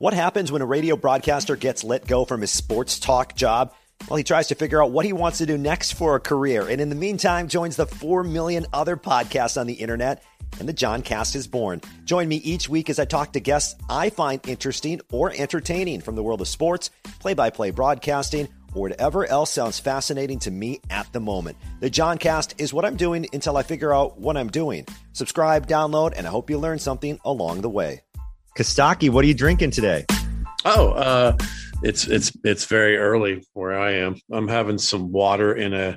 What 0.00 0.14
happens 0.14 0.52
when 0.52 0.62
a 0.62 0.66
radio 0.66 0.96
broadcaster 0.96 1.56
gets 1.56 1.82
let 1.82 2.06
go 2.06 2.24
from 2.24 2.40
his 2.40 2.52
sports 2.52 3.00
talk 3.00 3.34
job? 3.34 3.74
Well, 4.08 4.16
he 4.16 4.22
tries 4.22 4.46
to 4.46 4.54
figure 4.54 4.80
out 4.80 4.92
what 4.92 5.04
he 5.04 5.12
wants 5.12 5.38
to 5.38 5.46
do 5.46 5.58
next 5.58 5.94
for 5.94 6.14
a 6.14 6.20
career, 6.20 6.68
and 6.68 6.80
in 6.80 6.88
the 6.88 6.94
meantime, 6.94 7.48
joins 7.48 7.74
the 7.74 7.84
4 7.84 8.22
million 8.22 8.64
other 8.72 8.96
podcasts 8.96 9.60
on 9.60 9.66
the 9.66 9.74
internet, 9.74 10.22
and 10.60 10.68
the 10.68 10.72
John 10.72 11.02
Cast 11.02 11.34
is 11.34 11.48
born. 11.48 11.80
Join 12.04 12.28
me 12.28 12.36
each 12.36 12.68
week 12.68 12.90
as 12.90 13.00
I 13.00 13.06
talk 13.06 13.32
to 13.32 13.40
guests 13.40 13.74
I 13.90 14.10
find 14.10 14.40
interesting 14.46 15.00
or 15.10 15.32
entertaining 15.36 16.00
from 16.02 16.14
the 16.14 16.22
world 16.22 16.42
of 16.42 16.46
sports, 16.46 16.92
play 17.18 17.34
by 17.34 17.50
play 17.50 17.72
broadcasting, 17.72 18.46
or 18.74 18.82
whatever 18.82 19.26
else 19.26 19.50
sounds 19.50 19.80
fascinating 19.80 20.38
to 20.40 20.52
me 20.52 20.80
at 20.90 21.12
the 21.12 21.18
moment. 21.18 21.56
The 21.80 21.90
John 21.90 22.18
Cast 22.18 22.60
is 22.60 22.72
what 22.72 22.84
I'm 22.84 22.94
doing 22.94 23.26
until 23.32 23.56
I 23.56 23.64
figure 23.64 23.92
out 23.92 24.16
what 24.20 24.36
I'm 24.36 24.48
doing. 24.48 24.86
Subscribe, 25.12 25.66
download, 25.66 26.12
and 26.16 26.24
I 26.24 26.30
hope 26.30 26.50
you 26.50 26.58
learn 26.58 26.78
something 26.78 27.18
along 27.24 27.62
the 27.62 27.68
way. 27.68 28.02
Kostaki, 28.58 29.08
what 29.08 29.24
are 29.24 29.28
you 29.28 29.34
drinking 29.34 29.70
today? 29.70 30.04
Oh, 30.64 30.90
uh, 30.90 31.36
it's 31.84 32.08
it's 32.08 32.32
it's 32.42 32.64
very 32.64 32.96
early 32.96 33.46
where 33.52 33.78
I 33.78 33.92
am. 33.92 34.16
I'm 34.32 34.48
having 34.48 34.78
some 34.78 35.12
water 35.12 35.54
in 35.54 35.72
a 35.72 35.96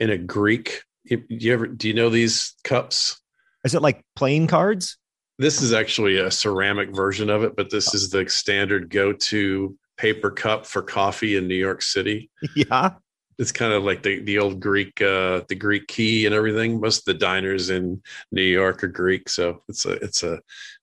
in 0.00 0.10
a 0.10 0.18
Greek. 0.18 0.82
You, 1.04 1.22
you 1.28 1.52
ever 1.52 1.68
do 1.68 1.86
you 1.86 1.94
know 1.94 2.10
these 2.10 2.56
cups? 2.64 3.20
Is 3.64 3.76
it 3.76 3.82
like 3.82 4.02
playing 4.16 4.48
cards? 4.48 4.98
This 5.38 5.62
is 5.62 5.72
actually 5.72 6.18
a 6.18 6.32
ceramic 6.32 6.92
version 6.92 7.30
of 7.30 7.44
it, 7.44 7.54
but 7.54 7.70
this 7.70 7.94
is 7.94 8.10
the 8.10 8.28
standard 8.28 8.90
go-to 8.90 9.78
paper 9.96 10.32
cup 10.32 10.66
for 10.66 10.82
coffee 10.82 11.36
in 11.36 11.46
New 11.46 11.54
York 11.54 11.82
City. 11.82 12.30
Yeah. 12.56 12.94
It's 13.38 13.50
kind 13.50 13.72
of 13.72 13.82
like 13.82 14.02
the, 14.02 14.20
the 14.20 14.38
old 14.38 14.60
Greek, 14.60 15.00
uh, 15.00 15.40
the 15.48 15.54
Greek 15.54 15.88
key 15.88 16.26
and 16.26 16.34
everything. 16.34 16.80
Most 16.80 16.98
of 16.98 17.04
the 17.06 17.14
diners 17.14 17.70
in 17.70 18.02
New 18.30 18.42
York 18.42 18.84
are 18.84 18.88
Greek, 18.88 19.28
so 19.28 19.62
it's 19.68 19.86
a, 19.86 19.92
it's 19.92 20.22
a, 20.22 20.38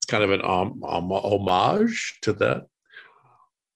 kind 0.09 0.23
of 0.23 0.31
an 0.31 0.41
um, 0.43 0.83
um, 0.83 1.11
homage 1.11 2.17
to 2.23 2.33
that. 2.33 2.65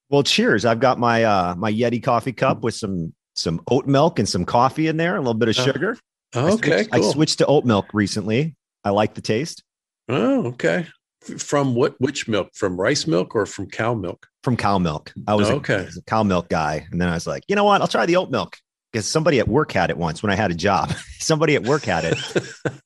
Well, 0.09 0.23
cheers! 0.23 0.65
I've 0.65 0.79
got 0.79 0.99
my 0.99 1.23
uh, 1.23 1.55
my 1.55 1.71
Yeti 1.71 2.03
coffee 2.03 2.33
cup 2.33 2.61
with 2.61 2.75
some 2.75 3.13
some 3.33 3.61
oat 3.69 3.87
milk 3.87 4.19
and 4.19 4.27
some 4.27 4.45
coffee 4.45 4.87
in 4.87 4.97
there, 4.97 5.15
a 5.15 5.19
little 5.19 5.33
bit 5.33 5.49
of 5.49 5.55
sugar. 5.55 5.97
Uh, 6.35 6.53
okay, 6.53 6.71
I 6.71 6.75
switched, 6.77 6.91
cool. 6.91 7.09
I 7.09 7.13
switched 7.13 7.37
to 7.39 7.45
oat 7.45 7.65
milk 7.65 7.85
recently. 7.93 8.55
I 8.83 8.89
like 8.89 9.13
the 9.13 9.21
taste. 9.21 9.63
Oh, 10.09 10.47
okay. 10.47 10.87
From 11.37 11.73
what? 11.73 11.95
Which 11.99 12.27
milk? 12.27 12.49
From 12.53 12.79
rice 12.79 13.07
milk 13.07 13.33
or 13.33 13.45
from 13.45 13.69
cow 13.69 13.93
milk? 13.93 14.27
From 14.43 14.57
cow 14.57 14.77
milk. 14.77 15.13
I 15.25 15.35
was, 15.35 15.49
okay. 15.49 15.75
a, 15.75 15.81
I 15.83 15.85
was 15.85 15.97
a 15.97 16.03
cow 16.03 16.23
milk 16.23 16.49
guy, 16.49 16.85
and 16.91 16.99
then 16.99 17.07
I 17.07 17.13
was 17.13 17.25
like, 17.25 17.43
you 17.47 17.55
know 17.55 17.63
what? 17.63 17.79
I'll 17.79 17.87
try 17.87 18.05
the 18.05 18.17
oat 18.17 18.29
milk 18.29 18.57
because 18.93 19.09
somebody 19.09 19.39
at 19.39 19.47
work 19.47 19.71
had 19.71 19.89
it 19.89 19.97
once 19.97 20.21
when 20.21 20.31
I 20.31 20.35
had 20.35 20.51
a 20.51 20.55
job. 20.55 20.93
somebody 21.19 21.55
at 21.55 21.63
work 21.63 21.83
had 21.83 22.05
it, 22.05 22.17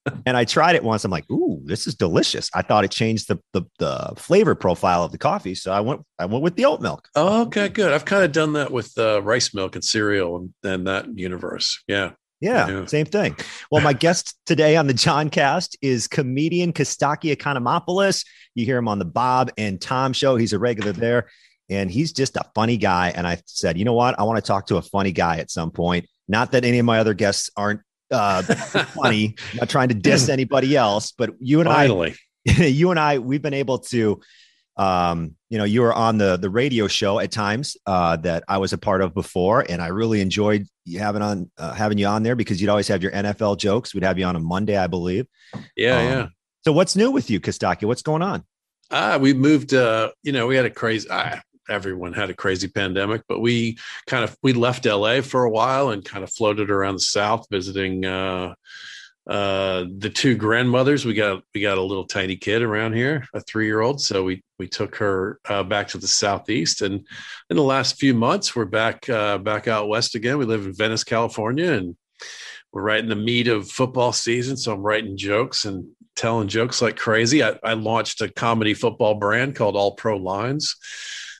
and 0.25 0.37
I 0.37 0.45
tried 0.45 0.75
it 0.75 0.83
once. 0.83 1.03
I'm 1.03 1.11
like, 1.11 1.29
ooh, 1.29 1.61
this 1.65 1.85
is 1.85 1.95
delicious. 1.95 2.49
I 2.55 2.61
thought 2.61 2.85
it 2.85 2.91
changed 2.91 3.27
the, 3.27 3.39
the 3.53 3.63
the 3.77 4.13
flavor 4.15 4.55
profile 4.55 5.03
of 5.03 5.11
the 5.11 5.17
coffee, 5.17 5.53
so 5.53 5.71
I 5.71 5.81
went 5.81 6.01
I 6.17 6.25
went 6.25 6.43
with 6.43 6.55
the 6.55 6.65
oat 6.65 6.81
milk. 6.81 7.09
Oh, 7.15 7.41
okay, 7.43 7.67
good. 7.67 7.91
I've 7.91 8.05
kind 8.05 8.23
of 8.23 8.31
done 8.31 8.53
that 8.53 8.71
with 8.71 8.97
uh, 8.97 9.21
rice 9.21 9.53
milk 9.53 9.75
and 9.75 9.83
cereal 9.83 10.37
and, 10.37 10.53
and 10.63 10.87
that 10.87 11.15
universe. 11.17 11.83
Yeah. 11.87 12.11
Yeah, 12.39 12.67
Yeah. 12.67 12.85
same 12.85 13.07
thing. 13.07 13.35
Well, 13.71 13.81
my 13.83 13.93
guest 14.05 14.37
today 14.45 14.75
on 14.77 14.85
the 14.85 14.93
John 14.93 15.31
Cast 15.31 15.75
is 15.81 16.07
comedian 16.07 16.71
Kostaki 16.71 17.35
Economopoulos. 17.35 18.23
You 18.53 18.63
hear 18.63 18.77
him 18.77 18.87
on 18.87 18.99
the 18.99 19.05
Bob 19.05 19.51
and 19.57 19.81
Tom 19.81 20.13
show. 20.13 20.35
He's 20.35 20.53
a 20.53 20.59
regular 20.59 20.91
there, 20.91 21.29
and 21.69 21.91
he's 21.91 22.13
just 22.13 22.35
a 22.37 22.45
funny 22.55 22.77
guy. 22.77 23.11
And 23.15 23.27
I 23.27 23.41
said, 23.45 23.77
you 23.77 23.85
know 23.85 23.93
what? 23.93 24.19
I 24.19 24.23
want 24.23 24.37
to 24.37 24.47
talk 24.47 24.67
to 24.67 24.77
a 24.77 24.81
funny 24.81 25.11
guy 25.11 25.37
at 25.37 25.51
some 25.51 25.71
point. 25.71 26.07
Not 26.27 26.51
that 26.51 26.65
any 26.65 26.79
of 26.79 26.85
my 26.85 26.99
other 26.99 27.13
guests 27.13 27.49
aren't 27.55 27.81
uh, 28.11 28.41
funny. 28.41 29.35
I'm 29.51 29.57
not 29.59 29.69
trying 29.69 29.89
to 29.89 29.95
diss 29.95 30.29
anybody 30.37 30.75
else, 30.75 31.11
but 31.11 31.31
you 31.39 31.59
and 31.59 31.69
Finally. 31.69 32.15
I, 32.47 32.51
you 32.65 32.91
and 32.91 32.99
I, 32.99 33.19
we've 33.19 33.41
been 33.41 33.53
able 33.53 33.79
to. 33.79 34.21
Um, 34.77 35.35
you 35.49 35.57
know, 35.57 35.63
you 35.63 35.81
were 35.81 35.93
on 35.93 36.19
the 36.19 36.37
the 36.37 36.51
radio 36.51 36.87
show 36.87 37.19
at 37.19 37.31
times 37.31 37.75
uh, 37.87 38.15
that 38.17 38.43
I 38.47 38.59
was 38.59 38.73
a 38.73 38.77
part 38.77 39.01
of 39.01 39.15
before, 39.15 39.65
and 39.67 39.81
I 39.81 39.87
really 39.87 40.21
enjoyed 40.21 40.67
you 40.85 40.99
having 40.99 41.23
on 41.23 41.49
uh, 41.57 41.73
having 41.73 41.97
you 41.97 42.05
on 42.05 42.21
there 42.21 42.35
because 42.35 42.61
you'd 42.61 42.69
always 42.69 42.87
have 42.89 43.01
your 43.01 43.11
NFL 43.11 43.57
jokes. 43.57 43.95
We'd 43.95 44.03
have 44.03 44.19
you 44.19 44.25
on 44.25 44.35
a 44.35 44.39
Monday, 44.39 44.77
I 44.77 44.85
believe. 44.85 45.25
Yeah, 45.75 45.97
Um, 45.97 46.05
yeah. 46.05 46.27
So 46.63 46.73
what's 46.73 46.95
new 46.95 47.09
with 47.09 47.31
you, 47.31 47.39
Kostaki? 47.39 47.85
What's 47.85 48.03
going 48.03 48.21
on? 48.21 48.43
Ah, 48.91 49.17
we 49.17 49.33
moved. 49.33 49.73
Uh, 49.73 50.11
you 50.21 50.31
know, 50.31 50.45
we 50.45 50.55
had 50.55 50.65
a 50.65 50.69
crazy. 50.69 51.09
Everyone 51.69 52.13
had 52.13 52.29
a 52.29 52.35
crazy 52.35 52.67
pandemic, 52.67 53.23
but 53.27 53.39
we 53.39 53.77
kind 54.05 54.23
of 54.23 54.35
we 54.41 54.53
left 54.53 54.85
LA 54.85 55.21
for 55.21 55.43
a 55.43 55.49
while 55.49 55.89
and 55.89 56.03
kind 56.03 56.23
of 56.23 56.31
floated 56.31 56.69
around 56.69 56.95
the 56.95 56.99
South, 56.99 57.47
visiting 57.49 58.05
uh, 58.05 58.53
uh, 59.29 59.85
the 59.97 60.09
two 60.09 60.35
grandmothers. 60.35 61.05
We 61.05 61.13
got 61.13 61.43
we 61.53 61.61
got 61.61 61.77
a 61.77 61.83
little 61.83 62.05
tiny 62.05 62.37
kid 62.37 62.61
around 62.61 62.93
here, 62.93 63.25
a 63.33 63.41
three 63.41 63.65
year 63.65 63.81
old. 63.81 64.01
So 64.01 64.23
we 64.23 64.43
we 64.57 64.67
took 64.67 64.95
her 64.97 65.39
uh, 65.47 65.63
back 65.63 65.89
to 65.89 65.97
the 65.97 66.07
Southeast, 66.07 66.81
and 66.81 67.05
in 67.49 67.57
the 67.57 67.63
last 67.63 67.99
few 67.99 68.13
months, 68.13 68.55
we're 68.55 68.65
back 68.65 69.09
uh, 69.09 69.37
back 69.37 69.67
out 69.67 69.89
west 69.89 70.15
again. 70.15 70.37
We 70.37 70.45
live 70.45 70.65
in 70.65 70.73
Venice, 70.73 71.03
California, 71.03 71.73
and 71.73 71.95
we're 72.71 72.83
right 72.83 72.99
in 72.99 73.09
the 73.09 73.15
meat 73.15 73.47
of 73.47 73.69
football 73.69 74.13
season. 74.13 74.55
So 74.55 74.73
I'm 74.73 74.81
writing 74.81 75.17
jokes 75.17 75.65
and 75.65 75.87
telling 76.15 76.47
jokes 76.47 76.81
like 76.81 76.97
crazy. 76.97 77.43
I, 77.43 77.57
I 77.63 77.73
launched 77.73 78.21
a 78.21 78.29
comedy 78.29 78.73
football 78.73 79.15
brand 79.15 79.55
called 79.55 79.75
All 79.75 79.95
Pro 79.95 80.17
Lines. 80.17 80.75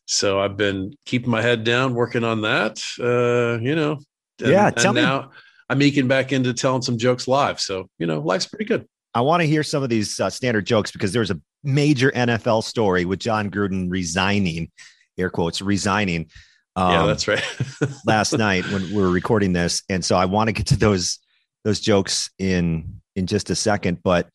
So 0.07 0.39
I've 0.39 0.55
been 0.57 0.95
keeping 1.05 1.29
my 1.29 1.41
head 1.41 1.63
down, 1.63 1.93
working 1.93 2.23
on 2.23 2.41
that. 2.41 2.81
Uh, 2.99 3.61
you 3.61 3.75
know, 3.75 3.99
and, 4.39 4.51
Yeah, 4.51 4.67
and 4.67 4.77
tell 4.77 4.93
me- 4.93 5.01
now 5.01 5.31
I'm 5.69 5.81
eking 5.81 6.07
back 6.07 6.31
into 6.31 6.53
telling 6.53 6.81
some 6.81 6.97
jokes 6.97 7.27
live. 7.27 7.59
So 7.59 7.87
you 7.99 8.07
know, 8.07 8.19
life's 8.19 8.47
pretty 8.47 8.65
good. 8.65 8.87
I 9.13 9.21
want 9.21 9.41
to 9.41 9.47
hear 9.47 9.63
some 9.63 9.83
of 9.83 9.89
these 9.89 10.19
uh, 10.19 10.29
standard 10.29 10.65
jokes 10.65 10.91
because 10.91 11.11
there 11.11 11.21
was 11.21 11.31
a 11.31 11.39
major 11.63 12.11
NFL 12.11 12.63
story 12.63 13.03
with 13.05 13.19
Jon 13.19 13.49
Gruden 13.49 13.87
resigning, 13.89 14.71
air 15.17 15.29
quotes, 15.29 15.61
resigning. 15.61 16.29
Um, 16.75 16.91
yeah, 16.91 17.05
that's 17.07 17.27
right. 17.27 17.43
last 18.05 18.33
night 18.33 18.63
when 18.71 18.83
we 18.83 18.95
were 18.95 19.09
recording 19.09 19.51
this, 19.53 19.83
and 19.89 20.05
so 20.05 20.15
I 20.15 20.25
want 20.25 20.47
to 20.47 20.51
get 20.53 20.67
to 20.67 20.77
those 20.77 21.19
those 21.63 21.79
jokes 21.79 22.29
in 22.39 23.01
in 23.15 23.27
just 23.27 23.49
a 23.49 23.55
second. 23.55 24.01
But 24.03 24.29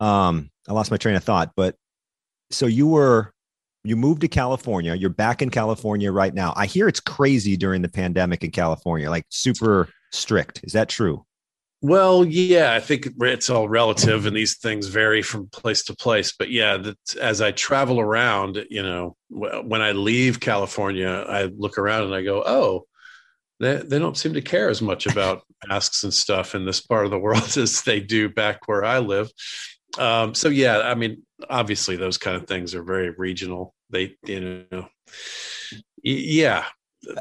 um, 0.00 0.50
I 0.68 0.72
lost 0.72 0.90
my 0.90 0.96
train 0.96 1.16
of 1.16 1.24
thought. 1.24 1.52
But 1.56 1.74
so 2.50 2.66
you 2.66 2.86
were 2.86 3.34
you 3.84 3.96
moved 3.96 4.22
to 4.22 4.28
California. 4.28 4.94
You're 4.94 5.10
back 5.10 5.42
in 5.42 5.50
California 5.50 6.10
right 6.10 6.32
now. 6.32 6.54
I 6.56 6.66
hear 6.66 6.88
it's 6.88 7.00
crazy 7.00 7.56
during 7.56 7.82
the 7.82 7.88
pandemic 7.88 8.42
in 8.42 8.50
California, 8.50 9.10
like 9.10 9.26
super 9.28 9.90
strict. 10.10 10.60
Is 10.64 10.72
that 10.72 10.88
true? 10.88 11.24
Well, 11.82 12.24
yeah, 12.24 12.72
I 12.72 12.80
think 12.80 13.08
it's 13.20 13.50
all 13.50 13.68
relative, 13.68 14.24
and 14.24 14.34
these 14.34 14.56
things 14.56 14.86
vary 14.86 15.20
from 15.20 15.48
place 15.48 15.84
to 15.84 15.94
place. 15.94 16.32
But 16.32 16.50
yeah, 16.50 16.78
that 16.78 17.16
as 17.20 17.42
I 17.42 17.50
travel 17.52 18.00
around, 18.00 18.64
you 18.70 18.82
know, 18.82 19.16
when 19.28 19.82
I 19.82 19.92
leave 19.92 20.40
California, 20.40 21.26
I 21.28 21.44
look 21.44 21.76
around 21.76 22.04
and 22.04 22.14
I 22.14 22.22
go, 22.22 22.42
"Oh, 22.42 22.86
they 23.60 23.76
they 23.76 23.98
don't 23.98 24.16
seem 24.16 24.32
to 24.32 24.40
care 24.40 24.70
as 24.70 24.80
much 24.80 25.06
about 25.06 25.42
masks 25.68 26.04
and 26.04 26.14
stuff 26.14 26.54
in 26.54 26.64
this 26.64 26.80
part 26.80 27.04
of 27.04 27.10
the 27.10 27.18
world 27.18 27.42
as 27.58 27.82
they 27.82 28.00
do 28.00 28.30
back 28.30 28.66
where 28.66 28.82
I 28.82 29.00
live." 29.00 29.30
Um, 29.98 30.34
so 30.34 30.48
yeah, 30.48 30.80
I 30.80 30.94
mean, 30.94 31.22
obviously, 31.50 31.96
those 31.96 32.18
kind 32.18 32.36
of 32.36 32.46
things 32.46 32.74
are 32.74 32.82
very 32.82 33.10
regional. 33.10 33.74
They, 33.90 34.16
you 34.24 34.66
know, 34.70 34.88
yeah, 36.02 36.64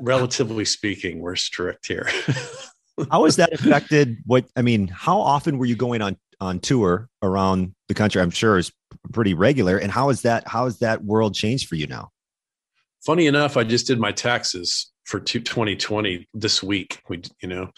relatively 0.02 0.66
speaking, 0.66 1.20
we're 1.20 1.36
strict 1.36 1.88
here. 1.88 2.10
How 3.12 3.26
has 3.26 3.38
that 3.38 3.54
affected 3.54 4.18
what 4.26 4.46
I 4.56 4.62
mean? 4.62 4.88
How 4.88 5.20
often 5.20 5.58
were 5.58 5.66
you 5.66 5.76
going 5.76 6.02
on 6.02 6.16
on 6.40 6.60
tour 6.60 7.10
around 7.24 7.74
the 7.88 7.96
country? 7.96 8.22
I'm 8.22 8.30
sure 8.30 8.58
is 8.58 8.72
pretty 9.12 9.34
regular. 9.34 9.78
And 9.78 9.92
how 9.92 10.10
is 10.10 10.22
that? 10.22 10.48
How 10.48 10.66
has 10.66 10.78
that 10.80 11.04
world 11.04 11.34
changed 11.34 11.68
for 11.68 11.74
you 11.74 11.88
now? 11.88 12.12
funny 13.06 13.28
enough, 13.28 13.58
I 13.58 13.64
just 13.64 13.88
did 13.88 14.00
my 14.00 14.12
taxes 14.12 14.92
for 15.06 15.20
2020 15.20 16.28
this 16.34 16.64
week. 16.64 17.02
We, 17.10 17.22
you 17.42 17.50
know, 17.50 17.70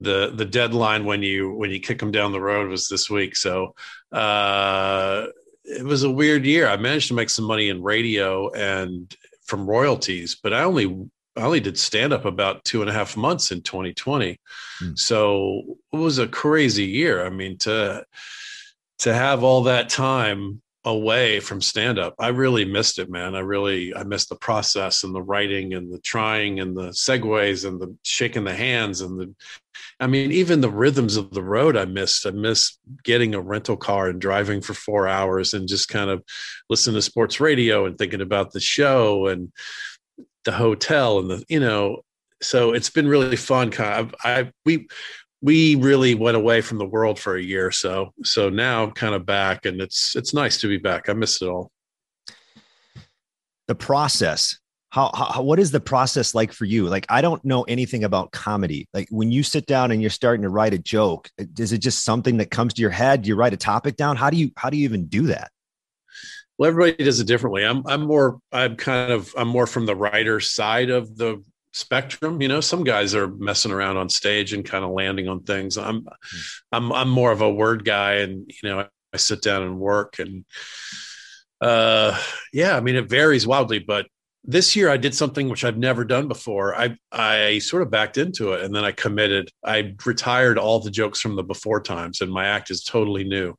the 0.00 0.32
the 0.34 0.46
deadline 0.46 1.04
when 1.04 1.22
you 1.22 1.52
when 1.52 1.70
you 1.70 1.80
kick 1.80 1.98
them 1.98 2.10
down 2.10 2.32
the 2.32 2.40
road 2.40 2.70
was 2.70 2.88
this 2.88 3.10
week. 3.10 3.36
So 3.36 3.74
uh, 4.12 5.26
it 5.64 5.84
was 5.84 6.02
a 6.02 6.10
weird 6.10 6.44
year. 6.44 6.68
I 6.68 6.76
managed 6.76 7.08
to 7.08 7.14
make 7.14 7.30
some 7.30 7.44
money 7.44 7.68
in 7.68 7.82
radio 7.82 8.50
and 8.52 9.14
from 9.44 9.68
royalties, 9.68 10.36
but 10.42 10.52
I 10.52 10.62
only 10.62 11.06
I 11.36 11.42
only 11.42 11.60
did 11.60 11.78
stand 11.78 12.12
up 12.12 12.24
about 12.24 12.64
two 12.64 12.80
and 12.80 12.90
a 12.90 12.92
half 12.92 13.16
months 13.16 13.52
in 13.52 13.62
2020. 13.62 14.38
Hmm. 14.78 14.90
So 14.94 15.62
it 15.92 15.96
was 15.96 16.18
a 16.18 16.26
crazy 16.26 16.86
year. 16.86 17.24
I 17.24 17.30
mean, 17.30 17.58
to 17.58 18.04
to 19.00 19.14
have 19.14 19.42
all 19.42 19.64
that 19.64 19.88
time 19.88 20.60
away 20.90 21.40
from 21.40 21.60
stand 21.60 21.98
up. 21.98 22.14
I 22.18 22.28
really 22.28 22.64
missed 22.64 22.98
it, 22.98 23.10
man. 23.10 23.34
I 23.34 23.40
really 23.40 23.94
I 23.94 24.04
missed 24.04 24.28
the 24.28 24.36
process 24.36 25.04
and 25.04 25.14
the 25.14 25.22
writing 25.22 25.74
and 25.74 25.92
the 25.92 26.00
trying 26.00 26.60
and 26.60 26.76
the 26.76 26.88
segues 26.88 27.66
and 27.66 27.80
the 27.80 27.96
shaking 28.02 28.44
the 28.44 28.54
hands 28.54 29.00
and 29.00 29.18
the 29.18 29.34
I 29.98 30.06
mean 30.06 30.32
even 30.32 30.60
the 30.60 30.70
rhythms 30.70 31.16
of 31.16 31.30
the 31.30 31.42
road 31.42 31.76
I 31.76 31.84
missed. 31.84 32.26
I 32.26 32.30
missed 32.30 32.78
getting 33.04 33.34
a 33.34 33.40
rental 33.40 33.76
car 33.76 34.08
and 34.08 34.20
driving 34.20 34.60
for 34.60 34.74
4 34.74 35.08
hours 35.08 35.54
and 35.54 35.68
just 35.68 35.88
kind 35.88 36.10
of 36.10 36.22
listening 36.68 36.96
to 36.96 37.02
sports 37.02 37.40
radio 37.40 37.86
and 37.86 37.96
thinking 37.96 38.20
about 38.20 38.52
the 38.52 38.60
show 38.60 39.28
and 39.28 39.52
the 40.44 40.52
hotel 40.52 41.18
and 41.18 41.30
the 41.30 41.44
you 41.48 41.60
know 41.60 42.02
so 42.42 42.72
it's 42.72 42.90
been 42.90 43.06
really 43.06 43.36
fun 43.36 43.70
kind 43.70 44.00
of 44.00 44.14
I 44.24 44.50
we 44.64 44.88
we 45.42 45.74
really 45.76 46.14
went 46.14 46.36
away 46.36 46.60
from 46.60 46.78
the 46.78 46.86
world 46.86 47.18
for 47.18 47.36
a 47.36 47.42
year 47.42 47.66
or 47.66 47.70
so. 47.72 48.12
So 48.24 48.50
now 48.50 48.84
I'm 48.84 48.92
kind 48.92 49.14
of 49.14 49.24
back 49.24 49.66
and 49.66 49.80
it's 49.80 50.14
it's 50.16 50.34
nice 50.34 50.58
to 50.60 50.68
be 50.68 50.76
back. 50.78 51.08
I 51.08 51.14
miss 51.14 51.40
it 51.42 51.48
all. 51.48 51.70
the 53.68 53.74
process. 53.74 54.58
How, 54.90 55.12
how 55.14 55.42
what 55.42 55.60
is 55.60 55.70
the 55.70 55.80
process 55.80 56.34
like 56.34 56.52
for 56.52 56.64
you? 56.64 56.88
Like 56.88 57.06
i 57.08 57.20
don't 57.22 57.44
know 57.44 57.62
anything 57.62 58.04
about 58.04 58.32
comedy. 58.32 58.88
Like 58.92 59.08
when 59.10 59.30
you 59.30 59.42
sit 59.42 59.66
down 59.66 59.92
and 59.92 60.00
you're 60.00 60.10
starting 60.10 60.42
to 60.42 60.48
write 60.48 60.74
a 60.74 60.78
joke 60.78 61.30
uh, 61.40 61.44
is 61.58 61.72
it 61.72 61.78
just 61.78 62.04
something 62.04 62.38
that 62.38 62.50
comes 62.50 62.74
to 62.74 62.82
your 62.82 62.90
head? 62.90 63.22
Do 63.22 63.28
you 63.28 63.36
write 63.36 63.54
a 63.54 63.56
topic 63.56 63.96
down? 63.96 64.16
How 64.16 64.30
do 64.30 64.36
you 64.36 64.50
how 64.56 64.68
do 64.68 64.76
you 64.76 64.84
even 64.84 65.06
do 65.06 65.28
that? 65.28 65.52
Well 66.58 66.68
everybody 66.68 67.04
does 67.04 67.20
it 67.20 67.28
differently. 67.28 67.64
I'm 67.64 67.86
i'm 67.86 68.02
more 68.02 68.40
i'm 68.52 68.76
kind 68.76 69.12
of 69.12 69.32
i'm 69.38 69.48
more 69.48 69.66
from 69.66 69.86
the 69.86 69.96
writer 69.96 70.40
side 70.40 70.90
of 70.90 71.16
the 71.16 71.42
spectrum 71.72 72.42
you 72.42 72.48
know 72.48 72.60
some 72.60 72.82
guys 72.82 73.14
are 73.14 73.28
messing 73.28 73.70
around 73.70 73.96
on 73.96 74.08
stage 74.08 74.52
and 74.52 74.64
kind 74.64 74.84
of 74.84 74.90
landing 74.90 75.28
on 75.28 75.40
things 75.42 75.78
i'm 75.78 76.00
hmm. 76.00 76.38
i'm 76.72 76.92
i'm 76.92 77.08
more 77.08 77.32
of 77.32 77.40
a 77.40 77.50
word 77.50 77.84
guy 77.84 78.14
and 78.14 78.50
you 78.62 78.68
know 78.68 78.86
i 79.12 79.16
sit 79.16 79.40
down 79.40 79.62
and 79.62 79.78
work 79.78 80.18
and 80.18 80.44
uh 81.60 82.18
yeah 82.52 82.76
i 82.76 82.80
mean 82.80 82.96
it 82.96 83.08
varies 83.08 83.46
wildly 83.46 83.78
but 83.78 84.06
this 84.44 84.74
year 84.74 84.88
I 84.88 84.96
did 84.96 85.14
something 85.14 85.48
which 85.48 85.64
I've 85.64 85.76
never 85.76 86.04
done 86.04 86.26
before. 86.26 86.74
I 86.74 86.96
I 87.12 87.58
sort 87.58 87.82
of 87.82 87.90
backed 87.90 88.16
into 88.16 88.52
it 88.52 88.64
and 88.64 88.74
then 88.74 88.84
I 88.84 88.92
committed. 88.92 89.50
I 89.64 89.94
retired 90.06 90.58
all 90.58 90.80
the 90.80 90.90
jokes 90.90 91.20
from 91.20 91.36
the 91.36 91.42
before 91.42 91.82
times 91.82 92.20
and 92.20 92.32
my 92.32 92.46
act 92.46 92.70
is 92.70 92.82
totally 92.82 93.24
new. 93.24 93.54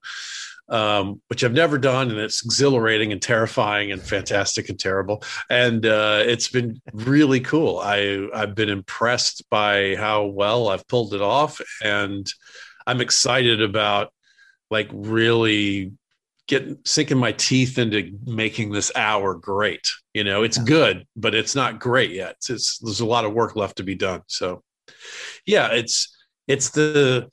Um, 0.71 1.21
which 1.27 1.43
I've 1.43 1.51
never 1.51 1.77
done, 1.77 2.11
and 2.11 2.17
it's 2.17 2.45
exhilarating 2.45 3.11
and 3.11 3.21
terrifying 3.21 3.91
and 3.91 4.01
fantastic 4.01 4.69
and 4.69 4.79
terrible. 4.79 5.21
And 5.49 5.85
uh, 5.85 6.23
it's 6.25 6.47
been 6.47 6.81
really 6.93 7.41
cool. 7.41 7.79
I 7.79 8.29
I've 8.33 8.55
been 8.55 8.69
impressed 8.69 9.49
by 9.49 9.97
how 9.97 10.27
well 10.27 10.69
I've 10.69 10.87
pulled 10.87 11.13
it 11.13 11.21
off, 11.21 11.59
and 11.83 12.25
I'm 12.87 13.01
excited 13.01 13.61
about 13.61 14.13
like 14.69 14.87
really 14.93 15.91
getting 16.47 16.77
sinking 16.85 17.17
my 17.17 17.33
teeth 17.33 17.77
into 17.77 18.17
making 18.25 18.71
this 18.71 18.91
hour 18.95 19.35
great. 19.35 19.91
You 20.13 20.23
know, 20.23 20.43
it's 20.43 20.57
good, 20.57 21.05
but 21.15 21.35
it's 21.35 21.55
not 21.55 21.79
great 21.79 22.11
yet. 22.11 22.35
It's, 22.37 22.49
it's, 22.49 22.77
there's 22.79 22.99
a 23.01 23.05
lot 23.05 23.25
of 23.25 23.33
work 23.33 23.55
left 23.55 23.77
to 23.77 23.83
be 23.83 23.95
done. 23.95 24.21
So, 24.27 24.63
yeah, 25.45 25.69
it's 25.73 26.15
it's 26.47 26.69
the 26.69 27.29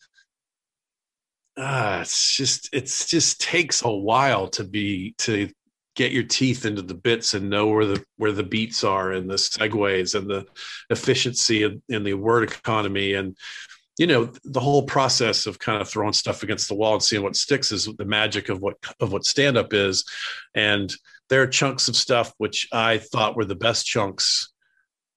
ah, 1.58 2.00
it's 2.00 2.36
just 2.36 2.68
it's 2.72 3.06
just 3.06 3.40
takes 3.40 3.82
a 3.84 3.90
while 3.90 4.48
to 4.48 4.64
be 4.64 5.14
to 5.18 5.50
get 5.94 6.12
your 6.12 6.22
teeth 6.22 6.64
into 6.64 6.82
the 6.82 6.94
bits 6.94 7.34
and 7.34 7.50
know 7.50 7.66
where 7.66 7.84
the 7.84 8.04
where 8.16 8.32
the 8.32 8.42
beats 8.42 8.84
are 8.84 9.12
and 9.12 9.28
the 9.28 9.34
segues 9.34 10.14
and 10.14 10.30
the 10.30 10.46
efficiency 10.90 11.64
in 11.88 12.04
the 12.04 12.14
word 12.14 12.44
economy. 12.44 13.14
And 13.14 13.36
you 13.98 14.06
know 14.06 14.32
the 14.44 14.60
whole 14.60 14.84
process 14.84 15.46
of 15.46 15.58
kind 15.58 15.82
of 15.82 15.88
throwing 15.88 16.12
stuff 16.12 16.42
against 16.42 16.68
the 16.68 16.74
wall 16.74 16.94
and 16.94 17.02
seeing 17.02 17.22
what 17.22 17.36
sticks 17.36 17.72
is 17.72 17.86
the 17.98 18.04
magic 18.04 18.48
of 18.48 18.60
what 18.60 18.76
of 19.00 19.12
what 19.12 19.24
stand 19.24 19.56
up 19.56 19.74
is. 19.74 20.04
And 20.54 20.94
there 21.28 21.42
are 21.42 21.46
chunks 21.46 21.88
of 21.88 21.96
stuff 21.96 22.32
which 22.38 22.68
i 22.72 22.98
thought 22.98 23.36
were 23.36 23.44
the 23.44 23.54
best 23.54 23.86
chunks 23.86 24.52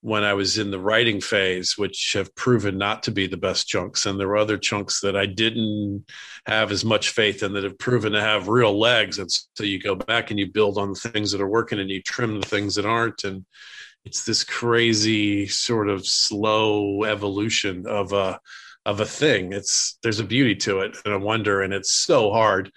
when 0.01 0.23
i 0.23 0.33
was 0.33 0.57
in 0.57 0.71
the 0.71 0.79
writing 0.79 1.21
phase 1.21 1.77
which 1.77 2.13
have 2.13 2.33
proven 2.35 2.77
not 2.77 3.03
to 3.03 3.11
be 3.11 3.27
the 3.27 3.37
best 3.37 3.67
chunks 3.67 4.05
and 4.05 4.19
there 4.19 4.27
were 4.27 4.37
other 4.37 4.57
chunks 4.57 4.99
that 5.01 5.15
i 5.15 5.25
didn't 5.25 6.03
have 6.45 6.71
as 6.71 6.83
much 6.83 7.09
faith 7.09 7.43
in 7.43 7.53
that 7.53 7.63
have 7.63 7.77
proven 7.77 8.11
to 8.11 8.21
have 8.21 8.47
real 8.47 8.77
legs 8.77 9.19
and 9.19 9.29
so 9.31 9.63
you 9.63 9.79
go 9.79 9.95
back 9.95 10.31
and 10.31 10.39
you 10.39 10.51
build 10.51 10.77
on 10.77 10.89
the 10.89 11.09
things 11.09 11.31
that 11.31 11.41
are 11.41 11.49
working 11.49 11.79
and 11.79 11.89
you 11.89 12.01
trim 12.01 12.39
the 12.39 12.47
things 12.47 12.75
that 12.75 12.85
aren't 12.85 13.23
and 13.23 13.45
it's 14.03 14.25
this 14.25 14.43
crazy 14.43 15.47
sort 15.47 15.87
of 15.87 16.07
slow 16.07 17.03
evolution 17.03 17.85
of 17.87 18.13
a 18.13 18.39
of 18.85 18.99
a 18.99 19.05
thing. 19.05 19.53
It's 19.53 19.97
there's 20.03 20.19
a 20.19 20.23
beauty 20.23 20.55
to 20.55 20.79
it 20.79 20.97
and 21.05 21.13
a 21.13 21.19
wonder, 21.19 21.61
and 21.61 21.73
it's 21.73 21.91
so 21.91 22.31
hard. 22.31 22.71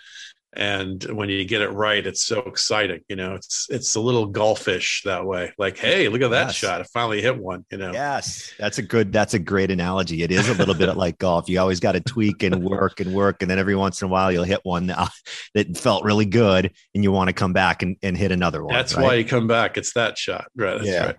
And 0.57 1.03
when 1.05 1.29
you 1.29 1.45
get 1.45 1.63
it 1.63 1.71
right, 1.71 2.07
it's 2.07 2.25
so 2.25 2.41
exciting. 2.41 3.01
You 3.09 3.17
know, 3.17 3.35
it's 3.35 3.67
it's 3.71 3.95
a 3.97 4.01
little 4.01 4.33
golfish 4.33 5.03
that 5.05 5.25
way. 5.25 5.53
Like, 5.59 5.79
hey, 5.79 6.09
look 6.09 6.23
at 6.23 6.31
that 6.31 6.47
yes. 6.47 6.55
shot! 6.55 6.81
I 6.81 6.85
finally 6.85 7.21
hit 7.21 7.37
one. 7.37 7.65
You 7.71 7.79
know. 7.79 7.93
Yes, 7.93 8.53
that's 8.59 8.79
a 8.79 8.83
good. 8.83 9.13
That's 9.13 9.35
a 9.35 9.39
great 9.39 9.71
analogy. 9.71 10.23
It 10.23 10.31
is 10.31 10.49
a 10.49 10.55
little 10.55 10.75
bit 10.75 10.97
like 10.97 11.19
golf. 11.19 11.49
You 11.49 11.59
always 11.61 11.81
got 11.81 11.93
to 11.93 12.01
tweak 12.01 12.43
and 12.43 12.63
work 12.63 13.01
and 13.01 13.15
work, 13.15 13.43
and 13.43 13.51
then 13.51 13.59
every 13.59 13.75
once 13.75 14.01
in 14.01 14.07
a 14.07 14.09
while 14.09 14.31
you'll 14.31 14.45
hit 14.45 14.61
one 14.63 14.87
that, 14.87 15.77
felt 15.77 16.05
really 16.05 16.27
good, 16.27 16.73
and 16.95 17.03
you 17.03 17.11
want 17.11 17.29
to 17.29 17.35
come 17.35 17.53
back 17.53 17.83
and, 17.83 17.97
and 18.03 18.17
hit 18.17 18.31
another 18.31 18.65
one. 18.65 18.75
That's 18.75 18.95
right? 18.95 19.03
why 19.03 19.15
you 19.15 19.25
come 19.25 19.47
back. 19.47 19.77
It's 19.77 19.93
that 19.95 20.17
shot, 20.17 20.47
right? 20.57 20.79
That's 20.79 20.87
yeah. 20.87 21.07
Right 21.07 21.17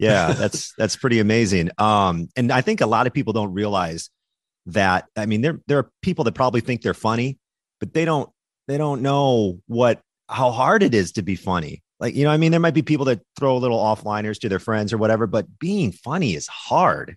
yeah 0.00 0.32
that's 0.38 0.72
that's 0.76 0.96
pretty 0.96 1.20
amazing 1.20 1.70
um 1.78 2.28
and 2.34 2.50
i 2.50 2.60
think 2.60 2.80
a 2.80 2.86
lot 2.86 3.06
of 3.06 3.12
people 3.12 3.32
don't 3.32 3.52
realize 3.52 4.10
that 4.66 5.04
i 5.16 5.26
mean 5.26 5.42
there 5.42 5.60
there 5.68 5.78
are 5.78 5.90
people 6.02 6.24
that 6.24 6.32
probably 6.32 6.60
think 6.60 6.82
they're 6.82 6.94
funny 6.94 7.38
but 7.78 7.92
they 7.94 8.04
don't 8.04 8.30
they 8.70 8.78
don't 8.78 9.02
know 9.02 9.60
what 9.66 10.00
how 10.28 10.52
hard 10.52 10.82
it 10.82 10.94
is 10.94 11.12
to 11.12 11.22
be 11.22 11.34
funny 11.34 11.82
like 11.98 12.14
you 12.14 12.24
know 12.24 12.30
i 12.30 12.36
mean 12.36 12.52
there 12.52 12.60
might 12.60 12.74
be 12.74 12.82
people 12.82 13.06
that 13.06 13.20
throw 13.36 13.56
little 13.56 13.78
offliners 13.78 14.38
to 14.38 14.48
their 14.48 14.60
friends 14.60 14.92
or 14.92 14.98
whatever 14.98 15.26
but 15.26 15.46
being 15.58 15.90
funny 15.90 16.34
is 16.34 16.46
hard 16.46 17.16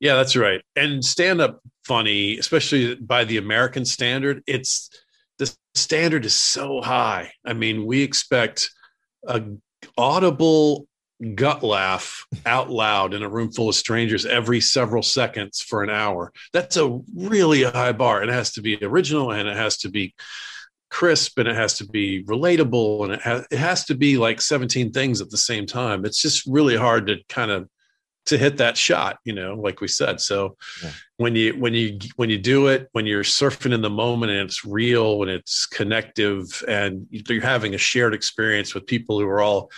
yeah 0.00 0.14
that's 0.14 0.34
right 0.36 0.62
and 0.74 1.04
stand 1.04 1.40
up 1.40 1.60
funny 1.86 2.38
especially 2.38 2.94
by 2.94 3.24
the 3.24 3.36
american 3.36 3.84
standard 3.84 4.42
it's 4.46 4.88
the 5.38 5.54
standard 5.74 6.24
is 6.24 6.34
so 6.34 6.80
high 6.80 7.30
i 7.44 7.52
mean 7.52 7.84
we 7.84 8.02
expect 8.02 8.70
a 9.28 9.42
audible 9.98 10.86
gut 11.34 11.62
laugh 11.62 12.26
out 12.44 12.70
loud 12.70 13.14
in 13.14 13.22
a 13.22 13.28
room 13.28 13.50
full 13.50 13.68
of 13.68 13.74
strangers 13.74 14.26
every 14.26 14.60
several 14.60 15.02
seconds 15.02 15.60
for 15.60 15.82
an 15.82 15.90
hour. 15.90 16.32
That's 16.52 16.76
a 16.76 17.00
really 17.14 17.62
high 17.62 17.92
bar. 17.92 18.22
It 18.22 18.28
has 18.28 18.52
to 18.52 18.62
be 18.62 18.82
original 18.82 19.30
and 19.30 19.48
it 19.48 19.56
has 19.56 19.78
to 19.78 19.88
be 19.88 20.14
crisp 20.94 21.40
and 21.40 21.48
it 21.48 21.56
has 21.56 21.76
to 21.76 21.84
be 21.84 22.22
relatable 22.22 23.02
and 23.02 23.14
it 23.14 23.20
has, 23.20 23.44
it 23.50 23.58
has 23.58 23.84
to 23.84 23.96
be 23.96 24.16
like 24.16 24.40
17 24.40 24.92
things 24.92 25.20
at 25.20 25.28
the 25.28 25.36
same 25.36 25.66
time. 25.66 26.04
It's 26.04 26.22
just 26.22 26.46
really 26.46 26.76
hard 26.76 27.08
to 27.08 27.16
kind 27.28 27.50
of 27.50 27.68
to 28.26 28.38
hit 28.38 28.58
that 28.58 28.76
shot, 28.76 29.18
you 29.24 29.32
know, 29.32 29.54
like 29.54 29.80
we 29.80 29.88
said. 29.88 30.20
So 30.20 30.56
yeah. 30.84 30.92
when 31.16 31.34
you 31.34 31.54
when 31.54 31.74
you 31.74 31.98
when 32.14 32.30
you 32.30 32.38
do 32.38 32.68
it, 32.68 32.88
when 32.92 33.06
you're 33.06 33.24
surfing 33.24 33.74
in 33.74 33.82
the 33.82 33.90
moment 33.90 34.30
and 34.30 34.48
it's 34.48 34.64
real 34.64 35.22
and 35.22 35.30
it's 35.32 35.66
connective 35.66 36.62
and 36.68 37.08
you're 37.10 37.42
having 37.42 37.74
a 37.74 37.78
shared 37.78 38.14
experience 38.14 38.72
with 38.72 38.86
people 38.86 39.18
who 39.18 39.26
are 39.26 39.42
all 39.42 39.72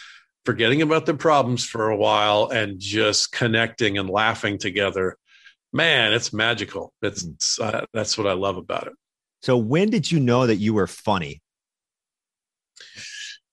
forgetting 0.45 0.83
about 0.83 1.07
their 1.07 1.17
problems 1.17 1.65
for 1.65 1.89
a 1.89 1.97
while 1.97 2.51
and 2.51 2.79
just 2.79 3.33
connecting 3.33 3.97
and 3.97 4.11
laughing 4.11 4.59
together 4.59 5.17
man 5.73 6.13
it's 6.13 6.33
magical 6.33 6.93
it's 7.03 7.59
uh, 7.59 7.85
that's 7.93 8.17
what 8.17 8.29
i 8.29 8.33
love 8.33 8.57
about 8.57 8.87
it 8.87 8.93
so 9.43 9.57
when 9.57 9.91
did 9.91 10.11
you 10.11 10.21
know 10.21 10.47
that 10.47 10.57
you 10.57 10.75
were 10.75 10.87
funny 10.87 11.43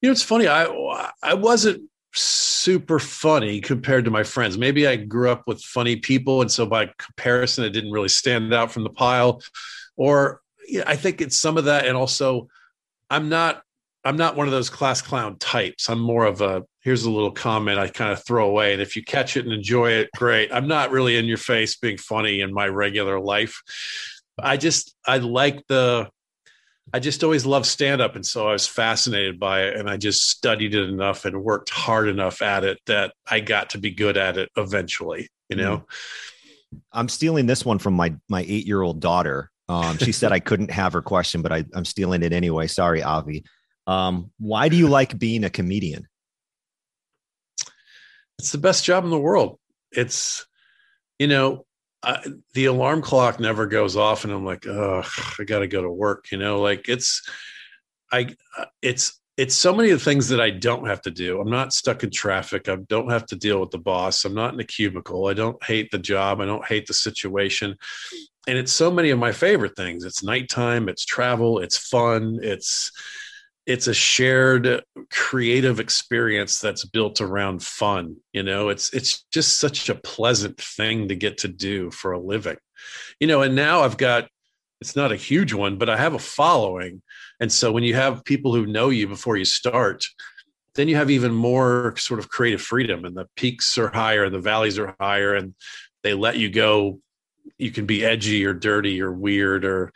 you 0.01 0.09
know 0.09 0.11
it's 0.11 0.23
funny 0.23 0.47
i 0.47 0.65
i 1.21 1.33
wasn't 1.33 1.81
super 2.15 2.99
funny 2.99 3.59
compared 3.59 4.05
to 4.05 4.11
my 4.11 4.23
friends 4.23 4.57
maybe 4.57 4.85
i 4.85 4.95
grew 4.95 5.29
up 5.29 5.43
with 5.47 5.61
funny 5.63 5.95
people 5.95 6.41
and 6.41 6.51
so 6.51 6.65
by 6.65 6.87
comparison 6.97 7.63
it 7.63 7.71
didn't 7.71 7.91
really 7.91 8.09
stand 8.09 8.53
out 8.53 8.71
from 8.71 8.83
the 8.83 8.89
pile 8.89 9.41
or 9.97 10.41
yeah, 10.67 10.83
i 10.85 10.95
think 10.95 11.21
it's 11.21 11.37
some 11.37 11.57
of 11.57 11.65
that 11.65 11.87
and 11.87 11.97
also 11.97 12.47
i'm 13.09 13.29
not 13.29 13.63
I'm 14.05 14.17
not 14.17 14.35
one 14.35 14.47
of 14.47 14.51
those 14.51 14.69
class 14.69 15.01
clown 15.01 15.37
types. 15.37 15.89
I'm 15.89 15.99
more 15.99 16.25
of 16.25 16.41
a 16.41 16.63
here's 16.81 17.05
a 17.05 17.11
little 17.11 17.31
comment 17.31 17.79
I 17.79 17.87
kind 17.87 18.11
of 18.11 18.23
throw 18.25 18.49
away. 18.49 18.73
And 18.73 18.81
if 18.81 18.95
you 18.95 19.03
catch 19.03 19.37
it 19.37 19.45
and 19.45 19.53
enjoy 19.53 19.91
it, 19.91 20.09
great. 20.17 20.51
I'm 20.51 20.67
not 20.67 20.91
really 20.91 21.15
in 21.15 21.25
your 21.25 21.37
face 21.37 21.77
being 21.77 21.97
funny 21.97 22.41
in 22.41 22.53
my 22.53 22.67
regular 22.67 23.19
life. 23.19 23.61
I 24.39 24.57
just 24.57 24.95
I 25.05 25.17
like 25.17 25.65
the 25.67 26.09
I 26.93 26.99
just 26.99 27.23
always 27.23 27.45
loved 27.45 27.65
stand 27.65 28.01
up 28.01 28.15
and 28.15 28.25
so 28.25 28.47
I 28.47 28.53
was 28.53 28.67
fascinated 28.67 29.39
by 29.39 29.63
it 29.63 29.75
and 29.77 29.89
I 29.89 29.97
just 29.97 30.29
studied 30.29 30.75
it 30.75 30.89
enough 30.89 31.25
and 31.25 31.43
worked 31.43 31.69
hard 31.69 32.07
enough 32.07 32.41
at 32.41 32.63
it 32.63 32.79
that 32.87 33.13
I 33.29 33.39
got 33.39 33.71
to 33.71 33.77
be 33.77 33.91
good 33.91 34.17
at 34.17 34.37
it 34.37 34.49
eventually, 34.57 35.29
you 35.49 35.55
know. 35.55 35.77
Mm-hmm. 35.77 36.77
I'm 36.91 37.09
stealing 37.09 37.45
this 37.45 37.63
one 37.63 37.79
from 37.79 37.93
my 37.93 38.15
my 38.29 38.43
8-year-old 38.43 38.99
daughter. 38.99 39.51
Um, 39.69 39.97
she 39.97 40.11
said 40.11 40.31
I 40.31 40.39
couldn't 40.39 40.71
have 40.71 40.93
her 40.93 41.01
question, 41.01 41.41
but 41.41 41.51
I, 41.51 41.65
I'm 41.73 41.85
stealing 41.85 42.23
it 42.23 42.33
anyway. 42.33 42.67
Sorry, 42.67 43.01
Avi. 43.01 43.45
Um, 43.87 44.31
why 44.39 44.69
do 44.69 44.75
you 44.75 44.87
like 44.87 45.17
being 45.17 45.43
a 45.43 45.49
comedian? 45.49 46.07
It's 48.39 48.51
the 48.51 48.57
best 48.57 48.83
job 48.83 49.03
in 49.03 49.09
the 49.09 49.19
world. 49.19 49.59
It's, 49.91 50.45
you 51.19 51.27
know, 51.27 51.65
I, 52.03 52.23
the 52.53 52.65
alarm 52.65 53.01
clock 53.01 53.39
never 53.39 53.65
goes 53.65 53.95
off, 53.95 54.23
and 54.25 54.33
I'm 54.33 54.45
like, 54.45 54.67
oh, 54.67 55.03
I 55.39 55.43
got 55.43 55.59
to 55.59 55.67
go 55.67 55.81
to 55.81 55.89
work. 55.89 56.31
You 56.31 56.37
know, 56.37 56.61
like 56.61 56.89
it's, 56.89 57.27
I, 58.11 58.35
it's, 58.81 59.19
it's 59.37 59.55
so 59.55 59.73
many 59.73 59.89
of 59.89 59.99
the 59.99 60.05
things 60.05 60.29
that 60.29 60.39
I 60.39 60.51
don't 60.51 60.87
have 60.87 61.01
to 61.03 61.11
do. 61.11 61.41
I'm 61.41 61.49
not 61.49 61.73
stuck 61.73 62.03
in 62.03 62.11
traffic. 62.11 62.69
I 62.69 62.75
don't 62.75 63.09
have 63.09 63.25
to 63.27 63.35
deal 63.35 63.59
with 63.59 63.71
the 63.71 63.79
boss. 63.79 64.25
I'm 64.25 64.35
not 64.35 64.53
in 64.53 64.59
a 64.59 64.63
cubicle. 64.63 65.27
I 65.27 65.33
don't 65.33 65.63
hate 65.63 65.89
the 65.89 65.97
job. 65.97 66.39
I 66.39 66.45
don't 66.45 66.65
hate 66.65 66.85
the 66.85 66.93
situation. 66.93 67.75
And 68.47 68.57
it's 68.57 68.73
so 68.73 68.91
many 68.91 69.09
of 69.09 69.17
my 69.17 69.31
favorite 69.31 69.75
things. 69.75 70.03
It's 70.03 70.21
nighttime, 70.21 70.89
it's 70.89 71.05
travel, 71.05 71.59
it's 71.59 71.77
fun, 71.77 72.39
it's 72.43 72.91
it's 73.65 73.87
a 73.87 73.93
shared 73.93 74.83
creative 75.11 75.79
experience 75.79 76.59
that's 76.59 76.85
built 76.85 77.21
around 77.21 77.63
fun 77.63 78.17
you 78.33 78.43
know? 78.43 78.69
It's 78.69 78.93
it's 78.93 79.23
just 79.31 79.59
such 79.59 79.89
a 79.89 79.95
pleasant 79.95 80.59
thing 80.59 81.07
to 81.07 81.15
get 81.15 81.39
to 81.39 81.47
do 81.47 81.91
for 81.91 82.11
a 82.11 82.19
living. 82.19 82.57
You 83.19 83.27
know 83.27 83.41
and 83.41 83.55
now 83.55 83.81
i've 83.81 83.97
got 83.97 84.27
it's 84.81 84.95
not 84.95 85.11
a 85.11 85.15
huge 85.15 85.53
one 85.53 85.77
but 85.77 85.89
i 85.89 85.97
have 85.97 86.13
a 86.13 86.19
following. 86.19 87.01
And 87.39 87.51
so 87.51 87.71
when 87.71 87.83
you 87.83 87.95
have 87.95 88.25
people 88.25 88.53
who 88.53 88.65
know 88.65 88.89
you 88.89 89.07
before 89.07 89.37
you 89.37 89.45
start 89.45 90.05
then 90.75 90.87
you 90.87 90.95
have 90.95 91.11
even 91.11 91.31
more 91.31 91.93
sort 91.97 92.19
of 92.19 92.29
creative 92.29 92.61
freedom 92.61 93.05
and 93.05 93.15
the 93.15 93.27
peaks 93.35 93.77
are 93.77 93.89
higher 93.89 94.29
the 94.29 94.39
valleys 94.39 94.79
are 94.79 94.95
higher 94.99 95.35
and 95.35 95.53
they 96.03 96.13
let 96.13 96.37
you 96.37 96.49
go. 96.49 96.99
You 97.57 97.71
can 97.71 97.85
be 97.85 98.05
edgy 98.05 98.45
or 98.45 98.53
dirty 98.53 99.01
or 99.01 99.11
weird 99.11 99.65
or 99.65 99.91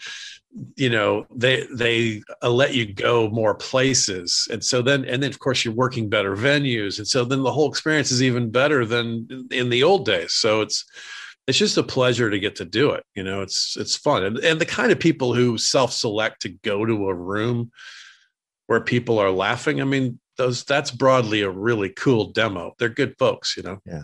you 0.75 0.89
know 0.89 1.25
they 1.33 1.67
they 1.73 2.21
uh, 2.41 2.49
let 2.49 2.73
you 2.73 2.91
go 2.91 3.29
more 3.29 3.55
places. 3.55 4.47
And 4.51 4.63
so 4.63 4.81
then 4.81 5.05
and 5.05 5.21
then 5.21 5.29
of 5.29 5.39
course 5.39 5.63
you're 5.63 5.73
working 5.73 6.09
better 6.09 6.35
venues. 6.35 6.97
And 6.97 7.07
so 7.07 7.25
then 7.25 7.43
the 7.43 7.51
whole 7.51 7.69
experience 7.69 8.11
is 8.11 8.23
even 8.23 8.49
better 8.49 8.85
than 8.85 9.47
in 9.51 9.69
the 9.69 9.83
old 9.83 10.05
days. 10.05 10.33
So 10.33 10.61
it's 10.61 10.85
it's 11.47 11.57
just 11.57 11.77
a 11.77 11.83
pleasure 11.83 12.29
to 12.29 12.39
get 12.39 12.55
to 12.57 12.65
do 12.65 12.91
it. 12.91 13.03
You 13.15 13.23
know 13.23 13.41
it's 13.41 13.77
it's 13.77 13.95
fun. 13.95 14.23
And, 14.23 14.37
and 14.39 14.59
the 14.59 14.65
kind 14.65 14.91
of 14.91 14.99
people 14.99 15.33
who 15.33 15.57
self-select 15.57 16.41
to 16.41 16.49
go 16.49 16.85
to 16.85 17.09
a 17.09 17.13
room 17.13 17.71
where 18.67 18.81
people 18.81 19.17
are 19.17 19.31
laughing 19.31 19.79
i 19.79 19.85
mean 19.85 20.19
those 20.35 20.65
that's 20.65 20.91
broadly 20.91 21.41
a 21.41 21.49
really 21.49 21.89
cool 21.89 22.31
demo. 22.31 22.73
They're 22.77 22.89
good 22.89 23.15
folks 23.17 23.55
you 23.55 23.63
know? 23.63 23.79
Yeah 23.85 24.03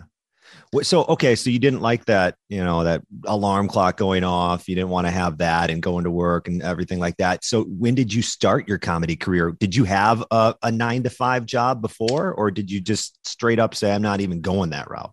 so 0.82 1.04
okay, 1.04 1.34
so 1.34 1.50
you 1.50 1.58
didn't 1.58 1.80
like 1.80 2.04
that, 2.06 2.36
you 2.48 2.62
know, 2.62 2.84
that 2.84 3.02
alarm 3.24 3.68
clock 3.68 3.96
going 3.96 4.24
off. 4.24 4.68
You 4.68 4.74
didn't 4.74 4.90
want 4.90 5.06
to 5.06 5.10
have 5.10 5.38
that 5.38 5.70
and 5.70 5.82
going 5.82 6.04
to 6.04 6.10
work 6.10 6.48
and 6.48 6.62
everything 6.62 6.98
like 6.98 7.16
that. 7.18 7.44
So 7.44 7.64
when 7.64 7.94
did 7.94 8.12
you 8.12 8.22
start 8.22 8.68
your 8.68 8.78
comedy 8.78 9.16
career? 9.16 9.52
Did 9.52 9.74
you 9.74 9.84
have 9.84 10.24
a, 10.30 10.54
a 10.62 10.70
nine 10.70 11.02
to 11.04 11.10
five 11.10 11.46
job 11.46 11.82
before, 11.82 12.32
or 12.32 12.50
did 12.50 12.70
you 12.70 12.80
just 12.80 13.18
straight 13.26 13.58
up 13.58 13.74
say, 13.74 13.92
"I'm 13.92 14.02
not 14.02 14.20
even 14.20 14.40
going 14.40 14.70
that 14.70 14.90
route"? 14.90 15.12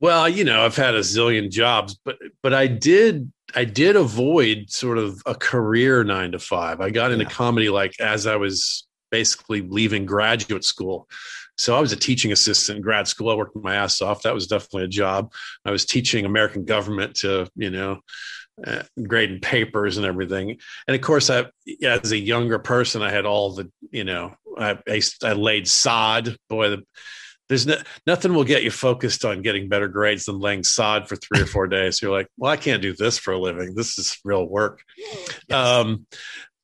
Well, 0.00 0.28
you 0.28 0.44
know, 0.44 0.64
I've 0.64 0.76
had 0.76 0.94
a 0.94 1.00
zillion 1.00 1.50
jobs, 1.50 1.98
but 2.04 2.18
but 2.42 2.52
I 2.52 2.66
did 2.66 3.32
I 3.54 3.64
did 3.64 3.96
avoid 3.96 4.70
sort 4.70 4.98
of 4.98 5.22
a 5.24 5.34
career 5.34 6.04
nine 6.04 6.32
to 6.32 6.38
five. 6.38 6.80
I 6.80 6.90
got 6.90 7.12
into 7.12 7.24
yeah. 7.24 7.30
comedy 7.30 7.68
like 7.70 7.98
as 8.00 8.26
I 8.26 8.36
was 8.36 8.86
basically 9.10 9.62
leaving 9.62 10.04
graduate 10.04 10.64
school. 10.64 11.08
So 11.56 11.74
I 11.74 11.80
was 11.80 11.92
a 11.92 11.96
teaching 11.96 12.32
assistant 12.32 12.76
in 12.76 12.82
grad 12.82 13.08
school. 13.08 13.30
I 13.30 13.34
worked 13.34 13.56
my 13.56 13.76
ass 13.76 14.02
off. 14.02 14.22
That 14.22 14.34
was 14.34 14.46
definitely 14.46 14.84
a 14.84 14.88
job. 14.88 15.32
I 15.64 15.70
was 15.70 15.86
teaching 15.86 16.24
American 16.24 16.64
government 16.64 17.16
to, 17.16 17.48
you 17.56 17.70
know, 17.70 18.00
uh, 18.64 18.82
grading 19.06 19.40
papers 19.40 19.96
and 19.96 20.06
everything. 20.06 20.58
And 20.86 20.94
of 20.94 21.00
course, 21.00 21.30
I, 21.30 21.46
as 21.82 22.12
a 22.12 22.18
younger 22.18 22.58
person, 22.58 23.02
I 23.02 23.10
had 23.10 23.26
all 23.26 23.54
the, 23.54 23.70
you 23.90 24.04
know, 24.04 24.34
I, 24.58 24.78
I, 24.88 25.02
I 25.22 25.32
laid 25.32 25.68
sod. 25.68 26.36
Boy, 26.48 26.70
the, 26.70 26.82
there's 27.48 27.66
no, 27.66 27.76
nothing 28.06 28.34
will 28.34 28.44
get 28.44 28.64
you 28.64 28.70
focused 28.70 29.24
on 29.24 29.42
getting 29.42 29.68
better 29.68 29.88
grades 29.88 30.24
than 30.24 30.40
laying 30.40 30.64
sod 30.64 31.08
for 31.08 31.16
three 31.16 31.40
or 31.40 31.46
four 31.46 31.68
days. 31.68 32.02
You're 32.02 32.10
like, 32.10 32.28
well, 32.36 32.50
I 32.50 32.56
can't 32.56 32.82
do 32.82 32.94
this 32.94 33.18
for 33.18 33.32
a 33.32 33.38
living. 33.38 33.74
This 33.74 33.98
is 33.98 34.18
real 34.24 34.46
work. 34.46 34.82
Yes. 34.96 35.34
Um, 35.50 36.06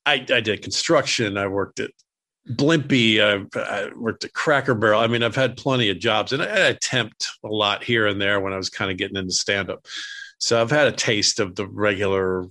I, 0.04 0.14
I 0.14 0.40
did 0.40 0.62
construction. 0.62 1.36
I 1.36 1.46
worked 1.46 1.78
at 1.78 1.92
Blimpie. 2.50 3.20
I, 3.20 3.58
uh, 3.58 3.62
I, 3.62 3.90
worked 3.94 4.24
at 4.24 4.32
Cracker 4.32 4.74
Barrel. 4.74 5.00
I 5.00 5.06
mean, 5.06 5.22
I've 5.22 5.36
had 5.36 5.56
plenty 5.56 5.90
of 5.90 5.98
jobs, 5.98 6.32
and 6.32 6.42
I, 6.42 6.46
I 6.46 6.58
attempt 6.68 7.28
a 7.44 7.48
lot 7.48 7.84
here 7.84 8.06
and 8.06 8.20
there 8.20 8.40
when 8.40 8.52
I 8.52 8.56
was 8.56 8.68
kind 8.68 8.90
of 8.90 8.96
getting 8.96 9.16
into 9.16 9.32
stand 9.32 9.70
up. 9.70 9.86
So 10.38 10.60
I've 10.60 10.70
had 10.70 10.88
a 10.88 10.92
taste 10.92 11.40
of 11.40 11.54
the 11.54 11.66
regular 11.66 12.46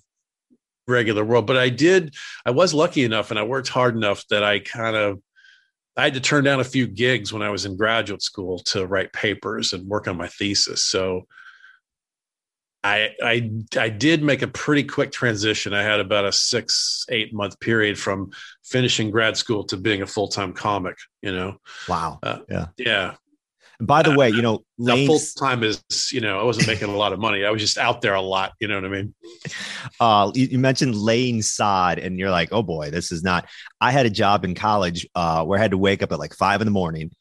regular 0.88 1.24
world. 1.24 1.48
But 1.48 1.57
I 1.57 1.69
did. 1.69 2.15
I 2.45 2.51
was 2.51 2.74
lucky 2.74 3.03
enough, 3.03 3.31
and 3.31 3.39
I 3.39 3.43
worked 3.43 3.69
hard 3.69 3.95
enough 3.95 4.25
that 4.29 4.43
I 4.43 4.60
kind 4.60 4.95
of 4.95 5.21
I 5.98 6.05
had 6.05 6.13
to 6.13 6.21
turn 6.21 6.43
down 6.43 6.62
a 6.62 6.65
few 6.65 6.88
gigs 6.88 7.33
when 7.33 7.41
I 7.41 7.50
was 7.50 7.65
in 7.65 7.75
graduate 7.75 8.21
school 8.21 8.60
to 8.60 8.88
write 8.88 9.12
papers 9.12 9.74
and 9.74 9.88
work 9.88 10.07
on 10.07 10.17
my 10.17 10.27
thesis. 10.27 10.86
So 10.86 11.27
I, 12.83 13.09
I 13.21 13.51
I 13.77 13.89
did 13.89 14.23
make 14.23 14.41
a 14.41 14.47
pretty 14.47 14.83
quick 14.83 15.11
transition. 15.11 15.73
I 15.73 15.83
had 15.83 16.00
about 16.00 16.25
a 16.25 16.31
six 16.31 17.05
eight 17.09 17.33
month 17.33 17.59
period 17.59 17.97
from 18.00 18.31
finishing 18.63 19.11
grad 19.11 19.38
school 19.38 19.63
to 19.65 19.77
being 19.77 20.01
a 20.01 20.07
full 20.07 20.27
time 20.27 20.53
comic. 20.53 20.97
You 21.21 21.31
know. 21.31 21.57
Wow. 21.88 22.19
Uh, 22.23 22.39
yeah. 22.50 22.65
Yeah. 22.77 23.13
by 23.79 24.01
the 24.01 24.11
uh, 24.11 24.17
way, 24.17 24.29
you 24.29 24.41
know, 24.41 24.63
full 24.79 25.19
time 25.38 25.63
is 25.63 25.83
you 26.11 26.21
know 26.21 26.39
I 26.39 26.43
wasn't 26.43 26.67
making 26.67 26.89
a 26.89 26.97
lot 26.97 27.13
of 27.13 27.19
money. 27.19 27.45
I 27.45 27.51
was 27.51 27.61
just 27.61 27.77
out 27.77 28.01
there 28.01 28.15
a 28.15 28.21
lot. 28.21 28.53
You 28.59 28.67
know 28.67 28.75
what 28.75 28.85
I 28.85 28.89
mean? 28.89 29.13
Uh, 30.00 30.31
you, 30.33 30.47
you 30.47 30.59
mentioned 30.59 30.95
laying 30.95 31.41
sod, 31.41 32.00
and 32.00 32.17
you're 32.17 32.31
like, 32.31 32.50
oh 32.51 32.63
boy, 32.63 32.89
this 32.89 33.11
is 33.11 33.23
not. 33.23 33.47
I 33.79 33.91
had 33.91 34.07
a 34.07 34.09
job 34.09 34.45
in 34.45 34.55
college 34.55 35.07
uh, 35.13 35.43
where 35.43 35.59
I 35.59 35.61
had 35.61 35.71
to 35.71 35.77
wake 35.77 36.01
up 36.01 36.11
at 36.11 36.17
like 36.17 36.33
five 36.33 36.61
in 36.61 36.65
the 36.65 36.71
morning, 36.71 37.11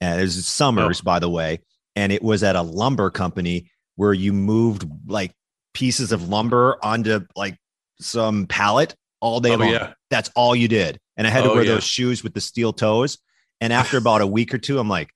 and 0.00 0.18
it 0.18 0.22
was 0.22 0.46
summers, 0.46 1.00
oh. 1.00 1.04
by 1.04 1.20
the 1.20 1.30
way, 1.30 1.60
and 1.94 2.12
it 2.12 2.22
was 2.22 2.42
at 2.42 2.56
a 2.56 2.62
lumber 2.62 3.10
company 3.10 3.70
where 3.96 4.12
you 4.12 4.32
moved 4.32 4.84
like 5.06 5.32
pieces 5.72 6.12
of 6.12 6.28
lumber 6.28 6.78
onto 6.82 7.20
like 7.36 7.56
some 8.00 8.46
pallet 8.46 8.94
all 9.20 9.40
day 9.40 9.52
oh, 9.52 9.56
long. 9.56 9.68
Yeah. 9.68 9.94
That's 10.10 10.30
all 10.34 10.54
you 10.54 10.68
did. 10.68 10.98
And 11.16 11.26
I 11.26 11.30
had 11.30 11.42
to 11.42 11.50
oh, 11.50 11.54
wear 11.54 11.64
yeah. 11.64 11.74
those 11.74 11.84
shoes 11.84 12.22
with 12.22 12.34
the 12.34 12.40
steel 12.40 12.72
toes. 12.72 13.18
And 13.60 13.72
after 13.72 13.96
about 13.98 14.20
a 14.20 14.26
week 14.26 14.52
or 14.52 14.58
two, 14.58 14.78
I'm 14.78 14.88
like, 14.88 15.10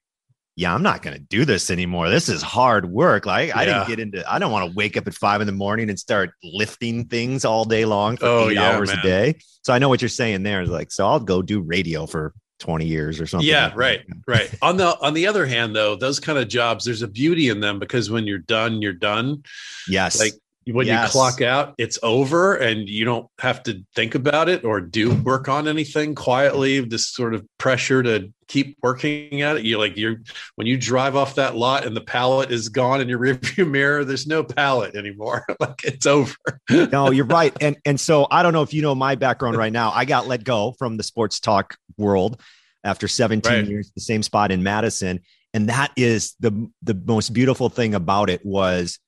yeah, 0.57 0.75
I'm 0.75 0.83
not 0.83 1.03
going 1.03 1.15
to 1.15 1.23
do 1.23 1.45
this 1.45 1.71
anymore. 1.71 2.09
This 2.09 2.29
is 2.29 2.43
hard 2.43 2.91
work. 2.91 3.27
Like 3.27 3.49
yeah. 3.49 3.59
I 3.59 3.65
didn't 3.65 3.87
get 3.87 4.01
into, 4.01 4.33
I 4.33 4.41
don't 4.41 4.51
want 4.51 4.69
to 4.69 4.77
wake 4.77 4.97
up 4.97 5.07
at 5.07 5.15
five 5.15 5.41
in 5.41 5.47
the 5.47 5.53
morning 5.53 5.89
and 5.89 5.99
start 5.99 6.31
lifting 6.43 7.05
things 7.05 7.45
all 7.45 7.65
day 7.65 7.85
long 7.85 8.17
for 8.17 8.27
oh, 8.27 8.49
eight 8.49 8.55
yeah, 8.55 8.73
hours 8.73 8.89
man. 8.89 8.99
a 8.99 9.03
day. 9.03 9.39
So 9.63 9.73
I 9.73 9.79
know 9.79 9.89
what 9.89 10.03
you're 10.03 10.09
saying 10.09 10.43
there. 10.43 10.67
Like, 10.67 10.91
so 10.91 11.07
I'll 11.07 11.21
go 11.21 11.43
do 11.43 11.61
radio 11.61 12.07
for 12.07 12.33
20 12.59 12.87
years 12.87 13.21
or 13.21 13.27
something. 13.27 13.49
Yeah, 13.49 13.73
right. 13.75 14.05
right. 14.27 14.53
On 14.62 14.77
the 14.77 14.99
on 15.00 15.15
the 15.15 15.27
other 15.27 15.47
hand 15.47 15.75
though, 15.75 15.97
those 15.97 16.21
kind 16.21 16.38
of 16.38 16.49
jobs 16.49 16.85
there's 16.85 17.03
a 17.03 17.09
beauty 17.09 17.49
in 17.49 17.61
them 17.61 17.79
because 17.79 18.11
when 18.11 18.27
you're 18.27 18.38
done, 18.38 18.83
you're 18.83 18.93
done. 18.93 19.45
Yes. 19.88 20.19
Like 20.19 20.35
when 20.67 20.87
yes. 20.87 21.09
you 21.09 21.12
clock 21.12 21.41
out, 21.41 21.75
it's 21.79 21.99
over 22.03 22.55
and 22.57 22.88
you 22.88 23.05
don't 23.05 23.29
have 23.38 23.62
to 23.65 23.85
think 23.95 24.15
about 24.15 24.49
it 24.49 24.65
or 24.65 24.81
do 24.81 25.15
work 25.23 25.49
on 25.49 25.69
anything 25.69 26.15
quietly. 26.15 26.81
This 26.81 27.09
sort 27.09 27.35
of 27.35 27.47
pressure 27.59 28.03
to 28.03 28.33
keep 28.49 28.78
working 28.83 29.43
at 29.43 29.59
it. 29.59 29.64
You 29.64 29.78
like 29.78 29.97
you're 29.97 30.17
when 30.57 30.67
you 30.67 30.76
drive 30.76 31.14
off 31.14 31.37
that 31.37 31.55
lot 31.55 31.87
and 31.87 31.97
the 31.97 32.00
pallet 32.00 32.50
is 32.50 32.69
gone 32.69 33.00
in 33.00 33.09
your 33.09 33.19
rearview 33.21 33.71
mirror, 33.71 34.05
there's 34.05 34.26
no 34.26 34.43
pallet 34.43 34.97
anymore. 34.97 35.47
like 35.61 35.85
it's 35.85 36.07
over. 36.07 36.35
no, 36.71 37.11
you're 37.11 37.26
right. 37.26 37.57
And 37.61 37.76
and 37.85 38.00
so 38.00 38.26
I 38.31 38.43
don't 38.43 38.52
know 38.52 38.62
if 38.62 38.75
you 38.75 38.83
know 38.83 38.95
my 38.95 39.14
background 39.14 39.57
right 39.57 39.73
now. 39.73 39.93
I 39.93 40.05
got 40.05 40.26
let 40.26 40.43
go 40.43 40.73
from 40.73 40.97
the 40.97 41.02
sports 41.02 41.38
talk 41.38 41.76
world 41.97 42.40
after 42.83 43.07
17 43.07 43.52
right. 43.52 43.67
years, 43.67 43.93
the 43.95 44.00
same 44.00 44.23
spot 44.23 44.50
in 44.50 44.62
Madison. 44.62 45.21
And 45.55 45.69
that 45.69 45.93
is 45.97 46.35
the 46.40 46.71
the 46.83 46.95
most 46.95 47.33
beautiful 47.33 47.69
thing 47.69 47.95
about 47.95 48.31
it 48.31 48.45
was 48.45 48.99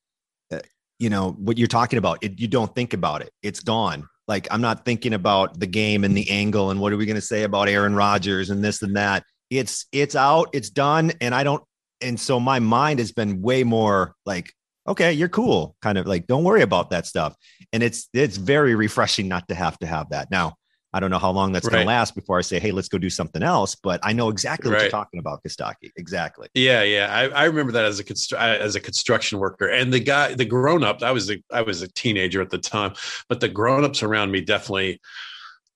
uh, 0.53 0.61
you 0.99 1.11
know 1.11 1.33
what 1.33 1.59
you're 1.59 1.67
talking 1.67 1.99
about 1.99 2.19
it, 2.23 2.39
you 2.39 2.49
don't 2.49 2.75
think 2.75 2.93
about 2.93 3.23
it 3.23 3.33
it's 3.43 3.61
gone 3.61 4.09
like 4.31 4.47
i'm 4.53 4.61
not 4.61 4.85
thinking 4.85 5.13
about 5.13 5.59
the 5.59 5.67
game 5.67 6.05
and 6.05 6.17
the 6.17 6.31
angle 6.31 6.71
and 6.71 6.81
what 6.81 6.93
are 6.93 6.97
we 6.97 7.05
going 7.05 7.17
to 7.17 7.21
say 7.21 7.43
about 7.43 7.69
aaron 7.69 7.95
rodgers 7.95 8.49
and 8.49 8.65
this 8.65 8.81
and 8.81 8.97
that. 8.97 9.25
It's 9.51 9.87
it's 9.91 10.15
out 10.15 10.51
it's 10.53 10.71
done 10.71 11.11
and 11.21 11.35
i 11.35 11.43
don't 11.43 11.65
and 12.01 12.19
so 12.19 12.39
my 12.39 12.61
mind 12.61 13.01
has 13.01 13.11
been 13.11 13.43
way 13.43 13.65
more 13.65 14.15
like 14.25 14.53
okay 14.87 15.13
you're 15.13 15.29
cool 15.29 15.75
kind 15.83 15.99
of 15.99 16.07
like 16.07 16.29
don't 16.29 16.45
worry 16.45 16.63
about 16.63 16.91
that 16.91 17.07
stuff. 17.07 17.35
And 17.73 17.83
it's 17.83 18.09
it's 18.15 18.37
very 18.37 18.75
refreshing 18.75 19.27
not 19.29 19.49
to 19.49 19.55
have 19.55 19.77
to 19.81 19.87
have 19.87 20.11
that. 20.11 20.31
Now 20.31 20.55
I 20.93 21.01
don't 21.01 21.11
know 21.11 21.19
how 21.19 21.31
long 21.31 21.53
that's 21.53 21.67
right. 21.67 21.73
going 21.73 21.85
to 21.85 21.89
last 21.89 22.15
before 22.15 22.39
I 22.39 22.43
say, 22.43 22.59
"Hey, 22.59 22.73
let's 22.73 22.89
go 22.89 22.99
do 22.99 23.11
something 23.11 23.43
else." 23.43 23.75
But 23.77 24.01
I 24.03 24.13
know 24.13 24.29
exactly 24.29 24.71
what 24.71 24.81
you're 24.81 24.91
talking 24.91 25.21
about, 25.21 25.43
Kostaki. 25.45 25.91
Exactly. 25.97 26.49
Yeah, 26.55 26.83
yeah. 26.83 27.15
I, 27.15 27.29
I 27.29 27.45
remember 27.45 27.73
that 27.73 27.85
as 27.85 28.01
a 28.01 28.05
constru- 28.05 28.35
uh, 28.35 28.59
as 28.59 28.75
a 28.75 28.81
construction 28.81 29.39
worker, 29.39 29.69
and 29.69 29.93
the 29.93 30.01
guy, 30.01 30.35
the 30.35 30.45
grown 30.45 30.83
up. 30.83 31.03
I 31.03 31.13
was 31.13 31.31
a 31.31 31.43
I 31.53 31.63
was 31.63 31.83
a 31.83 31.89
teenager 31.89 32.43
at 32.43 32.51
the 32.51 32.59
time, 32.59 32.95
but 33.29 33.41
the 33.41 33.49
grown 33.49 33.85
ups 33.85 34.03
around 34.03 34.31
me 34.31 34.41
definitely. 34.41 35.01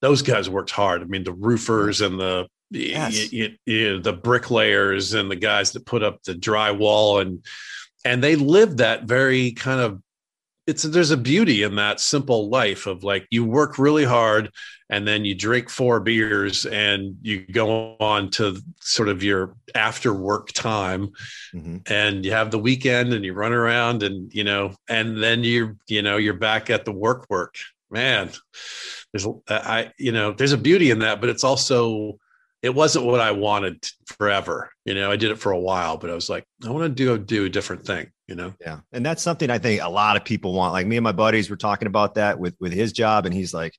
Those 0.01 0.21
guys 0.21 0.51
worked 0.51 0.71
hard. 0.71 1.01
I 1.01 1.07
mean, 1.07 1.25
the 1.25 1.33
roofers 1.33 2.03
and 2.03 2.21
the 2.21 2.47
yes. 2.71 3.33
you, 3.33 3.39
you, 3.39 3.57
you, 3.65 4.01
the 4.01 4.13
bricklayers 4.13 5.15
and 5.15 5.31
the 5.31 5.37
guys 5.37 5.73
that 5.73 5.87
put 5.87 6.03
up 6.03 6.23
the 6.25 6.35
drywall 6.35 7.23
and 7.23 7.43
and 8.05 8.23
they 8.23 8.37
lived 8.37 8.79
that 8.79 9.05
very 9.05 9.53
kind 9.53 9.81
of 9.81 10.03
it's 10.67 10.83
there's 10.83 11.11
a 11.11 11.17
beauty 11.17 11.63
in 11.63 11.77
that 11.77 12.01
simple 12.01 12.49
life 12.49 12.87
of 12.87 13.05
like 13.05 13.27
you 13.31 13.45
work 13.45 13.79
really 13.79 14.05
hard 14.05 14.51
and 14.89 15.07
then 15.07 15.25
you 15.25 15.35
drink 15.35 15.69
four 15.69 16.01
beers 16.01 16.65
and 16.67 17.17
you 17.23 17.41
go 17.47 17.97
on 18.01 18.31
to 18.31 18.61
sort 18.81 19.09
of 19.09 19.23
your 19.23 19.57
after 19.75 20.13
work 20.13 20.53
time 20.53 21.11
mm-hmm. 21.55 21.79
and 21.87 22.25
you 22.25 22.33
have 22.33 22.51
the 22.51 22.59
weekend 22.59 23.13
and 23.13 23.25
you 23.25 23.35
run 23.35 23.53
around 23.53 24.03
and 24.03 24.33
you 24.33 24.45
know 24.45 24.75
and 24.89 25.23
then 25.23 25.45
you 25.45 25.77
you 25.87 26.03
know 26.03 26.17
you're 26.17 26.35
back 26.35 26.71
at 26.71 26.85
the 26.85 26.93
work 26.93 27.27
work 27.29 27.57
man 27.91 28.31
there's 29.13 29.27
i 29.49 29.93
you 29.99 30.13
know 30.13 30.33
there's 30.33 30.53
a 30.53 30.59
beauty 30.59 30.91
in 30.91 31.01
that 31.01 31.21
but 31.21 31.29
it's 31.29 31.45
also 31.45 32.19
it 32.63 32.75
wasn't 32.75 33.05
what 33.05 33.21
I 33.21 33.31
wanted 33.33 33.85
forever. 34.07 34.71
You 34.87 34.95
know, 34.95 35.11
I 35.11 35.17
did 35.17 35.31
it 35.31 35.39
for 35.39 35.53
a 35.53 35.61
while, 35.61 35.99
but 35.99 36.09
I 36.09 36.15
was 36.15 36.31
like, 36.31 36.47
I 36.65 36.71
want 36.71 36.85
to 36.85 36.89
do 36.89 37.19
do 37.19 37.45
a 37.45 37.51
different 37.51 37.85
thing. 37.85 38.11
You 38.27 38.35
know, 38.35 38.55
yeah, 38.61 38.81
and 38.93 39.05
that's 39.05 39.23
something 39.23 39.51
I 39.51 39.59
think 39.59 39.83
a 39.83 39.89
lot 39.89 40.17
of 40.17 40.25
people 40.25 40.55
want. 40.55 40.73
Like 40.73 40.87
me 40.87 40.97
and 40.97 41.05
my 41.05 41.13
buddies 41.13 41.51
were 41.51 41.57
talking 41.57 41.87
about 41.87 42.15
that 42.15 42.39
with 42.39 42.57
with 42.59 42.73
his 42.73 42.93
job, 42.93 43.27
and 43.27 43.35
he's 43.35 43.53
like, 43.53 43.75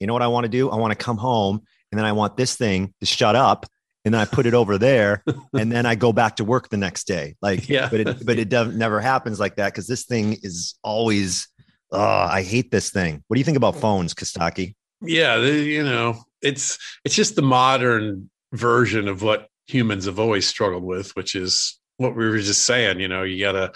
you 0.00 0.06
know 0.06 0.12
what 0.12 0.22
I 0.22 0.26
want 0.26 0.44
to 0.44 0.50
do? 0.50 0.68
I 0.70 0.76
want 0.76 0.90
to 0.92 1.02
come 1.02 1.16
home, 1.16 1.62
and 1.90 1.98
then 1.98 2.04
I 2.04 2.12
want 2.12 2.36
this 2.36 2.56
thing 2.56 2.92
to 3.00 3.06
shut 3.06 3.36
up, 3.36 3.66
and 4.04 4.12
then 4.12 4.20
I 4.20 4.26
put 4.26 4.44
it 4.44 4.52
over 4.52 4.76
there, 4.76 5.24
and 5.54 5.72
then 5.72 5.86
I 5.86 5.94
go 5.94 6.12
back 6.12 6.36
to 6.36 6.44
work 6.44 6.68
the 6.68 6.76
next 6.76 7.06
day. 7.06 7.36
Like, 7.40 7.68
yeah, 7.68 7.88
but 7.90 8.00
it 8.00 8.26
but 8.26 8.38
it 8.38 8.50
doesn't 8.50 8.76
never 8.76 9.00
happens 9.00 9.40
like 9.40 9.56
that 9.56 9.72
because 9.72 9.86
this 9.86 10.04
thing 10.04 10.36
is 10.42 10.74
always. 10.82 11.48
Oh, 11.92 12.00
I 12.00 12.42
hate 12.42 12.72
this 12.72 12.90
thing. 12.90 13.22
What 13.28 13.36
do 13.36 13.40
you 13.40 13.44
think 13.44 13.56
about 13.56 13.76
phones, 13.76 14.12
Kostaki? 14.12 14.74
Yeah, 15.00 15.36
you 15.38 15.84
know, 15.84 16.20
it's 16.42 16.78
it's 17.04 17.14
just 17.14 17.36
the 17.36 17.42
modern 17.42 18.28
version 18.52 19.08
of 19.08 19.22
what 19.22 19.48
humans 19.66 20.06
have 20.06 20.18
always 20.18 20.46
struggled 20.46 20.82
with, 20.82 21.14
which 21.14 21.34
is 21.34 21.78
what 21.96 22.16
we 22.16 22.28
were 22.28 22.38
just 22.38 22.64
saying. 22.64 23.00
You 23.00 23.08
know, 23.08 23.22
you 23.22 23.40
gotta 23.40 23.72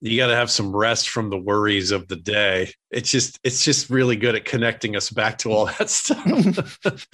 you 0.00 0.16
got 0.18 0.26
to 0.28 0.36
have 0.36 0.50
some 0.50 0.74
rest 0.74 1.08
from 1.08 1.30
the 1.30 1.38
worries 1.38 1.90
of 1.90 2.06
the 2.08 2.16
day. 2.16 2.70
It's 2.90 3.10
just 3.10 3.38
it's 3.42 3.64
just 3.64 3.88
really 3.90 4.16
good 4.16 4.34
at 4.34 4.44
connecting 4.44 4.94
us 4.96 5.10
back 5.10 5.38
to 5.38 5.50
all 5.50 5.66
that 5.66 5.88
stuff. 5.88 6.78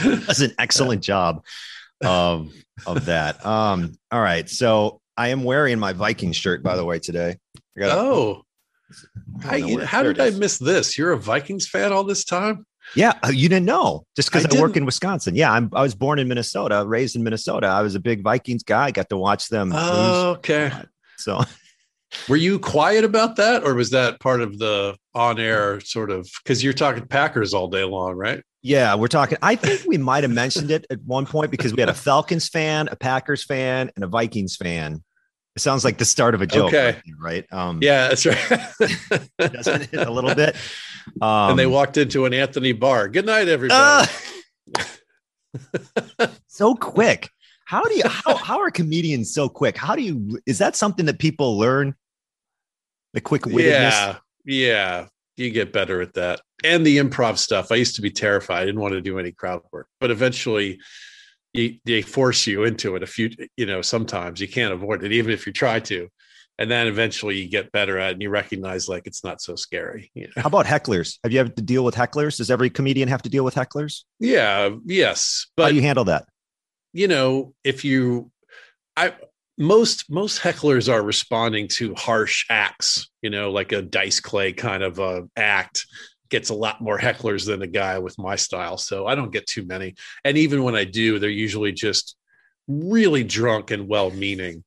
That's 0.00 0.40
an 0.40 0.52
excellent 0.58 1.02
job 1.02 1.44
of 2.04 2.52
of 2.86 3.06
that. 3.06 3.44
Um, 3.46 3.96
all 4.10 4.20
right, 4.20 4.48
so 4.48 5.00
I 5.16 5.28
am 5.28 5.44
wearing 5.44 5.78
my 5.78 5.92
Viking 5.92 6.32
shirt, 6.32 6.62
by 6.62 6.76
the 6.76 6.84
way, 6.84 6.98
today. 6.98 7.38
I 7.76 7.80
got 7.80 7.96
oh, 7.98 8.42
I, 9.44 9.84
how 9.84 10.02
did 10.02 10.20
I 10.20 10.30
miss 10.30 10.58
this? 10.58 10.98
You're 10.98 11.12
a 11.12 11.18
Vikings 11.18 11.68
fan 11.68 11.92
all 11.92 12.04
this 12.04 12.24
time? 12.24 12.66
Yeah, 12.94 13.14
uh, 13.24 13.28
you 13.28 13.48
didn't 13.48 13.66
know 13.66 14.04
just 14.14 14.30
because 14.30 14.46
I, 14.46 14.56
I 14.56 14.60
work 14.60 14.76
in 14.76 14.84
Wisconsin. 14.84 15.34
Yeah, 15.34 15.52
I'm, 15.52 15.70
I 15.74 15.82
was 15.82 15.94
born 15.94 16.18
in 16.18 16.28
Minnesota, 16.28 16.84
raised 16.86 17.16
in 17.16 17.22
Minnesota. 17.22 17.66
I 17.66 17.82
was 17.82 17.94
a 17.94 18.00
big 18.00 18.22
Vikings 18.22 18.62
guy. 18.62 18.90
Got 18.90 19.08
to 19.10 19.16
watch 19.16 19.48
them. 19.48 19.72
Oh, 19.74 20.30
okay. 20.38 20.70
So, 21.18 21.42
were 22.28 22.36
you 22.36 22.58
quiet 22.58 23.04
about 23.04 23.36
that, 23.36 23.64
or 23.64 23.74
was 23.74 23.90
that 23.90 24.20
part 24.20 24.40
of 24.40 24.58
the 24.58 24.96
on-air 25.14 25.80
sort 25.80 26.10
of? 26.10 26.28
Because 26.42 26.62
you're 26.62 26.72
talking 26.72 27.06
Packers 27.06 27.52
all 27.54 27.68
day 27.68 27.84
long, 27.84 28.14
right? 28.14 28.42
Yeah, 28.62 28.94
we're 28.96 29.08
talking. 29.08 29.38
I 29.42 29.54
think 29.54 29.82
we 29.86 29.96
might 29.98 30.24
have 30.24 30.32
mentioned 30.32 30.70
it 30.70 30.86
at 30.90 31.00
one 31.02 31.26
point 31.26 31.50
because 31.50 31.72
we 31.72 31.80
had 31.80 31.88
a 31.88 31.94
Falcons 32.08 32.48
fan, 32.48 32.88
a 32.90 32.96
Packers 32.96 33.44
fan, 33.44 33.90
and 33.94 34.04
a 34.04 34.08
Vikings 34.08 34.56
fan. 34.56 35.02
It 35.54 35.62
sounds 35.62 35.84
like 35.84 35.98
the 35.98 36.04
start 36.04 36.34
of 36.34 36.42
a 36.42 36.46
joke, 36.46 36.68
okay. 36.74 37.00
right? 37.18 37.46
Um, 37.50 37.78
yeah, 37.80 38.08
that's 38.08 38.26
right. 38.26 38.38
doesn't 39.38 39.94
it 39.94 40.06
a 40.06 40.10
little 40.10 40.34
bit? 40.34 40.54
Um, 41.20 41.50
and 41.50 41.58
they 41.58 41.66
walked 41.66 41.96
into 41.96 42.24
an 42.24 42.34
Anthony 42.34 42.72
bar. 42.72 43.08
Good 43.08 43.26
night, 43.26 43.48
everybody. 43.48 44.08
Uh, 44.78 44.84
so 46.46 46.74
quick. 46.74 47.30
How 47.64 47.82
do 47.82 47.94
you? 47.94 48.04
How, 48.06 48.36
how 48.36 48.60
are 48.60 48.70
comedians 48.70 49.32
so 49.32 49.48
quick? 49.48 49.76
How 49.76 49.96
do 49.96 50.02
you? 50.02 50.38
Is 50.46 50.58
that 50.58 50.76
something 50.76 51.06
that 51.06 51.18
people 51.18 51.58
learn? 51.58 51.94
The 53.12 53.20
quick 53.20 53.42
wittedness. 53.42 53.62
Yeah, 53.64 54.16
yeah. 54.44 55.06
You 55.36 55.50
get 55.50 55.72
better 55.72 56.00
at 56.00 56.14
that, 56.14 56.40
and 56.64 56.86
the 56.86 56.98
improv 56.98 57.38
stuff. 57.38 57.70
I 57.70 57.74
used 57.76 57.96
to 57.96 58.02
be 58.02 58.10
terrified. 58.10 58.62
I 58.62 58.64
didn't 58.66 58.80
want 58.80 58.94
to 58.94 59.00
do 59.00 59.18
any 59.18 59.32
crowd 59.32 59.62
work, 59.72 59.88
but 60.00 60.10
eventually 60.10 60.78
you, 61.56 61.76
they 61.84 62.02
force 62.02 62.46
you 62.46 62.64
into 62.64 62.96
it 62.96 63.02
a 63.02 63.06
few 63.06 63.30
you 63.56 63.66
know 63.66 63.82
sometimes 63.82 64.40
you 64.40 64.48
can't 64.48 64.72
avoid 64.72 65.02
it 65.02 65.12
even 65.12 65.32
if 65.32 65.46
you 65.46 65.52
try 65.52 65.80
to 65.80 66.08
and 66.58 66.70
then 66.70 66.86
eventually 66.86 67.36
you 67.36 67.48
get 67.48 67.72
better 67.72 67.98
at 67.98 68.10
it 68.10 68.12
and 68.14 68.22
you 68.22 68.30
recognize 68.30 68.88
like 68.88 69.06
it's 69.06 69.22
not 69.24 69.40
so 69.40 69.54
scary 69.54 70.10
you 70.14 70.24
know? 70.24 70.42
how 70.42 70.46
about 70.46 70.66
hecklers 70.66 71.18
have 71.22 71.32
you 71.32 71.38
had 71.38 71.54
to 71.56 71.62
deal 71.62 71.84
with 71.84 71.94
hecklers 71.94 72.38
does 72.38 72.50
every 72.50 72.70
comedian 72.70 73.08
have 73.08 73.22
to 73.22 73.28
deal 73.28 73.44
with 73.44 73.54
hecklers 73.54 74.02
yeah 74.18 74.70
yes 74.84 75.46
but 75.56 75.64
how 75.64 75.68
do 75.68 75.74
you 75.74 75.82
handle 75.82 76.04
that 76.04 76.26
you 76.92 77.08
know 77.08 77.52
if 77.64 77.84
you 77.84 78.30
i 78.96 79.14
most 79.58 80.10
most 80.10 80.40
hecklers 80.40 80.92
are 80.92 81.02
responding 81.02 81.66
to 81.66 81.94
harsh 81.94 82.44
acts 82.50 83.08
you 83.22 83.30
know 83.30 83.50
like 83.50 83.72
a 83.72 83.82
dice 83.82 84.20
clay 84.20 84.52
kind 84.52 84.82
of 84.82 85.00
uh, 85.00 85.22
act 85.36 85.86
gets 86.28 86.50
a 86.50 86.54
lot 86.54 86.80
more 86.80 86.98
hecklers 86.98 87.46
than 87.46 87.62
a 87.62 87.66
guy 87.66 87.98
with 87.98 88.18
my 88.18 88.36
style. 88.36 88.78
So 88.78 89.06
I 89.06 89.14
don't 89.14 89.32
get 89.32 89.46
too 89.46 89.64
many. 89.64 89.94
And 90.24 90.36
even 90.36 90.62
when 90.62 90.74
I 90.74 90.84
do, 90.84 91.18
they're 91.18 91.30
usually 91.30 91.72
just 91.72 92.16
really 92.66 93.24
drunk 93.24 93.70
and 93.70 93.88
well 93.88 94.10
meaning, 94.10 94.64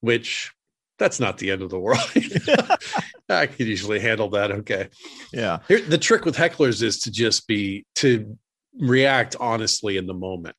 which 0.00 0.52
that's 1.00 1.18
not 1.18 1.38
the 1.38 1.50
end 1.50 1.62
of 1.62 1.70
the 1.70 1.78
world. 1.78 1.98
I 3.28 3.46
could 3.46 3.66
usually 3.66 3.98
handle 3.98 4.28
that. 4.30 4.52
Okay. 4.52 4.88
Yeah. 5.32 5.60
Here, 5.66 5.80
the 5.80 5.98
trick 5.98 6.24
with 6.24 6.36
hecklers 6.36 6.82
is 6.82 7.00
to 7.00 7.10
just 7.10 7.48
be, 7.48 7.86
to 7.96 8.38
react 8.78 9.34
honestly 9.40 9.96
in 9.96 10.06
the 10.06 10.14
moment, 10.14 10.54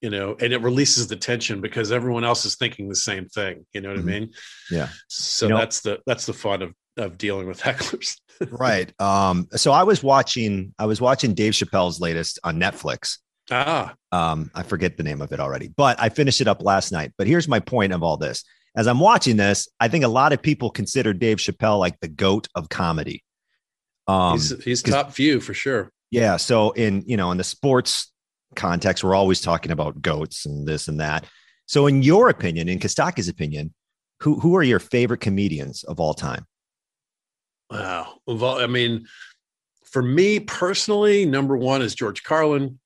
you 0.00 0.10
know, 0.10 0.36
and 0.40 0.52
it 0.52 0.60
releases 0.60 1.06
the 1.06 1.16
tension 1.16 1.60
because 1.60 1.92
everyone 1.92 2.24
else 2.24 2.44
is 2.44 2.56
thinking 2.56 2.88
the 2.88 2.96
same 2.96 3.26
thing. 3.26 3.64
You 3.72 3.80
know 3.80 3.90
what 3.90 3.98
mm-hmm. 3.98 4.08
I 4.08 4.12
mean? 4.12 4.30
Yeah. 4.70 4.88
So 5.08 5.46
you 5.46 5.52
know, 5.52 5.58
that's 5.58 5.80
the, 5.80 6.00
that's 6.04 6.26
the 6.26 6.34
fun 6.34 6.62
of, 6.62 6.74
of 6.96 7.16
dealing 7.16 7.46
with 7.46 7.60
hecklers 7.60 8.16
right. 8.50 8.92
Um, 9.00 9.46
so 9.52 9.70
I 9.70 9.84
was 9.84 10.02
watching, 10.02 10.74
I 10.78 10.86
was 10.86 11.00
watching 11.00 11.34
Dave 11.34 11.52
Chappelle's 11.52 12.00
latest 12.00 12.40
on 12.42 12.58
Netflix. 12.58 13.18
Ah. 13.52 13.94
Um, 14.10 14.50
I 14.54 14.62
forget 14.64 14.96
the 14.96 15.02
name 15.02 15.20
of 15.20 15.32
it 15.32 15.40
already, 15.40 15.68
but 15.68 16.00
I 16.00 16.08
finished 16.08 16.40
it 16.40 16.48
up 16.48 16.62
last 16.62 16.90
night. 16.90 17.12
But 17.16 17.26
here's 17.26 17.48
my 17.48 17.60
point 17.60 17.92
of 17.92 18.02
all 18.02 18.16
this. 18.16 18.44
As 18.76 18.86
I'm 18.86 19.00
watching 19.00 19.36
this, 19.36 19.68
I 19.80 19.88
think 19.88 20.04
a 20.04 20.08
lot 20.08 20.32
of 20.32 20.40
people 20.40 20.70
consider 20.70 21.12
Dave 21.12 21.38
Chappelle 21.38 21.78
like 21.78 21.98
the 22.00 22.08
goat 22.08 22.48
of 22.54 22.68
comedy. 22.68 23.24
Um, 24.06 24.32
he's, 24.32 24.64
he's 24.64 24.82
top 24.82 25.12
few 25.12 25.40
for 25.40 25.54
sure. 25.54 25.92
Yeah. 26.10 26.36
So 26.36 26.70
in 26.72 27.02
you 27.06 27.16
know 27.16 27.30
in 27.30 27.38
the 27.38 27.44
sports 27.44 28.12
context, 28.56 29.04
we're 29.04 29.14
always 29.14 29.40
talking 29.40 29.72
about 29.72 30.02
goats 30.02 30.46
and 30.46 30.66
this 30.66 30.88
and 30.88 31.00
that. 31.00 31.24
So 31.66 31.86
in 31.86 32.02
your 32.02 32.28
opinion, 32.28 32.68
in 32.68 32.78
Kostaki's 32.80 33.28
opinion, 33.28 33.72
who 34.20 34.40
who 34.40 34.56
are 34.56 34.62
your 34.62 34.80
favorite 34.80 35.20
comedians 35.20 35.84
of 35.84 36.00
all 36.00 36.14
time? 36.14 36.46
Wow. 37.70 38.18
I 38.28 38.66
mean, 38.66 39.06
for 39.84 40.02
me 40.02 40.40
personally, 40.40 41.24
number 41.24 41.56
one 41.56 41.82
is 41.82 41.94
George 41.94 42.24
Carlin, 42.24 42.79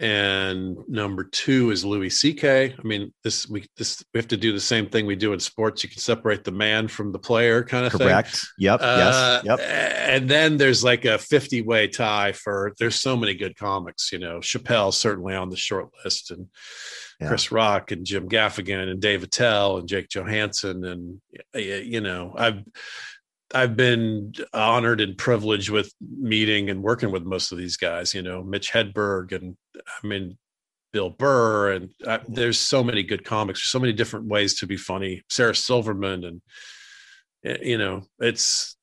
and 0.00 0.76
number 0.86 1.24
two 1.24 1.70
is 1.70 1.84
Louis 1.84 2.10
C.K. 2.10 2.74
I 2.78 2.86
mean, 2.86 3.12
this 3.24 3.48
we 3.48 3.66
this 3.76 4.04
we 4.14 4.18
have 4.18 4.28
to 4.28 4.36
do 4.36 4.52
the 4.52 4.60
same 4.60 4.88
thing 4.88 5.06
we 5.06 5.16
do 5.16 5.32
in 5.32 5.40
sports. 5.40 5.82
You 5.82 5.90
can 5.90 5.98
separate 5.98 6.44
the 6.44 6.52
man 6.52 6.86
from 6.86 7.10
the 7.10 7.18
player, 7.18 7.64
kind 7.64 7.84
of 7.84 7.92
Correct. 7.92 8.30
thing. 8.30 8.40
Yep. 8.58 8.80
Uh, 8.80 8.96
yes. 8.96 9.44
Yep. 9.44 9.60
And 9.60 10.28
then 10.28 10.56
there's 10.56 10.84
like 10.84 11.04
a 11.04 11.18
50 11.18 11.62
way 11.62 11.88
tie 11.88 12.32
for. 12.32 12.74
There's 12.78 12.96
so 12.96 13.16
many 13.16 13.34
good 13.34 13.56
comics. 13.56 14.12
You 14.12 14.20
know, 14.20 14.38
Chappelle 14.38 14.94
certainly 14.94 15.34
on 15.34 15.50
the 15.50 15.56
short 15.56 15.88
list, 16.04 16.30
and. 16.30 16.46
Yeah. 17.20 17.26
Chris 17.26 17.50
Rock 17.50 17.90
and 17.90 18.06
Jim 18.06 18.28
Gaffigan 18.28 18.88
and 18.88 19.00
Dave 19.00 19.24
Attell 19.24 19.78
and 19.78 19.88
Jake 19.88 20.08
Johannsen 20.08 20.86
and 20.86 21.20
you 21.52 22.00
know 22.00 22.32
I've 22.38 22.62
I've 23.54 23.76
been 23.76 24.34
honored 24.52 25.00
and 25.00 25.16
privileged 25.16 25.70
with 25.70 25.92
meeting 26.00 26.68
and 26.68 26.82
working 26.82 27.10
with 27.10 27.24
most 27.24 27.50
of 27.50 27.58
these 27.58 27.76
guys. 27.76 28.12
You 28.14 28.22
know, 28.22 28.42
Mitch 28.42 28.70
Hedberg 28.70 29.32
and 29.32 29.56
I 29.86 30.06
mean 30.06 30.38
Bill 30.92 31.10
Burr, 31.10 31.72
and 31.72 31.90
I, 32.06 32.20
there's 32.26 32.58
so 32.58 32.82
many 32.82 33.02
good 33.02 33.24
comics. 33.24 33.60
There's 33.60 33.70
so 33.70 33.80
many 33.80 33.92
different 33.92 34.26
ways 34.26 34.58
to 34.60 34.66
be 34.66 34.76
funny. 34.76 35.22
Sarah 35.28 35.54
Silverman, 35.54 36.24
and 36.24 36.42
eh, 37.44 37.58
you 37.62 37.78
know, 37.78 38.02
it's 38.18 38.76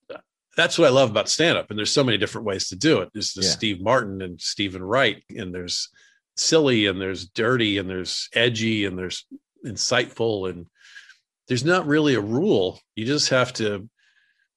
that's 0.56 0.78
what 0.78 0.88
I 0.88 0.92
love 0.92 1.10
about 1.10 1.30
stand 1.30 1.58
up. 1.58 1.70
And 1.70 1.78
there's 1.78 1.92
so 1.92 2.04
many 2.04 2.18
different 2.18 2.48
ways 2.48 2.70
to 2.70 2.76
do 2.76 3.02
it. 3.02 3.10
There's 3.14 3.34
the 3.34 3.44
yeah. 3.44 3.50
Steve 3.50 3.82
Martin 3.82 4.22
and 4.22 4.40
Steven 4.40 4.84
Wright, 4.84 5.24
and 5.30 5.54
there's 5.54 5.90
silly, 6.38 6.86
and 6.86 7.02
there's 7.02 7.28
dirty, 7.28 7.78
and 7.78 7.90
there's 7.90 8.30
edgy, 8.34 8.86
and 8.86 8.98
there's 8.98 9.26
insightful, 9.66 10.50
and 10.50 10.68
there's 11.48 11.66
not 11.66 11.88
really 11.88 12.16
a 12.16 12.22
rule. 12.22 12.80
You 12.96 13.06
just 13.06 13.30
have 13.30 13.54
to 13.54 13.90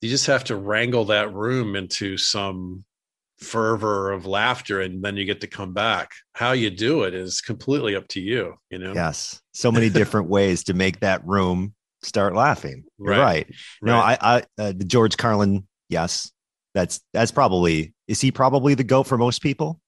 you 0.00 0.08
just 0.08 0.26
have 0.26 0.44
to 0.44 0.56
wrangle 0.56 1.06
that 1.06 1.34
room 1.34 1.74
into 1.74 2.16
some 2.16 2.84
fervor 3.38 4.10
of 4.10 4.26
laughter 4.26 4.80
and 4.80 5.02
then 5.02 5.16
you 5.16 5.24
get 5.24 5.40
to 5.40 5.46
come 5.46 5.72
back. 5.72 6.10
How 6.32 6.52
you 6.52 6.70
do 6.70 7.02
it 7.02 7.14
is 7.14 7.40
completely 7.40 7.94
up 7.94 8.08
to 8.08 8.20
you 8.20 8.54
you 8.70 8.78
know? 8.78 8.92
Yes. 8.92 9.40
So 9.52 9.70
many 9.70 9.90
different 10.00 10.28
ways 10.28 10.64
to 10.64 10.74
make 10.74 11.00
that 11.00 11.24
room 11.26 11.74
start 12.02 12.34
laughing. 12.34 12.84
You're 12.98 13.10
right. 13.10 13.18
right, 13.20 13.54
no 13.82 13.96
i 13.96 14.18
i 14.20 14.42
uh, 14.58 14.72
the 14.72 14.84
george 14.84 15.16
carlin 15.16 15.66
yes. 15.88 16.30
That's 16.74 17.00
that's 17.12 17.32
probably 17.32 17.94
is 18.06 18.20
he 18.20 18.30
probably 18.30 18.74
the 18.74 18.84
goat 18.84 19.06
for 19.06 19.18
most 19.18 19.42
people? 19.42 19.80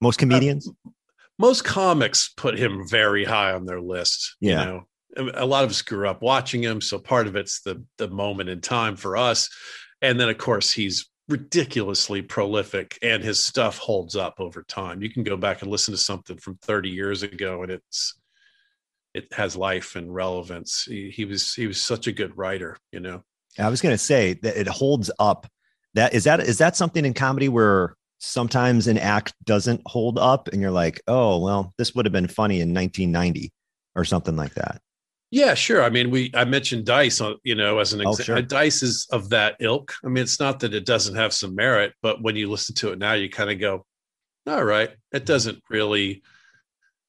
Most 0.00 0.18
comedians? 0.18 0.68
uh, 0.68 0.90
most 1.38 1.64
comics 1.64 2.32
put 2.36 2.58
him 2.58 2.86
very 2.88 3.24
high 3.24 3.52
on 3.52 3.66
their 3.66 3.80
list 3.80 4.36
yeah. 4.40 4.60
you 4.60 4.66
know 4.66 4.86
a 5.34 5.46
lot 5.46 5.64
of 5.64 5.70
us 5.70 5.82
grew 5.82 6.08
up 6.08 6.22
watching 6.22 6.62
him, 6.62 6.80
so 6.80 6.98
part 6.98 7.26
of 7.26 7.36
it's 7.36 7.60
the 7.62 7.82
the 7.98 8.08
moment 8.08 8.48
in 8.48 8.60
time 8.60 8.96
for 8.96 9.16
us, 9.16 9.48
and 10.02 10.20
then 10.20 10.28
of 10.28 10.38
course 10.38 10.70
he's 10.70 11.08
ridiculously 11.28 12.22
prolific 12.22 12.98
and 13.02 13.22
his 13.22 13.42
stuff 13.42 13.78
holds 13.78 14.14
up 14.14 14.36
over 14.38 14.62
time. 14.62 15.02
You 15.02 15.10
can 15.10 15.24
go 15.24 15.36
back 15.36 15.62
and 15.62 15.70
listen 15.70 15.92
to 15.92 15.98
something 15.98 16.38
from 16.38 16.58
30 16.62 16.88
years 16.88 17.22
ago 17.22 17.62
and 17.62 17.72
it's 17.72 18.14
it 19.14 19.32
has 19.32 19.56
life 19.56 19.96
and 19.96 20.14
relevance. 20.14 20.84
He, 20.84 21.10
he 21.10 21.24
was 21.24 21.54
he 21.54 21.66
was 21.66 21.80
such 21.80 22.06
a 22.06 22.12
good 22.12 22.36
writer, 22.36 22.76
you 22.92 23.00
know. 23.00 23.22
I 23.58 23.68
was 23.68 23.80
going 23.80 23.94
to 23.94 23.98
say 23.98 24.34
that 24.34 24.60
it 24.60 24.68
holds 24.68 25.10
up. 25.18 25.46
That 25.94 26.12
is 26.12 26.24
that 26.24 26.40
is 26.40 26.58
that 26.58 26.76
something 26.76 27.04
in 27.04 27.14
comedy 27.14 27.48
where 27.48 27.96
sometimes 28.18 28.86
an 28.86 28.98
act 28.98 29.32
doesn't 29.44 29.80
hold 29.86 30.18
up 30.18 30.48
and 30.48 30.60
you're 30.60 30.70
like, 30.70 31.00
"Oh, 31.08 31.38
well, 31.38 31.72
this 31.78 31.94
would 31.94 32.04
have 32.04 32.12
been 32.12 32.28
funny 32.28 32.60
in 32.60 32.74
1990." 32.74 33.52
or 33.96 34.04
something 34.04 34.36
like 34.36 34.54
that. 34.54 34.80
Yeah, 35.30 35.54
sure. 35.54 35.82
I 35.82 35.90
mean, 35.90 36.10
we 36.10 36.30
I 36.34 36.44
mentioned 36.44 36.84
Dice, 36.84 37.20
you 37.42 37.56
know, 37.56 37.78
as 37.78 37.92
an 37.92 38.00
example. 38.00 38.20
Oh, 38.20 38.36
sure. 38.36 38.42
Dice 38.42 38.82
is 38.82 39.06
of 39.10 39.30
that 39.30 39.56
ilk. 39.60 39.94
I 40.04 40.08
mean, 40.08 40.22
it's 40.22 40.38
not 40.38 40.60
that 40.60 40.74
it 40.74 40.86
doesn't 40.86 41.16
have 41.16 41.32
some 41.32 41.54
merit, 41.54 41.94
but 42.00 42.22
when 42.22 42.36
you 42.36 42.48
listen 42.48 42.74
to 42.76 42.92
it 42.92 42.98
now, 42.98 43.14
you 43.14 43.28
kind 43.28 43.50
of 43.50 43.58
go, 43.58 43.84
"All 44.46 44.64
right, 44.64 44.90
it 45.12 45.26
doesn't 45.26 45.62
really, 45.68 46.22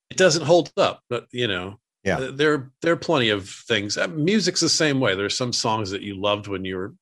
it 0.10 0.18
doesn't 0.18 0.46
hold 0.46 0.72
up." 0.78 1.02
But 1.10 1.28
you 1.32 1.48
know, 1.48 1.80
yeah, 2.04 2.32
there 2.34 2.72
there 2.82 2.94
are 2.94 2.98
plenty 2.98 3.30
of 3.30 3.48
things. 3.48 3.98
Uh, 3.98 4.08
music's 4.08 4.62
the 4.62 4.70
same 4.70 5.00
way. 5.00 5.14
There's 5.14 5.38
some 5.38 5.54
songs 5.54 5.92
that 5.92 6.02
you 6.02 6.20
loved 6.20 6.48
when 6.48 6.66
you 6.66 6.78
were 6.78 6.94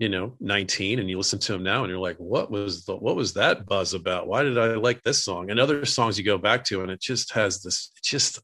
you 0.00 0.08
know 0.08 0.34
19 0.40 1.00
and 1.00 1.10
you 1.10 1.16
listen 1.16 1.40
to 1.40 1.52
them 1.52 1.64
now 1.64 1.82
and 1.82 1.90
you're 1.90 1.98
like 1.98 2.16
what 2.18 2.50
was 2.50 2.84
the 2.84 2.94
what 2.94 3.16
was 3.16 3.34
that 3.34 3.66
buzz 3.66 3.94
about 3.94 4.28
why 4.28 4.44
did 4.44 4.56
i 4.56 4.74
like 4.74 5.02
this 5.02 5.24
song 5.24 5.50
and 5.50 5.58
other 5.58 5.84
songs 5.84 6.16
you 6.16 6.24
go 6.24 6.38
back 6.38 6.64
to 6.64 6.82
and 6.82 6.90
it 6.92 7.00
just 7.00 7.32
has 7.32 7.62
this 7.62 7.90
it 7.96 8.04
just 8.04 8.40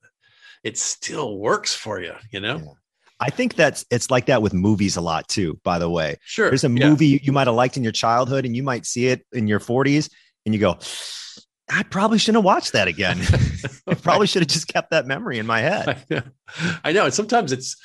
it 0.65 0.77
still 0.77 1.39
works 1.39 1.75
for 1.75 2.01
you 2.01 2.15
you 2.31 2.41
know 2.41 2.57
yeah. 2.57 2.73
I 3.21 3.31
think 3.31 3.55
that's 3.55 3.85
it's 3.91 4.11
like 4.11 4.27
that 4.27 4.43
with 4.43 4.53
movies 4.53 4.97
a 4.97 5.01
lot 5.01 5.29
too, 5.29 5.59
by 5.63 5.79
the 5.79 5.89
way. 5.89 6.17
Sure. 6.25 6.51
There's 6.51 6.65
a 6.65 6.69
movie 6.69 7.07
yeah. 7.07 7.19
you 7.23 7.33
might 7.33 7.47
have 7.47 7.55
liked 7.55 7.77
in 7.77 7.83
your 7.83 7.93
childhood 7.93 8.45
and 8.45 8.57
you 8.57 8.63
might 8.63 8.85
see 8.85 9.07
it 9.07 9.25
in 9.33 9.47
your 9.47 9.61
40s 9.61 10.11
and 10.45 10.53
you 10.55 10.61
go, 10.61 10.79
I 11.71 11.85
probably 11.85 12.19
shouldn't 12.19 12.39
have 12.39 12.45
watched 12.45 12.73
that 12.73 12.89
again. 12.89 13.21
I 13.87 13.95
probably 13.95 14.27
should 14.27 14.43
have 14.43 14.49
just 14.49 14.69
kept 14.69 14.91
that 14.91 15.07
memory 15.07 15.39
in 15.39 15.47
my 15.47 15.61
head. 15.61 15.89
I 16.11 16.15
know. 16.15 16.23
I 16.85 16.93
know. 16.93 17.05
And 17.07 17.15
sometimes 17.15 17.53
it's 17.53 17.77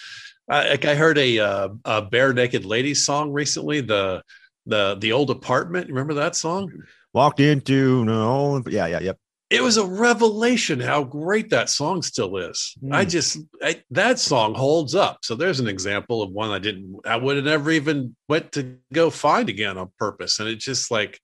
like 0.48 0.86
I 0.86 0.96
heard 0.96 1.18
a, 1.18 1.40
uh, 1.40 1.70
a 1.86 2.02
Barenaked 2.02 2.66
Ladies 2.66 3.06
song 3.06 3.32
recently. 3.32 3.82
The 3.82 4.24
the 4.66 4.98
the 5.00 5.12
old 5.12 5.30
apartment. 5.30 5.88
Remember 5.88 6.16
that 6.16 6.36
song? 6.36 6.72
Walked 7.14 7.40
into 7.40 8.04
no, 8.06 8.62
yeah, 8.68 8.88
yeah, 8.88 9.00
yep. 9.00 9.18
It 9.50 9.64
was 9.64 9.78
a 9.78 9.86
revelation 9.86 10.80
how 10.80 11.04
great 11.04 11.50
that 11.50 11.70
song 11.70 12.04
still 12.04 12.38
is. 12.38 12.76
Mm. 12.84 12.94
I 12.94 13.06
just 13.06 13.40
I, 13.64 13.82
that 13.92 14.20
song 14.20 14.54
holds 14.54 14.94
up. 14.94 15.20
So 15.24 15.36
there's 15.36 15.60
an 15.60 15.68
example 15.68 16.22
of 16.22 16.30
one 16.32 16.52
I 16.52 16.60
didn't. 16.60 17.00
I 17.06 17.16
would 17.16 17.36
have 17.36 17.46
never 17.46 17.72
even 17.72 18.16
went 18.28 18.52
to 18.54 18.78
go 18.94 19.10
find 19.10 19.50
again 19.50 19.78
on 19.78 19.90
purpose, 19.98 20.40
and 20.40 20.48
it 20.48 20.58
just 20.58 20.92
like 20.92 21.20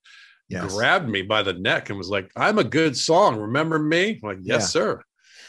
yes. 0.50 0.74
grabbed 0.74 1.08
me 1.08 1.22
by 1.22 1.44
the 1.44 1.54
neck 1.54 1.90
and 1.90 1.98
was 2.00 2.10
like, 2.10 2.32
"I'm 2.36 2.58
a 2.58 2.64
good 2.64 2.98
song. 2.98 3.38
Remember 3.38 3.78
me?" 3.78 4.20
I'm 4.24 4.30
like, 4.30 4.40
yes, 4.42 4.62
yeah. 4.62 4.68
sir 4.68 5.02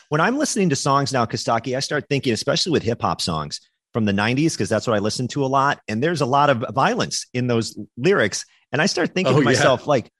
when 0.08 0.20
I'm 0.20 0.38
listening 0.38 0.68
to 0.70 0.76
songs 0.76 1.12
now, 1.12 1.26
Kostaki, 1.26 1.76
I 1.76 1.80
start 1.80 2.08
thinking, 2.08 2.32
especially 2.32 2.72
with 2.72 2.82
hip 2.82 3.02
hop 3.02 3.20
songs 3.20 3.60
from 3.92 4.04
the 4.04 4.12
90s, 4.12 4.52
because 4.52 4.68
that's 4.68 4.86
what 4.86 4.94
I 4.94 4.98
listen 5.00 5.26
to 5.28 5.44
a 5.44 5.46
lot. 5.46 5.80
And 5.88 6.02
there's 6.02 6.20
a 6.20 6.26
lot 6.26 6.50
of 6.50 6.64
violence 6.74 7.26
in 7.34 7.46
those 7.46 7.78
lyrics. 7.96 8.44
And 8.72 8.80
I 8.80 8.86
start 8.86 9.14
thinking 9.14 9.34
oh, 9.34 9.38
to 9.38 9.44
myself, 9.44 9.82
yeah. 9.82 9.88
like, 9.88 10.10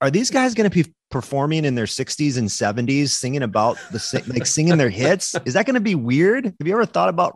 are, 0.00 0.10
these 0.10 0.30
guys 0.30 0.54
going 0.54 0.70
to 0.70 0.84
be 0.84 0.92
performing 1.10 1.64
in 1.64 1.74
their 1.74 1.86
60s 1.86 2.38
and 2.38 2.48
70s 2.48 3.08
singing 3.08 3.42
about 3.42 3.76
the 3.90 4.24
like 4.28 4.46
singing 4.46 4.76
their 4.76 4.90
hits? 4.90 5.34
Is 5.44 5.54
that 5.54 5.66
going 5.66 5.74
to 5.74 5.80
be 5.80 5.94
weird? 5.94 6.44
Have 6.44 6.66
you 6.66 6.72
ever 6.72 6.86
thought 6.86 7.08
about 7.08 7.34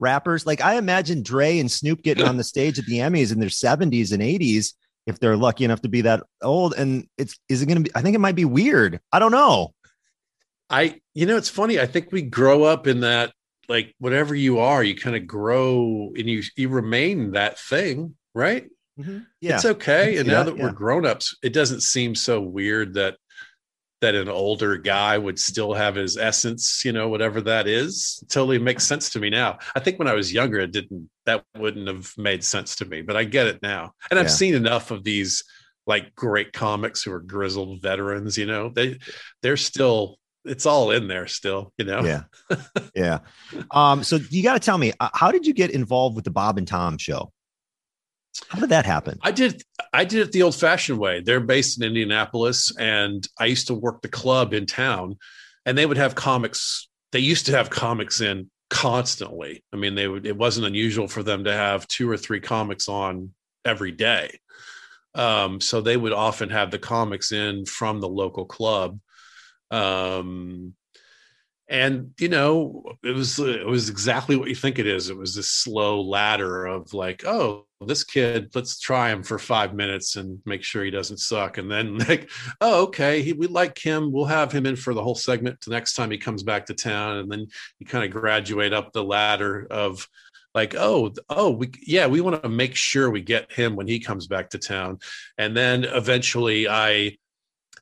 rappers? 0.00 0.46
Like, 0.46 0.60
I 0.60 0.76
imagine 0.76 1.22
Dre 1.22 1.58
and 1.58 1.70
Snoop 1.70 2.02
getting 2.02 2.26
on 2.26 2.36
the 2.36 2.44
stage 2.44 2.78
at 2.78 2.86
the 2.86 2.98
Emmys 2.98 3.32
in 3.32 3.40
their 3.40 3.48
70s 3.48 4.12
and 4.12 4.22
80s 4.22 4.74
if 5.06 5.18
they're 5.18 5.36
lucky 5.36 5.64
enough 5.64 5.82
to 5.82 5.88
be 5.88 6.02
that 6.02 6.22
old. 6.42 6.74
And 6.74 7.06
it's, 7.18 7.38
is 7.48 7.62
it 7.62 7.66
going 7.66 7.82
to 7.82 7.90
be, 7.90 7.94
I 7.94 8.02
think 8.02 8.14
it 8.14 8.20
might 8.20 8.36
be 8.36 8.44
weird. 8.44 9.00
I 9.12 9.18
don't 9.18 9.32
know. 9.32 9.74
I, 10.70 11.00
you 11.14 11.26
know, 11.26 11.36
it's 11.36 11.50
funny. 11.50 11.78
I 11.78 11.86
think 11.86 12.10
we 12.10 12.22
grow 12.22 12.64
up 12.64 12.86
in 12.86 13.00
that, 13.00 13.32
like, 13.68 13.94
whatever 13.98 14.34
you 14.34 14.58
are, 14.58 14.82
you 14.82 14.94
kind 14.94 15.16
of 15.16 15.26
grow 15.26 16.12
and 16.16 16.28
you 16.28 16.42
you 16.54 16.68
remain 16.68 17.32
that 17.32 17.58
thing, 17.58 18.14
right? 18.34 18.68
Mm-hmm. 18.98 19.18
Yeah, 19.40 19.56
it's 19.56 19.64
okay. 19.64 20.18
And 20.18 20.28
now 20.28 20.44
that, 20.44 20.52
that 20.52 20.58
yeah. 20.58 20.64
we're 20.64 20.72
grown 20.72 21.04
ups, 21.06 21.36
it 21.42 21.52
doesn't 21.52 21.82
seem 21.82 22.14
so 22.14 22.40
weird 22.40 22.94
that 22.94 23.16
that 24.00 24.14
an 24.14 24.28
older 24.28 24.76
guy 24.76 25.16
would 25.16 25.38
still 25.38 25.72
have 25.72 25.94
his 25.94 26.18
essence, 26.18 26.84
you 26.84 26.92
know, 26.92 27.08
whatever 27.08 27.40
that 27.40 27.66
is. 27.66 28.22
Totally 28.28 28.58
makes 28.58 28.86
sense 28.86 29.08
to 29.10 29.18
me 29.18 29.30
now. 29.30 29.58
I 29.74 29.80
think 29.80 29.98
when 29.98 30.08
I 30.08 30.12
was 30.12 30.32
younger, 30.32 30.60
it 30.60 30.72
didn't. 30.72 31.08
That 31.26 31.42
wouldn't 31.56 31.88
have 31.88 32.12
made 32.18 32.44
sense 32.44 32.76
to 32.76 32.84
me, 32.84 33.02
but 33.02 33.16
I 33.16 33.24
get 33.24 33.46
it 33.46 33.62
now. 33.62 33.92
And 34.10 34.18
I've 34.18 34.26
yeah. 34.26 34.32
seen 34.32 34.54
enough 34.54 34.90
of 34.90 35.04
these 35.04 35.42
like 35.86 36.14
great 36.14 36.52
comics 36.52 37.02
who 37.02 37.12
are 37.12 37.20
grizzled 37.20 37.82
veterans. 37.82 38.36
You 38.36 38.46
know, 38.46 38.68
they 38.68 38.98
they're 39.42 39.56
still 39.56 40.18
it's 40.44 40.66
all 40.66 40.90
in 40.90 41.08
there 41.08 41.26
still, 41.26 41.72
you 41.78 41.84
know? 41.84 42.04
Yeah. 42.04 42.24
yeah. 42.94 43.18
Um, 43.70 44.02
so 44.04 44.18
you 44.30 44.42
got 44.42 44.54
to 44.54 44.60
tell 44.60 44.76
me, 44.78 44.92
uh, 45.00 45.08
how 45.14 45.30
did 45.32 45.46
you 45.46 45.54
get 45.54 45.70
involved 45.70 46.16
with 46.16 46.24
the 46.24 46.30
Bob 46.30 46.58
and 46.58 46.68
Tom 46.68 46.98
show? 46.98 47.32
How 48.48 48.58
did 48.58 48.70
that 48.70 48.86
happen? 48.86 49.18
I 49.22 49.30
did 49.30 49.62
I 49.92 50.04
did 50.04 50.20
it 50.20 50.32
the 50.32 50.42
old 50.42 50.54
fashioned 50.54 50.98
way. 50.98 51.20
They're 51.20 51.40
based 51.40 51.78
in 51.78 51.86
Indianapolis 51.86 52.72
and 52.78 53.26
I 53.38 53.46
used 53.46 53.68
to 53.68 53.74
work 53.74 54.02
the 54.02 54.08
club 54.08 54.52
in 54.52 54.66
town 54.66 55.18
and 55.64 55.78
they 55.78 55.86
would 55.86 55.96
have 55.96 56.14
comics. 56.14 56.88
They 57.12 57.20
used 57.20 57.46
to 57.46 57.52
have 57.52 57.70
comics 57.70 58.20
in 58.20 58.50
constantly. 58.70 59.62
I 59.72 59.76
mean, 59.76 59.94
they 59.94 60.08
would 60.08 60.26
it 60.26 60.36
wasn't 60.36 60.66
unusual 60.66 61.08
for 61.08 61.22
them 61.22 61.44
to 61.44 61.52
have 61.52 61.86
two 61.88 62.10
or 62.10 62.16
three 62.16 62.40
comics 62.40 62.88
on 62.88 63.30
every 63.64 63.92
day. 63.92 64.40
Um, 65.14 65.60
so 65.60 65.80
they 65.80 65.96
would 65.96 66.12
often 66.12 66.50
have 66.50 66.72
the 66.72 66.78
comics 66.78 67.30
in 67.30 67.66
from 67.66 68.00
the 68.00 68.08
local 68.08 68.46
club 68.46 68.98
um, 69.74 70.74
and 71.68 72.12
you 72.18 72.28
know, 72.28 72.84
it 73.02 73.14
was 73.14 73.38
it 73.38 73.66
was 73.66 73.88
exactly 73.88 74.36
what 74.36 74.48
you 74.48 74.54
think 74.54 74.78
it 74.78 74.86
is. 74.86 75.08
It 75.08 75.16
was 75.16 75.34
this 75.34 75.50
slow 75.50 76.02
ladder 76.02 76.66
of 76.66 76.92
like, 76.92 77.24
oh, 77.26 77.66
this 77.84 78.04
kid, 78.04 78.50
let's 78.54 78.78
try 78.78 79.10
him 79.10 79.22
for 79.22 79.38
five 79.38 79.74
minutes 79.74 80.16
and 80.16 80.40
make 80.44 80.62
sure 80.62 80.84
he 80.84 80.90
doesn't 80.90 81.18
suck. 81.18 81.58
And 81.58 81.70
then 81.70 81.98
like, 82.08 82.30
oh, 82.60 82.84
okay, 82.84 83.22
he, 83.22 83.32
we 83.32 83.46
like 83.46 83.78
him. 83.78 84.12
We'll 84.12 84.24
have 84.24 84.52
him 84.52 84.66
in 84.66 84.76
for 84.76 84.94
the 84.94 85.02
whole 85.02 85.14
segment 85.14 85.60
the 85.60 85.70
next 85.70 85.94
time 85.94 86.10
he 86.10 86.18
comes 86.18 86.42
back 86.42 86.66
to 86.66 86.74
town. 86.74 87.18
And 87.18 87.30
then 87.30 87.46
you 87.78 87.86
kind 87.86 88.04
of 88.04 88.10
graduate 88.10 88.72
up 88.72 88.92
the 88.92 89.04
ladder 89.04 89.66
of 89.70 90.08
like 90.54 90.76
oh 90.76 91.12
oh 91.28 91.50
we 91.50 91.68
yeah 91.84 92.06
we 92.06 92.20
want 92.20 92.40
to 92.40 92.48
make 92.48 92.76
sure 92.76 93.10
we 93.10 93.20
get 93.20 93.50
him 93.50 93.74
when 93.74 93.88
he 93.88 93.98
comes 93.98 94.28
back 94.28 94.50
to 94.50 94.56
town 94.56 95.00
and 95.36 95.56
then 95.56 95.82
eventually 95.82 96.68
i 96.68 97.12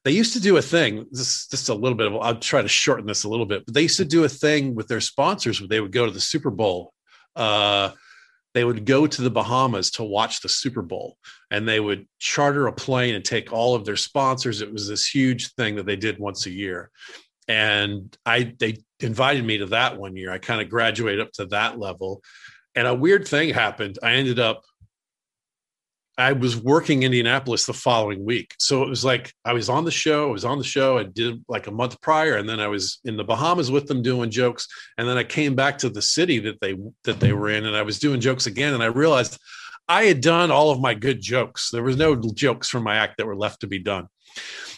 they 0.04 0.10
used 0.10 0.32
to 0.32 0.40
do 0.40 0.56
a 0.56 0.62
thing. 0.62 1.06
Just 1.12 1.68
a 1.68 1.74
little 1.74 1.96
bit 1.96 2.08
of. 2.08 2.16
I'll 2.16 2.36
try 2.36 2.60
to 2.60 2.68
shorten 2.68 3.06
this 3.06 3.24
a 3.24 3.28
little 3.28 3.46
bit, 3.46 3.64
but 3.64 3.74
they 3.74 3.82
used 3.82 3.98
to 3.98 4.04
do 4.04 4.24
a 4.24 4.28
thing 4.28 4.74
with 4.74 4.88
their 4.88 5.00
sponsors 5.00 5.60
where 5.60 5.68
they 5.68 5.80
would 5.80 5.92
go 5.92 6.06
to 6.06 6.12
the 6.12 6.20
Super 6.20 6.50
Bowl. 6.50 6.92
Uh, 7.36 7.90
they 8.54 8.64
would 8.64 8.84
go 8.84 9.06
to 9.06 9.22
the 9.22 9.30
Bahamas 9.30 9.90
to 9.92 10.04
watch 10.04 10.40
the 10.40 10.48
Super 10.48 10.82
Bowl, 10.82 11.16
and 11.50 11.68
they 11.68 11.80
would 11.80 12.06
charter 12.18 12.66
a 12.66 12.72
plane 12.72 13.14
and 13.14 13.24
take 13.24 13.52
all 13.52 13.74
of 13.74 13.84
their 13.84 13.96
sponsors. 13.96 14.60
It 14.60 14.72
was 14.72 14.88
this 14.88 15.06
huge 15.06 15.54
thing 15.54 15.76
that 15.76 15.86
they 15.86 15.96
did 15.96 16.18
once 16.18 16.46
a 16.46 16.50
year, 16.50 16.90
and 17.48 18.16
I 18.26 18.54
they 18.58 18.78
invited 19.00 19.44
me 19.44 19.58
to 19.58 19.66
that 19.66 19.98
one 19.98 20.16
year. 20.16 20.30
I 20.30 20.38
kind 20.38 20.60
of 20.60 20.68
graduated 20.68 21.20
up 21.20 21.32
to 21.32 21.46
that 21.46 21.78
level, 21.78 22.22
and 22.74 22.86
a 22.86 22.94
weird 22.94 23.26
thing 23.26 23.50
happened. 23.50 23.98
I 24.02 24.12
ended 24.12 24.38
up 24.38 24.62
I 26.18 26.32
was 26.32 26.56
working 26.56 27.02
Indianapolis 27.02 27.64
the 27.64 27.72
following 27.72 28.24
week. 28.24 28.54
So 28.58 28.82
it 28.82 28.88
was 28.88 29.04
like 29.04 29.32
I 29.44 29.54
was 29.54 29.68
on 29.68 29.84
the 29.84 29.90
show, 29.90 30.28
I 30.28 30.32
was 30.32 30.44
on 30.44 30.58
the 30.58 30.64
show, 30.64 30.98
I 30.98 31.04
did 31.04 31.42
like 31.48 31.66
a 31.66 31.70
month 31.70 32.00
prior, 32.00 32.36
and 32.36 32.48
then 32.48 32.60
I 32.60 32.68
was 32.68 33.00
in 33.04 33.16
the 33.16 33.24
Bahamas 33.24 33.70
with 33.70 33.86
them 33.86 34.02
doing 34.02 34.30
jokes. 34.30 34.68
And 34.98 35.08
then 35.08 35.16
I 35.16 35.24
came 35.24 35.54
back 35.54 35.78
to 35.78 35.88
the 35.88 36.02
city 36.02 36.38
that 36.40 36.60
they 36.60 36.76
that 37.04 37.18
they 37.18 37.32
were 37.32 37.48
in, 37.48 37.64
and 37.64 37.76
I 37.76 37.82
was 37.82 37.98
doing 37.98 38.20
jokes 38.20 38.46
again. 38.46 38.74
And 38.74 38.82
I 38.82 38.86
realized 38.86 39.38
I 39.88 40.04
had 40.04 40.20
done 40.20 40.50
all 40.50 40.70
of 40.70 40.80
my 40.80 40.94
good 40.94 41.20
jokes. 41.20 41.70
There 41.70 41.82
was 41.82 41.96
no 41.96 42.14
jokes 42.16 42.68
from 42.68 42.82
my 42.82 42.96
act 42.96 43.16
that 43.16 43.26
were 43.26 43.36
left 43.36 43.60
to 43.60 43.66
be 43.66 43.78
done. 43.78 44.08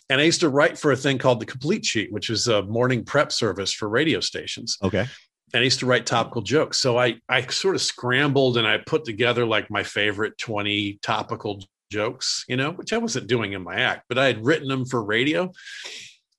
And 0.08 0.20
I 0.20 0.24
used 0.24 0.40
to 0.40 0.50
write 0.50 0.78
for 0.78 0.92
a 0.92 0.96
thing 0.96 1.18
called 1.18 1.40
the 1.40 1.46
Complete 1.46 1.84
Sheet, 1.84 2.12
which 2.12 2.28
is 2.28 2.46
a 2.46 2.62
morning 2.62 3.04
prep 3.04 3.32
service 3.32 3.72
for 3.72 3.88
radio 3.88 4.20
stations. 4.20 4.78
Okay 4.82 5.06
and 5.54 5.60
I 5.60 5.64
used 5.64 5.78
to 5.80 5.86
write 5.86 6.04
topical 6.04 6.42
jokes. 6.42 6.78
So 6.78 6.98
I 6.98 7.14
I 7.28 7.46
sort 7.46 7.76
of 7.76 7.80
scrambled 7.80 8.58
and 8.58 8.66
I 8.66 8.78
put 8.78 9.04
together 9.04 9.46
like 9.46 9.70
my 9.70 9.84
favorite 9.84 10.36
20 10.36 10.98
topical 11.00 11.64
jokes, 11.90 12.44
you 12.48 12.56
know, 12.56 12.72
which 12.72 12.92
I 12.92 12.98
wasn't 12.98 13.28
doing 13.28 13.52
in 13.52 13.62
my 13.62 13.76
act, 13.76 14.06
but 14.08 14.18
I 14.18 14.26
had 14.26 14.44
written 14.44 14.68
them 14.68 14.84
for 14.84 15.02
radio. 15.02 15.52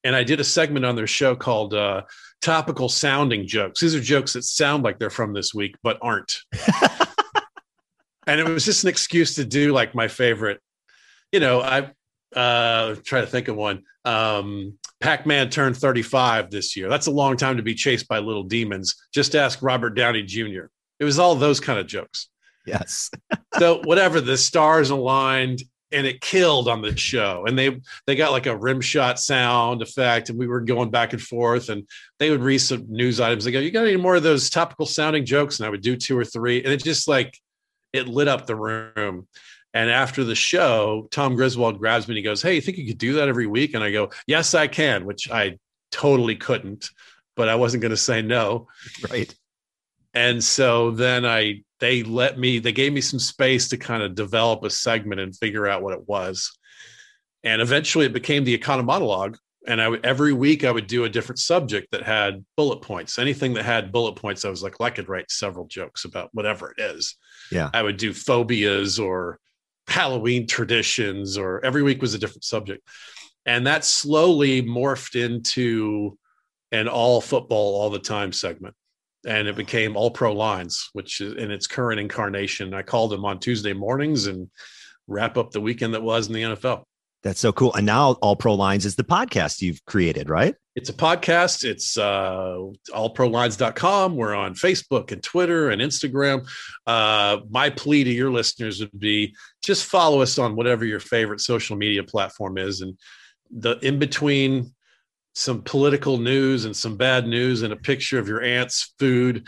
And 0.04 0.16
I 0.16 0.24
did 0.24 0.40
a 0.40 0.44
segment 0.44 0.86
on 0.86 0.96
their 0.96 1.08
show 1.08 1.36
called 1.36 1.74
uh, 1.74 2.04
Topical 2.42 2.90
Sounding 2.90 3.48
Jokes. 3.48 3.80
These 3.80 3.96
are 3.96 4.02
jokes 4.02 4.34
that 4.34 4.44
sound 4.44 4.84
like 4.84 5.00
they're 5.00 5.10
from 5.10 5.34
this 5.34 5.52
week, 5.54 5.76
but 5.82 5.98
aren't. 6.02 6.42
and 8.28 8.40
it 8.40 8.48
was 8.48 8.66
just 8.66 8.84
an 8.84 8.90
excuse 8.90 9.36
to 9.36 9.46
do 9.46 9.72
like 9.72 9.96
my 9.96 10.08
favorite, 10.10 10.60
you 11.32 11.40
know, 11.40 11.62
I 11.62 11.92
uh 12.36 12.96
try 13.06 13.22
to 13.22 13.28
think 13.28 13.48
of 13.48 13.56
one. 13.56 13.84
Um 14.04 14.78
Pac-Man 15.06 15.52
turned 15.52 15.78
35 15.78 16.50
this 16.50 16.76
year. 16.76 16.90
That's 16.90 17.06
a 17.06 17.12
long 17.12 17.38
time 17.38 17.58
to 17.58 17.64
be 17.64 17.76
chased 17.76 18.08
by 18.08 18.18
little 18.18 18.42
demons. 18.42 18.96
Just 19.14 19.36
ask 19.36 19.62
Robert 19.62 19.92
Downey 19.92 20.24
Jr. 20.24 20.66
It 21.00 21.06
was 21.06 21.20
all 21.20 21.36
those 21.36 21.60
kind 21.60 21.78
of 21.78 21.86
jokes. 21.86 22.28
Yes. 22.66 23.12
so 23.60 23.82
whatever, 23.84 24.20
the 24.20 24.36
stars 24.36 24.90
aligned 24.90 25.62
and 25.92 26.08
it 26.08 26.22
killed 26.22 26.68
on 26.68 26.82
the 26.82 26.98
show. 26.98 27.46
And 27.46 27.56
they 27.56 27.80
they 28.08 28.16
got 28.16 28.32
like 28.32 28.48
a 28.48 28.58
rim 28.58 28.82
shot 28.82 29.20
sound 29.20 29.84
effect, 29.84 30.30
and 30.30 30.40
we 30.40 30.48
were 30.48 30.62
going 30.62 30.90
back 30.90 31.14
and 31.14 31.22
forth. 31.22 31.70
And 31.70 31.88
they 32.18 32.32
would 32.32 32.42
read 32.42 32.58
some 32.58 32.88
news 32.90 33.20
items. 33.20 33.46
They 33.46 33.52
go, 33.52 33.60
"You 33.60 33.70
got 33.70 33.86
any 33.86 33.98
more 33.98 34.16
of 34.16 34.24
those 34.24 34.50
topical 34.50 34.88
sounding 34.88 35.24
jokes?" 35.24 35.60
And 35.60 35.68
I 35.68 35.70
would 35.70 35.82
do 35.82 35.96
two 35.96 36.18
or 36.18 36.26
three, 36.26 36.64
and 36.64 36.74
it 36.74 36.84
just 36.84 37.08
like 37.08 37.40
it 37.94 38.08
lit 38.08 38.28
up 38.28 38.48
the 38.48 38.56
room. 38.56 39.28
And 39.76 39.92
after 39.92 40.24
the 40.24 40.36
show, 40.36 41.10
Tom 41.12 41.36
Griswold 41.36 41.80
grabs 41.80 42.08
me 42.08 42.14
and 42.14 42.18
he 42.18 42.24
goes, 42.24 42.42
Hey, 42.42 42.56
you 42.56 42.62
think 42.62 42.78
you 42.78 42.88
could 42.88 42.98
do 42.98 43.14
that 43.14 43.28
every 43.28 43.46
week? 43.46 43.74
And 43.76 43.84
I 43.84 43.92
go, 43.92 44.10
Yes, 44.26 44.56
I 44.56 44.68
can, 44.68 45.06
which 45.06 45.30
I 45.30 45.60
totally 45.92 46.38
couldn't, 46.38 46.90
but 47.36 47.50
I 47.50 47.56
wasn't 47.56 47.82
going 47.82 47.92
to 47.92 47.98
say 47.98 48.22
no. 48.22 48.68
Right. 49.12 49.36
And 50.14 50.42
so 50.42 50.92
then 50.92 51.26
I, 51.26 51.64
they 51.82 52.04
let 52.04 52.40
me, 52.40 52.60
they 52.60 52.72
gave 52.72 52.94
me 52.94 53.02
some 53.02 53.20
space 53.20 53.68
to 53.68 53.78
kind 53.78 54.02
of 54.02 54.16
develop 54.16 54.64
a 54.64 54.70
segment 54.70 55.20
and 55.20 55.36
figure 55.36 55.68
out 55.68 55.82
what 55.82 55.94
it 55.94 56.08
was. 56.08 56.58
And 57.44 57.62
eventually 57.62 58.06
it 58.06 58.14
became 58.14 58.46
the 58.46 58.58
Economonologue. 58.58 59.36
And 59.68 59.82
I 59.82 59.90
would, 59.90 60.06
every 60.06 60.32
week 60.32 60.64
I 60.64 60.72
would 60.72 60.88
do 60.88 61.04
a 61.04 61.10
different 61.10 61.40
subject 61.40 61.92
that 61.92 62.04
had 62.04 62.46
bullet 62.56 62.82
points. 62.82 63.20
Anything 63.20 63.56
that 63.56 63.66
had 63.66 63.92
bullet 63.92 64.16
points, 64.16 64.46
I 64.46 64.50
was 64.50 64.64
like, 64.64 64.80
well, 64.80 64.88
I 64.88 64.92
could 64.92 65.10
write 65.10 65.30
several 65.30 65.66
jokes 65.68 66.06
about 66.06 66.30
whatever 66.32 66.72
it 66.72 66.82
is 66.82 67.18
Yeah. 67.52 67.70
I 67.74 67.84
would 67.84 67.98
do 67.98 68.14
phobias 68.14 68.98
or 68.98 69.40
Halloween 69.88 70.48
traditions, 70.48 71.38
or 71.38 71.64
every 71.64 71.84
week 71.84 72.02
was 72.02 72.14
a 72.14 72.20
different 72.20 72.44
subject. 72.44 72.88
And 73.46 73.68
that 73.68 73.86
slowly 73.86 74.64
morphed 74.64 75.16
into 75.16 76.18
an 76.72 76.88
all 76.88 77.22
football 77.22 77.80
all 77.80 77.90
the 77.90 78.00
time 78.00 78.32
segment. 78.32 78.76
And 79.26 79.48
it 79.48 79.56
became 79.56 79.96
all 79.96 80.12
pro 80.12 80.34
lines, 80.34 80.90
which 80.94 81.22
is 81.22 81.34
in 81.34 81.52
its 81.52 81.68
current 81.68 82.00
incarnation. 82.00 82.74
I 82.74 82.82
called 82.82 83.12
them 83.12 83.26
on 83.26 83.40
Tuesday 83.40 83.74
mornings 83.74 84.28
and 84.28 84.50
wrap 85.08 85.38
up 85.38 85.52
the 85.52 85.62
weekend 85.62 85.94
that 85.94 86.04
was 86.04 86.28
in 86.28 86.34
the 86.34 86.42
NFL. 86.42 86.84
That's 87.24 87.40
so 87.40 87.52
cool. 87.52 87.74
And 87.74 87.88
now 87.88 88.12
All 88.22 88.36
Pro 88.36 88.54
Lines 88.54 88.86
is 88.86 88.96
the 88.96 89.04
podcast 89.04 89.62
you've 89.62 89.84
created, 89.86 90.30
right? 90.30 90.56
It's 90.76 90.90
a 90.90 90.94
podcast. 90.94 91.64
It's 91.64 91.98
uh, 91.98 92.58
allprolines.com. 92.90 94.16
We're 94.18 94.36
on 94.36 94.56
Facebook 94.56 95.14
and 95.14 95.24
Twitter 95.24 95.70
and 95.70 95.82
Instagram. 95.82 96.46
Uh, 96.86 97.38
my 97.50 97.70
plea 97.70 98.04
to 98.04 98.10
your 98.12 98.30
listeners 98.30 98.82
would 98.82 99.00
be 99.00 99.34
just 99.64 99.86
follow 99.86 100.22
us 100.22 100.38
on 100.38 100.58
whatever 100.58 100.84
your 100.84 101.00
favorite 101.00 101.40
social 101.40 101.78
media 101.78 102.04
platform 102.04 102.58
is. 102.58 102.82
And 102.82 102.98
the 103.50 103.78
in 103.84 104.00
between 104.00 104.74
some 105.34 105.62
political 105.62 106.18
news 106.18 106.66
and 106.66 106.76
some 106.76 106.98
bad 106.98 107.26
news 107.26 107.62
and 107.62 107.72
a 107.72 107.78
picture 107.78 108.20
of 108.20 108.28
your 108.28 108.44
aunt's 108.44 108.94
food, 109.00 109.48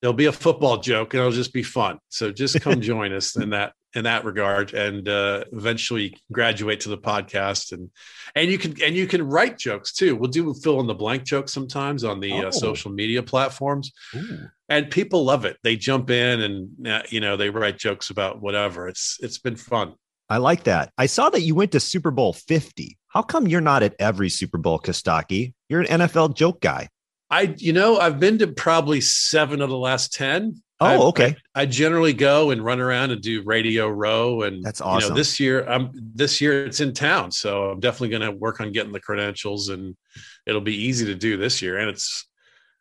there'll 0.00 0.14
be 0.14 0.26
a 0.26 0.32
football 0.32 0.78
joke 0.78 1.14
and 1.14 1.20
it'll 1.20 1.30
just 1.30 1.52
be 1.52 1.62
fun. 1.62 1.98
So 2.08 2.32
just 2.32 2.60
come 2.60 2.80
join 2.80 3.12
us 3.12 3.36
in 3.36 3.50
that 3.50 3.72
in 3.96 4.04
that 4.04 4.24
regard 4.24 4.74
and 4.74 5.08
uh, 5.08 5.44
eventually 5.52 6.16
graduate 6.30 6.80
to 6.80 6.88
the 6.88 6.98
podcast. 6.98 7.72
And 7.72 7.90
and 8.34 8.50
you 8.50 8.58
can 8.58 8.80
and 8.82 8.94
you 8.94 9.06
can 9.06 9.22
write 9.26 9.58
jokes 9.58 9.92
too. 9.92 10.14
We'll 10.14 10.30
do 10.30 10.54
fill 10.54 10.80
in 10.80 10.86
the 10.86 10.94
blank 10.94 11.24
jokes 11.24 11.52
sometimes 11.52 12.04
on 12.04 12.20
the 12.20 12.32
oh. 12.32 12.48
uh, 12.48 12.50
social 12.52 12.92
media 12.92 13.22
platforms. 13.22 13.92
Ooh. 14.14 14.48
and 14.68 14.90
people 14.90 15.24
love 15.24 15.44
it. 15.44 15.56
They 15.64 15.76
jump 15.76 16.10
in 16.10 16.42
and 16.42 16.86
uh, 16.86 17.02
you 17.08 17.20
know 17.20 17.36
they 17.36 17.50
write 17.50 17.78
jokes 17.78 18.10
about 18.10 18.40
whatever. 18.40 18.86
It's 18.86 19.18
it's 19.20 19.38
been 19.38 19.56
fun. 19.56 19.94
I 20.28 20.38
like 20.38 20.64
that. 20.64 20.92
I 20.98 21.06
saw 21.06 21.30
that 21.30 21.42
you 21.42 21.54
went 21.54 21.72
to 21.72 21.80
super 21.80 22.10
bowl 22.10 22.32
50 22.32 22.98
how 23.16 23.22
come 23.22 23.48
you're 23.48 23.62
not 23.62 23.82
at 23.82 23.94
every 23.98 24.28
super 24.28 24.58
bowl 24.58 24.78
kostaki? 24.78 25.54
You're 25.70 25.80
an 25.80 26.00
nfl 26.00 26.34
joke 26.34 26.60
guy. 26.60 26.90
I 27.30 27.54
you 27.56 27.72
know 27.72 27.98
i've 27.98 28.20
been 28.20 28.38
to 28.40 28.46
probably 28.48 29.00
seven 29.00 29.62
of 29.62 29.70
the 29.70 29.78
last 29.78 30.12
10 30.12 30.62
Oh, 30.78 31.08
okay. 31.08 31.34
I, 31.54 31.62
I, 31.62 31.66
generally 31.66 32.12
go 32.12 32.50
and 32.50 32.62
run 32.62 32.80
around 32.80 33.10
and 33.10 33.22
do 33.22 33.42
Radio 33.42 33.88
Row, 33.88 34.42
and 34.42 34.62
that's 34.62 34.82
awesome. 34.82 35.04
You 35.04 35.08
know, 35.10 35.16
this 35.16 35.40
year, 35.40 35.66
I'm 35.66 35.90
this 36.14 36.40
year 36.40 36.66
it's 36.66 36.80
in 36.80 36.92
town, 36.92 37.30
so 37.30 37.70
I'm 37.70 37.80
definitely 37.80 38.10
going 38.10 38.30
to 38.30 38.32
work 38.32 38.60
on 38.60 38.72
getting 38.72 38.92
the 38.92 39.00
credentials, 39.00 39.70
and 39.70 39.96
it'll 40.44 40.60
be 40.60 40.76
easy 40.76 41.06
to 41.06 41.14
do 41.14 41.38
this 41.38 41.62
year. 41.62 41.78
And 41.78 41.88
it's, 41.88 42.28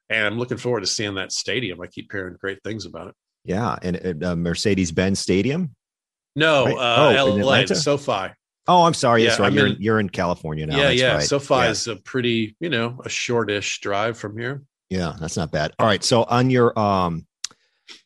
and 0.10 0.26
I'm 0.26 0.38
looking 0.38 0.58
forward 0.58 0.82
to 0.82 0.88
seeing 0.88 1.16
that 1.16 1.32
stadium. 1.32 1.80
I 1.80 1.88
keep 1.88 2.12
hearing 2.12 2.36
great 2.40 2.62
things 2.64 2.86
about 2.86 3.08
it. 3.08 3.16
Yeah, 3.46 3.78
and 3.82 4.24
uh, 4.24 4.36
Mercedes 4.36 4.92
Benz 4.92 5.20
Stadium. 5.20 5.74
No, 6.36 6.66
right? 6.66 6.76
uh, 6.78 7.18
oh, 7.18 7.36
LA, 7.36 7.66
SoFi. 7.66 8.34
Oh, 8.68 8.84
I'm 8.84 8.94
sorry. 8.94 9.24
Yeah, 9.24 9.30
yes, 9.30 9.40
right. 9.40 9.54
You're 9.54 9.68
in, 9.68 9.78
you're 9.80 10.00
in 10.00 10.10
California 10.10 10.66
now. 10.66 10.76
Yeah, 10.76 10.84
that's 10.84 11.02
yeah. 11.02 11.14
Right. 11.14 11.24
SoFi 11.24 11.54
yeah. 11.54 11.70
is 11.70 11.88
a 11.88 11.96
pretty, 11.96 12.58
you 12.60 12.70
know, 12.70 13.00
a 13.06 13.10
shortish 13.10 13.80
drive 13.80 14.18
from 14.18 14.38
here. 14.38 14.64
Yeah, 14.90 15.16
that's 15.20 15.38
not 15.38 15.52
bad. 15.52 15.74
All 15.80 15.88
right. 15.88 16.04
So 16.04 16.24
on 16.24 16.50
your 16.50 16.78
um 16.78 17.26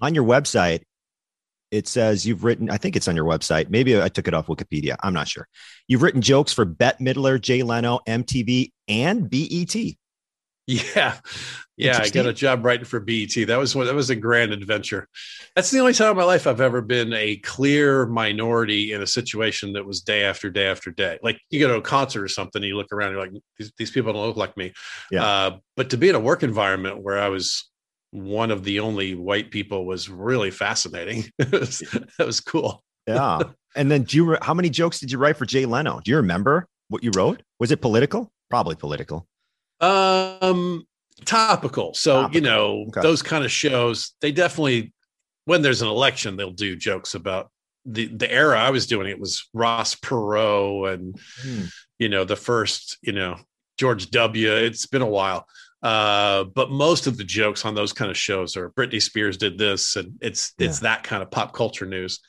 on 0.02 0.16
your 0.16 0.24
website, 0.24 0.82
it 1.72 1.88
says 1.88 2.26
you've 2.26 2.44
written, 2.44 2.70
I 2.70 2.78
think 2.78 2.96
it's 2.96 3.08
on 3.08 3.16
your 3.16 3.26
website. 3.26 3.70
Maybe 3.70 4.00
I 4.02 4.10
took 4.10 4.28
it 4.28 4.34
off 4.34 4.48
Wikipedia. 4.48 4.96
I'm 5.02 5.14
not 5.14 5.28
sure. 5.28 5.48
You've 5.88 6.02
written 6.02 6.22
jokes 6.22 6.52
for 6.52 6.66
Bette 6.66 7.04
Midler, 7.04 7.40
Jay 7.40 7.62
Leno, 7.64 8.00
MTV, 8.08 8.72
and 8.88 9.30
BET. 9.30 9.76
Yeah. 10.70 11.18
Yeah. 11.78 12.00
I 12.00 12.10
got 12.10 12.28
a 12.28 12.34
job 12.34 12.64
writing 12.64 12.86
for 12.86 13.00
BET. 13.00 13.48
That 13.48 13.58
was 13.58 13.74
that 13.74 13.96
was 13.96 14.12
a 14.12 14.16
grand 14.16 14.52
adventure. 14.52 15.08
That's 15.56 15.72
the 15.72 15.80
only 15.80 15.94
time 15.94 16.12
in 16.12 16.18
my 16.18 16.24
life 16.24 16.46
I've 16.46 16.62
ever 16.62 16.82
been 16.82 17.12
a 17.14 17.38
clear 17.38 18.06
minority 18.06 18.94
in 18.94 19.02
a 19.02 19.08
situation 19.08 19.74
that 19.74 19.86
was 19.86 20.02
day 20.02 20.26
after 20.26 20.52
day 20.52 20.68
after 20.68 20.92
day. 20.92 21.18
Like 21.24 21.40
you 21.50 21.60
go 21.60 21.70
to 21.70 21.78
a 21.78 21.82
concert 21.82 22.24
or 22.24 22.28
something, 22.28 22.62
you 22.62 22.78
look 22.78 22.92
around, 22.92 23.14
you're 23.14 23.22
like, 23.22 23.32
these, 23.58 23.72
these 23.80 23.90
people 23.90 24.14
don't 24.14 24.28
look 24.28 24.38
like 24.38 24.56
me. 24.58 24.74
Yeah. 25.10 25.26
Uh, 25.26 25.58
but 25.76 25.90
to 25.90 25.98
be 25.98 26.10
in 26.10 26.16
a 26.16 26.20
work 26.20 26.44
environment 26.44 27.02
where 27.02 27.18
I 27.18 27.30
was 27.30 27.68
one 28.12 28.52
of 28.52 28.64
the 28.64 28.80
only 28.80 29.16
white 29.16 29.52
people 29.52 29.86
was 29.86 30.10
really 30.10 30.52
fascinating. 30.52 31.26
was, 31.52 31.80
that 32.18 32.26
was 32.26 32.40
cool. 32.40 32.84
yeah. 33.08 33.40
And 33.76 33.92
then 33.92 34.02
do 34.02 34.18
you, 34.18 34.38
how 34.42 34.56
many 34.56 34.72
jokes 34.72 35.00
did 35.00 35.12
you 35.12 35.20
write 35.20 35.38
for 35.38 35.46
Jay 35.46 35.68
Leno? 35.68 36.02
Do 36.04 36.10
you 36.10 36.18
remember 36.18 36.66
what 36.88 37.04
you 37.04 37.12
wrote? 37.16 37.44
Was 37.60 37.72
it 37.72 37.82
political? 37.82 38.32
Probably 38.50 38.76
political. 38.76 39.28
Um, 39.80 40.88
topical. 41.24 41.94
So, 41.94 42.24
topical. 42.24 42.36
you 42.36 42.42
know, 42.42 42.86
okay. 42.88 43.02
those 43.02 43.22
kind 43.22 43.46
of 43.46 43.52
shows, 43.52 44.16
they 44.22 44.32
definitely, 44.32 44.92
when 45.46 45.62
there's 45.62 45.84
an 45.84 45.88
election, 45.88 46.36
they'll 46.36 46.50
do 46.50 46.76
jokes 46.76 47.14
about 47.14 47.52
the, 47.86 48.08
the 48.08 48.30
era 48.30 48.60
I 48.60 48.72
was 48.72 48.88
doing. 48.88 49.08
It 49.08 49.20
was 49.20 49.48
Ross 49.54 49.94
Perot 49.94 50.92
and, 50.92 51.20
hmm. 51.44 51.66
you 52.00 52.10
know, 52.10 52.24
the 52.24 52.36
first, 52.36 52.98
you 53.04 53.14
know, 53.14 53.38
George 53.78 54.10
W. 54.10 54.52
It's 54.52 54.88
been 54.88 55.04
a 55.04 55.08
while. 55.08 55.46
Uh, 55.82 56.44
but 56.44 56.70
most 56.70 57.08
of 57.08 57.18
the 57.18 57.24
jokes 57.24 57.64
on 57.64 57.74
those 57.74 57.94
kind 57.94 58.12
of 58.12 58.18
shows 58.18 58.58
are 58.58 58.70
Britney 58.72 59.02
Spears 59.02 59.38
did 59.38 59.58
this, 59.58 59.96
and 59.96 60.18
it's 60.22 60.54
yeah. 60.58 60.68
it's 60.68 60.80
that 60.80 61.04
kind 61.04 61.24
of 61.24 61.32
pop 61.32 61.54
culture 61.54 61.86
news. 61.86 62.20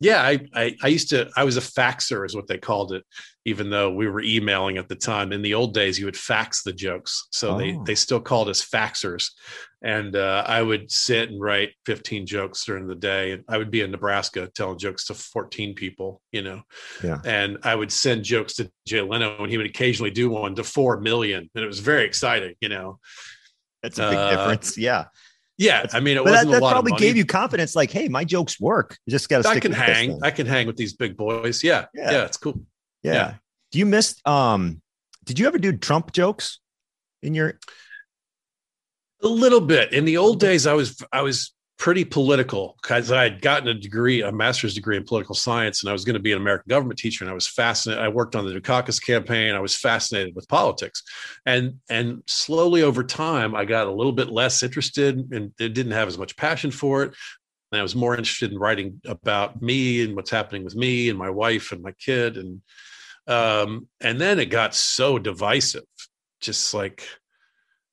Yeah, 0.00 0.22
I, 0.22 0.40
I, 0.54 0.76
I 0.82 0.88
used 0.88 1.10
to 1.10 1.28
I 1.36 1.44
was 1.44 1.56
a 1.56 1.60
faxer 1.60 2.24
is 2.24 2.34
what 2.34 2.46
they 2.46 2.56
called 2.56 2.92
it, 2.92 3.04
even 3.44 3.68
though 3.68 3.92
we 3.92 4.08
were 4.08 4.22
emailing 4.22 4.78
at 4.78 4.88
the 4.88 4.96
time. 4.96 5.32
In 5.32 5.42
the 5.42 5.54
old 5.54 5.74
days, 5.74 5.98
you 5.98 6.06
would 6.06 6.16
fax 6.16 6.62
the 6.62 6.72
jokes, 6.72 7.28
so 7.30 7.50
oh. 7.50 7.58
they 7.58 7.78
they 7.84 7.94
still 7.94 8.20
called 8.20 8.48
us 8.48 8.66
faxers 8.66 9.28
and 9.82 10.14
uh, 10.14 10.44
I 10.46 10.62
would 10.62 10.90
sit 10.90 11.30
and 11.30 11.40
write 11.40 11.70
15 11.86 12.26
jokes 12.26 12.64
during 12.64 12.86
the 12.86 12.94
day. 12.94 13.32
And 13.32 13.44
I 13.48 13.56
would 13.56 13.70
be 13.70 13.80
in 13.80 13.90
Nebraska 13.90 14.50
telling 14.54 14.78
jokes 14.78 15.06
to 15.06 15.14
14 15.14 15.74
people, 15.74 16.20
you 16.32 16.42
know. 16.42 16.62
Yeah. 17.02 17.18
And 17.24 17.58
I 17.62 17.74
would 17.74 17.90
send 17.90 18.24
jokes 18.24 18.54
to 18.56 18.70
Jay 18.86 19.00
Leno, 19.00 19.38
and 19.38 19.50
he 19.50 19.56
would 19.56 19.66
occasionally 19.66 20.10
do 20.10 20.28
one 20.28 20.54
to 20.56 20.64
four 20.64 21.00
million, 21.00 21.48
and 21.54 21.64
it 21.64 21.66
was 21.66 21.80
very 21.80 22.04
exciting, 22.04 22.54
you 22.60 22.68
know. 22.68 22.98
That's 23.82 23.98
a 23.98 24.10
big 24.10 24.18
uh, 24.18 24.30
difference. 24.30 24.76
Yeah. 24.76 25.06
Yeah, 25.60 25.84
I 25.92 26.00
mean, 26.00 26.16
it 26.16 26.24
wasn't 26.24 26.52
that, 26.52 26.62
that 26.62 26.70
probably 26.70 26.92
gave 26.92 27.18
you 27.18 27.26
confidence. 27.26 27.76
Like, 27.76 27.90
hey, 27.90 28.08
my 28.08 28.24
jokes 28.24 28.58
work. 28.58 28.96
You 29.04 29.10
just 29.10 29.28
got 29.28 29.42
to. 29.42 29.48
I 29.50 29.60
can 29.60 29.72
hang. 29.72 30.18
I 30.22 30.30
can 30.30 30.46
hang 30.46 30.66
with 30.66 30.78
these 30.78 30.94
big 30.94 31.18
boys. 31.18 31.62
Yeah, 31.62 31.84
yeah, 31.92 32.12
yeah 32.12 32.24
it's 32.24 32.38
cool. 32.38 32.62
Yeah. 33.02 33.12
yeah. 33.12 33.34
Do 33.70 33.78
you 33.78 33.84
miss? 33.84 34.18
Um, 34.24 34.80
did 35.24 35.38
you 35.38 35.46
ever 35.46 35.58
do 35.58 35.76
Trump 35.76 36.12
jokes 36.12 36.60
in 37.22 37.34
your? 37.34 37.58
A 39.22 39.28
little 39.28 39.60
bit. 39.60 39.92
In 39.92 40.06
the 40.06 40.16
old 40.16 40.40
days, 40.40 40.66
I 40.66 40.72
was 40.72 40.96
I 41.12 41.20
was 41.20 41.52
pretty 41.80 42.04
political 42.04 42.76
because 42.82 43.10
I 43.10 43.22
had 43.22 43.40
gotten 43.40 43.66
a 43.66 43.74
degree, 43.74 44.20
a 44.20 44.30
master's 44.30 44.74
degree 44.74 44.98
in 44.98 45.04
political 45.04 45.34
science, 45.34 45.82
and 45.82 45.88
I 45.88 45.94
was 45.94 46.04
going 46.04 46.14
to 46.14 46.20
be 46.20 46.30
an 46.30 46.38
American 46.38 46.68
government 46.68 46.98
teacher. 46.98 47.24
And 47.24 47.30
I 47.30 47.34
was 47.34 47.46
fascinated. 47.46 48.04
I 48.04 48.08
worked 48.08 48.36
on 48.36 48.46
the 48.46 48.52
Dukakis 48.52 49.02
campaign. 49.02 49.54
I 49.54 49.60
was 49.60 49.74
fascinated 49.74 50.36
with 50.36 50.46
politics, 50.46 51.02
and 51.46 51.80
and 51.88 52.22
slowly 52.26 52.82
over 52.82 53.02
time, 53.02 53.56
I 53.56 53.64
got 53.64 53.86
a 53.86 53.92
little 53.92 54.12
bit 54.12 54.28
less 54.28 54.62
interested 54.62 55.32
and 55.32 55.56
didn't 55.56 55.92
have 55.92 56.06
as 56.06 56.18
much 56.18 56.36
passion 56.36 56.70
for 56.70 57.02
it. 57.02 57.14
And 57.72 57.80
I 57.80 57.82
was 57.82 57.96
more 57.96 58.14
interested 58.14 58.52
in 58.52 58.58
writing 58.58 59.00
about 59.06 59.62
me 59.62 60.04
and 60.04 60.14
what's 60.14 60.30
happening 60.30 60.64
with 60.64 60.76
me 60.76 61.08
and 61.08 61.18
my 61.18 61.30
wife 61.30 61.72
and 61.72 61.82
my 61.82 61.92
kid, 61.92 62.36
and 62.36 62.60
um, 63.26 63.88
and 64.02 64.20
then 64.20 64.38
it 64.38 64.46
got 64.46 64.74
so 64.74 65.18
divisive, 65.18 65.84
just 66.42 66.74
like 66.74 67.08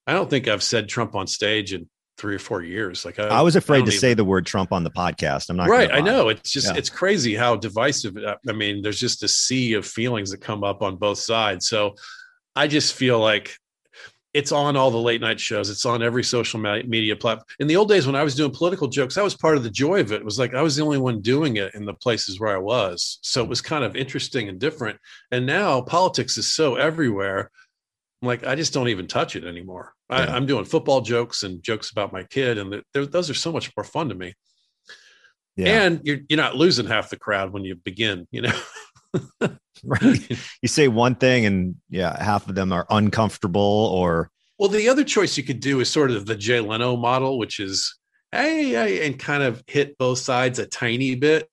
I 0.05 0.11
don't 0.11 0.29
think 0.29 0.49
I've 0.49 0.63
said 0.63 0.89
Trump 0.89 1.15
on 1.15 1.27
stage 1.27 1.73
in 1.73 1.87
three 2.17 2.35
or 2.35 2.39
four 2.39 2.63
years. 2.63 3.05
Like 3.05 3.19
I, 3.19 3.27
I 3.27 3.41
was 3.41 3.55
afraid 3.55 3.83
I 3.83 3.85
to 3.85 3.91
even, 3.91 3.99
say 3.99 4.13
the 4.13 4.25
word 4.25 4.45
Trump 4.45 4.71
on 4.71 4.83
the 4.83 4.91
podcast. 4.91 5.49
I'm 5.49 5.57
not 5.57 5.69
right. 5.69 5.91
I 5.91 6.01
know 6.01 6.29
it's 6.29 6.51
just 6.51 6.67
yeah. 6.67 6.77
it's 6.77 6.89
crazy 6.89 7.35
how 7.35 7.55
divisive. 7.55 8.17
Uh, 8.17 8.35
I 8.47 8.53
mean, 8.53 8.81
there's 8.81 8.99
just 8.99 9.23
a 9.23 9.27
sea 9.27 9.73
of 9.73 9.85
feelings 9.85 10.31
that 10.31 10.41
come 10.41 10.63
up 10.63 10.81
on 10.81 10.97
both 10.97 11.19
sides. 11.19 11.67
So 11.67 11.95
I 12.55 12.67
just 12.67 12.95
feel 12.95 13.19
like 13.19 13.55
it's 14.33 14.51
on 14.51 14.75
all 14.75 14.91
the 14.91 14.97
late 14.97 15.21
night 15.21 15.39
shows. 15.39 15.69
It's 15.69 15.85
on 15.85 16.03
every 16.03 16.23
social 16.23 16.59
media 16.59 17.15
platform. 17.15 17.45
In 17.59 17.67
the 17.67 17.75
old 17.75 17.89
days 17.89 18.05
when 18.05 18.15
I 18.15 18.23
was 18.23 18.35
doing 18.35 18.51
political 18.51 18.87
jokes, 18.87 19.15
that 19.15 19.23
was 19.23 19.35
part 19.35 19.57
of 19.57 19.63
the 19.63 19.69
joy 19.69 19.99
of 19.99 20.11
it. 20.11 20.21
It 20.21 20.25
was 20.25 20.37
like 20.37 20.53
I 20.53 20.61
was 20.61 20.75
the 20.75 20.83
only 20.83 20.99
one 20.99 21.21
doing 21.21 21.57
it 21.57 21.73
in 21.73 21.85
the 21.85 21.93
places 21.93 22.39
where 22.39 22.53
I 22.53 22.59
was. 22.59 23.19
So 23.21 23.43
it 23.43 23.49
was 23.49 23.61
kind 23.61 23.83
of 23.83 23.95
interesting 23.95 24.49
and 24.49 24.59
different. 24.59 24.99
And 25.31 25.45
now 25.45 25.81
politics 25.81 26.37
is 26.37 26.47
so 26.47 26.75
everywhere 26.75 27.51
I'm 28.21 28.27
like, 28.27 28.45
I 28.45 28.55
just 28.55 28.73
don't 28.73 28.87
even 28.87 29.07
touch 29.07 29.35
it 29.35 29.43
anymore. 29.43 29.93
I, 30.09 30.37
am 30.37 30.45
doing 30.45 30.65
football 30.65 31.01
jokes 31.01 31.43
and 31.43 31.61
jokes 31.61 31.91
about 31.91 32.13
my 32.13 32.23
kid, 32.23 32.57
and 32.57 32.81
those 32.93 33.29
are 33.29 33.33
so 33.35 33.51
much 33.51 33.71
more 33.75 33.83
fun 33.83 34.09
to 34.09 34.15
me. 34.15 34.33
Yeah. 35.55 35.83
And 35.83 36.01
you're 36.03 36.19
you're 36.29 36.37
not 36.37 36.55
losing 36.55 36.85
half 36.85 37.09
the 37.09 37.17
crowd 37.17 37.51
when 37.51 37.65
you 37.65 37.75
begin, 37.75 38.27
you 38.31 38.43
know. 38.43 38.59
right. 39.83 40.31
You 40.61 40.67
say 40.67 40.87
one 40.87 41.15
thing, 41.15 41.45
and 41.45 41.75
yeah, 41.89 42.21
half 42.23 42.47
of 42.47 42.55
them 42.55 42.71
are 42.71 42.85
uncomfortable 42.89 43.91
or. 43.93 44.29
Well, 44.59 44.69
the 44.69 44.89
other 44.89 45.03
choice 45.03 45.37
you 45.37 45.43
could 45.43 45.59
do 45.59 45.79
is 45.81 45.89
sort 45.89 46.09
of 46.09 46.25
the 46.25 46.35
Jay 46.35 46.59
Leno 46.59 46.95
model, 46.95 47.37
which 47.37 47.59
is 47.59 47.95
hey, 48.31 48.69
hey 48.69 49.05
and 49.05 49.17
kind 49.17 49.43
of 49.43 49.63
hit 49.67 49.97
both 49.97 50.19
sides 50.19 50.59
a 50.59 50.65
tiny 50.65 51.15
bit. 51.15 51.49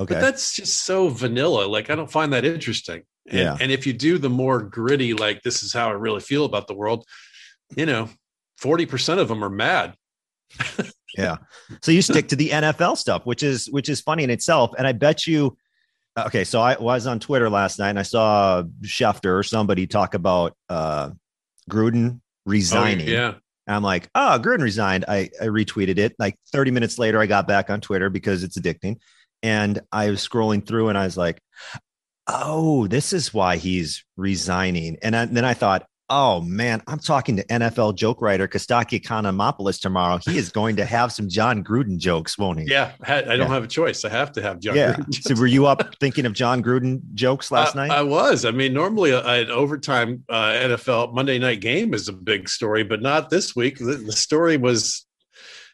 Okay. 0.00 0.14
But 0.14 0.20
that's 0.20 0.54
just 0.54 0.84
so 0.84 1.08
vanilla. 1.08 1.66
Like 1.66 1.90
I 1.90 1.94
don't 1.94 2.10
find 2.10 2.32
that 2.32 2.44
interesting. 2.44 3.02
And, 3.28 3.38
yeah. 3.38 3.56
and 3.60 3.70
if 3.70 3.86
you 3.86 3.92
do 3.92 4.18
the 4.18 4.30
more 4.30 4.62
gritty, 4.62 5.14
like 5.14 5.42
this 5.42 5.62
is 5.62 5.72
how 5.72 5.88
I 5.88 5.92
really 5.92 6.20
feel 6.20 6.44
about 6.44 6.66
the 6.66 6.74
world, 6.74 7.04
you 7.76 7.86
know, 7.86 8.08
40% 8.60 9.18
of 9.18 9.28
them 9.28 9.44
are 9.44 9.50
mad. 9.50 9.94
yeah. 11.16 11.36
So 11.82 11.92
you 11.92 12.02
stick 12.02 12.28
to 12.28 12.36
the 12.36 12.50
NFL 12.50 12.96
stuff, 12.96 13.26
which 13.26 13.42
is 13.42 13.66
which 13.70 13.88
is 13.88 14.00
funny 14.00 14.24
in 14.24 14.30
itself. 14.30 14.72
And 14.78 14.86
I 14.86 14.92
bet 14.92 15.26
you 15.26 15.56
okay, 16.26 16.44
so 16.44 16.60
I 16.60 16.76
was 16.78 17.06
on 17.06 17.20
Twitter 17.20 17.50
last 17.50 17.78
night 17.78 17.90
and 17.90 17.98
I 17.98 18.02
saw 18.02 18.62
Schefter 18.82 19.38
or 19.38 19.42
somebody 19.42 19.86
talk 19.86 20.14
about 20.14 20.56
uh 20.68 21.10
Gruden 21.70 22.20
resigning. 22.46 23.08
Oh, 23.08 23.12
yeah. 23.12 23.34
And 23.66 23.76
I'm 23.76 23.82
like, 23.82 24.08
oh, 24.14 24.38
Gruden 24.42 24.62
resigned. 24.62 25.04
I, 25.06 25.28
I 25.40 25.46
retweeted 25.46 25.98
it. 25.98 26.16
Like 26.18 26.36
30 26.52 26.70
minutes 26.70 26.98
later, 26.98 27.20
I 27.20 27.26
got 27.26 27.46
back 27.46 27.68
on 27.68 27.82
Twitter 27.82 28.08
because 28.08 28.42
it's 28.42 28.58
addicting. 28.58 28.96
And 29.42 29.80
I 29.92 30.08
was 30.08 30.26
scrolling 30.26 30.66
through 30.66 30.88
and 30.88 30.96
I 30.96 31.04
was 31.04 31.18
like, 31.18 31.38
oh, 32.26 32.86
this 32.86 33.12
is 33.12 33.34
why 33.34 33.58
he's 33.58 34.04
resigning. 34.16 34.96
And, 35.02 35.14
I, 35.14 35.22
and 35.22 35.36
then 35.36 35.44
I 35.44 35.52
thought, 35.52 35.86
Oh 36.10 36.40
man, 36.40 36.82
I'm 36.86 36.98
talking 36.98 37.36
to 37.36 37.44
NFL 37.44 37.94
joke 37.96 38.22
writer 38.22 38.48
Kostaki 38.48 38.98
Economopoulos 39.00 39.78
tomorrow. 39.78 40.18
He 40.24 40.38
is 40.38 40.48
going 40.48 40.76
to 40.76 40.86
have 40.86 41.12
some 41.12 41.28
Jon 41.28 41.62
Gruden 41.62 41.98
jokes, 41.98 42.38
won't 42.38 42.60
he? 42.60 42.66
Yeah, 42.66 42.92
I 43.02 43.20
don't 43.20 43.40
yeah. 43.40 43.48
have 43.48 43.64
a 43.64 43.68
choice. 43.68 44.04
I 44.06 44.08
have 44.08 44.32
to 44.32 44.42
have 44.42 44.58
Jon. 44.58 44.74
Yeah. 44.74 44.94
Gruden 44.94 45.22
so 45.22 45.34
were 45.34 45.46
you 45.46 45.66
up 45.66 45.94
thinking 46.00 46.24
of 46.24 46.32
Jon 46.32 46.62
Gruden 46.62 47.02
jokes 47.12 47.50
last 47.50 47.76
I, 47.76 47.88
night? 47.88 47.96
I 47.96 48.02
was. 48.02 48.46
I 48.46 48.52
mean, 48.52 48.72
normally 48.72 49.12
an 49.12 49.50
overtime 49.50 50.24
uh, 50.30 50.52
NFL 50.52 51.12
Monday 51.12 51.38
night 51.38 51.60
game 51.60 51.92
is 51.92 52.08
a 52.08 52.14
big 52.14 52.48
story, 52.48 52.84
but 52.84 53.02
not 53.02 53.28
this 53.28 53.54
week. 53.54 53.78
The, 53.78 53.96
the 53.96 54.12
story 54.12 54.56
was 54.56 55.06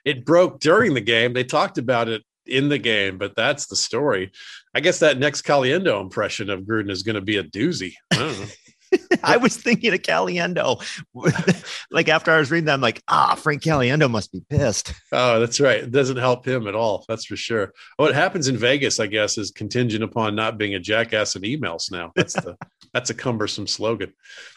it 0.04 0.24
broke 0.24 0.58
during 0.58 0.94
the 0.94 1.00
game. 1.00 1.32
They 1.32 1.44
talked 1.44 1.78
about 1.78 2.08
it 2.08 2.22
in 2.46 2.68
the 2.68 2.78
game, 2.78 3.18
but 3.18 3.36
that's 3.36 3.66
the 3.66 3.76
story. 3.76 4.32
I 4.74 4.80
guess 4.80 4.98
that 4.98 5.18
next 5.18 5.42
Caliendo 5.42 6.00
impression 6.00 6.50
of 6.50 6.62
Gruden 6.62 6.90
is 6.90 7.04
going 7.04 7.14
to 7.14 7.20
be 7.20 7.36
a 7.36 7.44
doozy. 7.44 7.94
I 8.94 8.96
don't 8.96 9.12
know. 9.12 9.18
I 9.22 9.36
was 9.36 9.56
thinking 9.56 9.92
of 9.92 10.00
Caliendo. 10.00 10.82
like 11.90 12.08
after 12.08 12.30
I 12.30 12.38
was 12.38 12.50
reading 12.50 12.66
that, 12.66 12.74
I'm 12.74 12.80
like, 12.80 13.02
ah, 13.08 13.34
Frank 13.34 13.62
Caliendo 13.62 14.10
must 14.10 14.32
be 14.32 14.42
pissed. 14.48 14.92
Oh, 15.12 15.40
that's 15.40 15.60
right. 15.60 15.84
It 15.84 15.90
doesn't 15.90 16.16
help 16.16 16.46
him 16.46 16.66
at 16.66 16.74
all. 16.74 17.04
That's 17.08 17.24
for 17.24 17.36
sure. 17.36 17.72
What 17.96 18.14
happens 18.14 18.48
in 18.48 18.56
Vegas, 18.56 19.00
I 19.00 19.06
guess, 19.06 19.38
is 19.38 19.50
contingent 19.50 20.04
upon 20.04 20.34
not 20.34 20.58
being 20.58 20.74
a 20.74 20.80
jackass 20.80 21.36
in 21.36 21.42
emails 21.42 21.90
now. 21.90 22.12
That's 22.14 22.34
the 22.34 22.56
that's 22.92 23.10
a 23.10 23.14
cumbersome 23.14 23.66
slogan. 23.66 24.12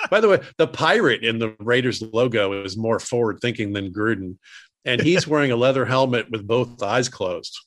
By 0.10 0.20
the 0.20 0.30
way, 0.30 0.40
the 0.58 0.68
pirate 0.68 1.24
in 1.24 1.40
the 1.40 1.56
Raiders 1.60 2.02
logo 2.02 2.64
is 2.64 2.78
more 2.78 3.00
forward 3.00 3.40
thinking 3.42 3.74
than 3.74 3.92
Gruden. 3.92 4.38
And 4.86 5.02
he's 5.02 5.28
wearing 5.28 5.52
a 5.52 5.56
leather 5.56 5.86
helmet 5.86 6.30
with 6.30 6.48
both 6.48 6.82
eyes 6.84 7.10
closed. 7.10 7.58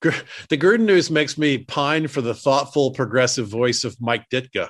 The 0.00 0.56
Gruden 0.56 0.84
news 0.84 1.10
makes 1.10 1.36
me 1.36 1.58
pine 1.58 2.06
for 2.06 2.20
the 2.20 2.34
thoughtful, 2.34 2.92
progressive 2.92 3.48
voice 3.48 3.82
of 3.82 4.00
Mike 4.00 4.26
Ditka 4.32 4.68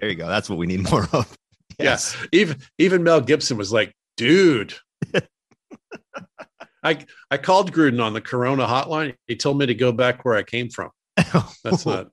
there 0.00 0.10
you 0.10 0.14
go. 0.14 0.28
That's 0.28 0.48
what 0.48 0.58
we 0.58 0.66
need 0.66 0.88
more 0.90 1.08
of. 1.12 1.36
Yes. 1.78 2.14
Yeah. 2.20 2.40
Even 2.40 2.56
even 2.78 3.02
Mel 3.02 3.22
Gibson 3.22 3.56
was 3.56 3.72
like, 3.72 3.96
dude. 4.18 4.74
I 6.84 6.98
I 7.30 7.38
called 7.38 7.72
Gruden 7.72 8.00
on 8.00 8.12
the 8.12 8.20
Corona 8.20 8.66
hotline. 8.66 9.14
He 9.26 9.36
told 9.36 9.58
me 9.58 9.66
to 9.66 9.74
go 9.74 9.90
back 9.90 10.24
where 10.24 10.36
I 10.36 10.42
came 10.42 10.68
from. 10.68 10.90
That's 11.64 11.86
not 11.86 12.08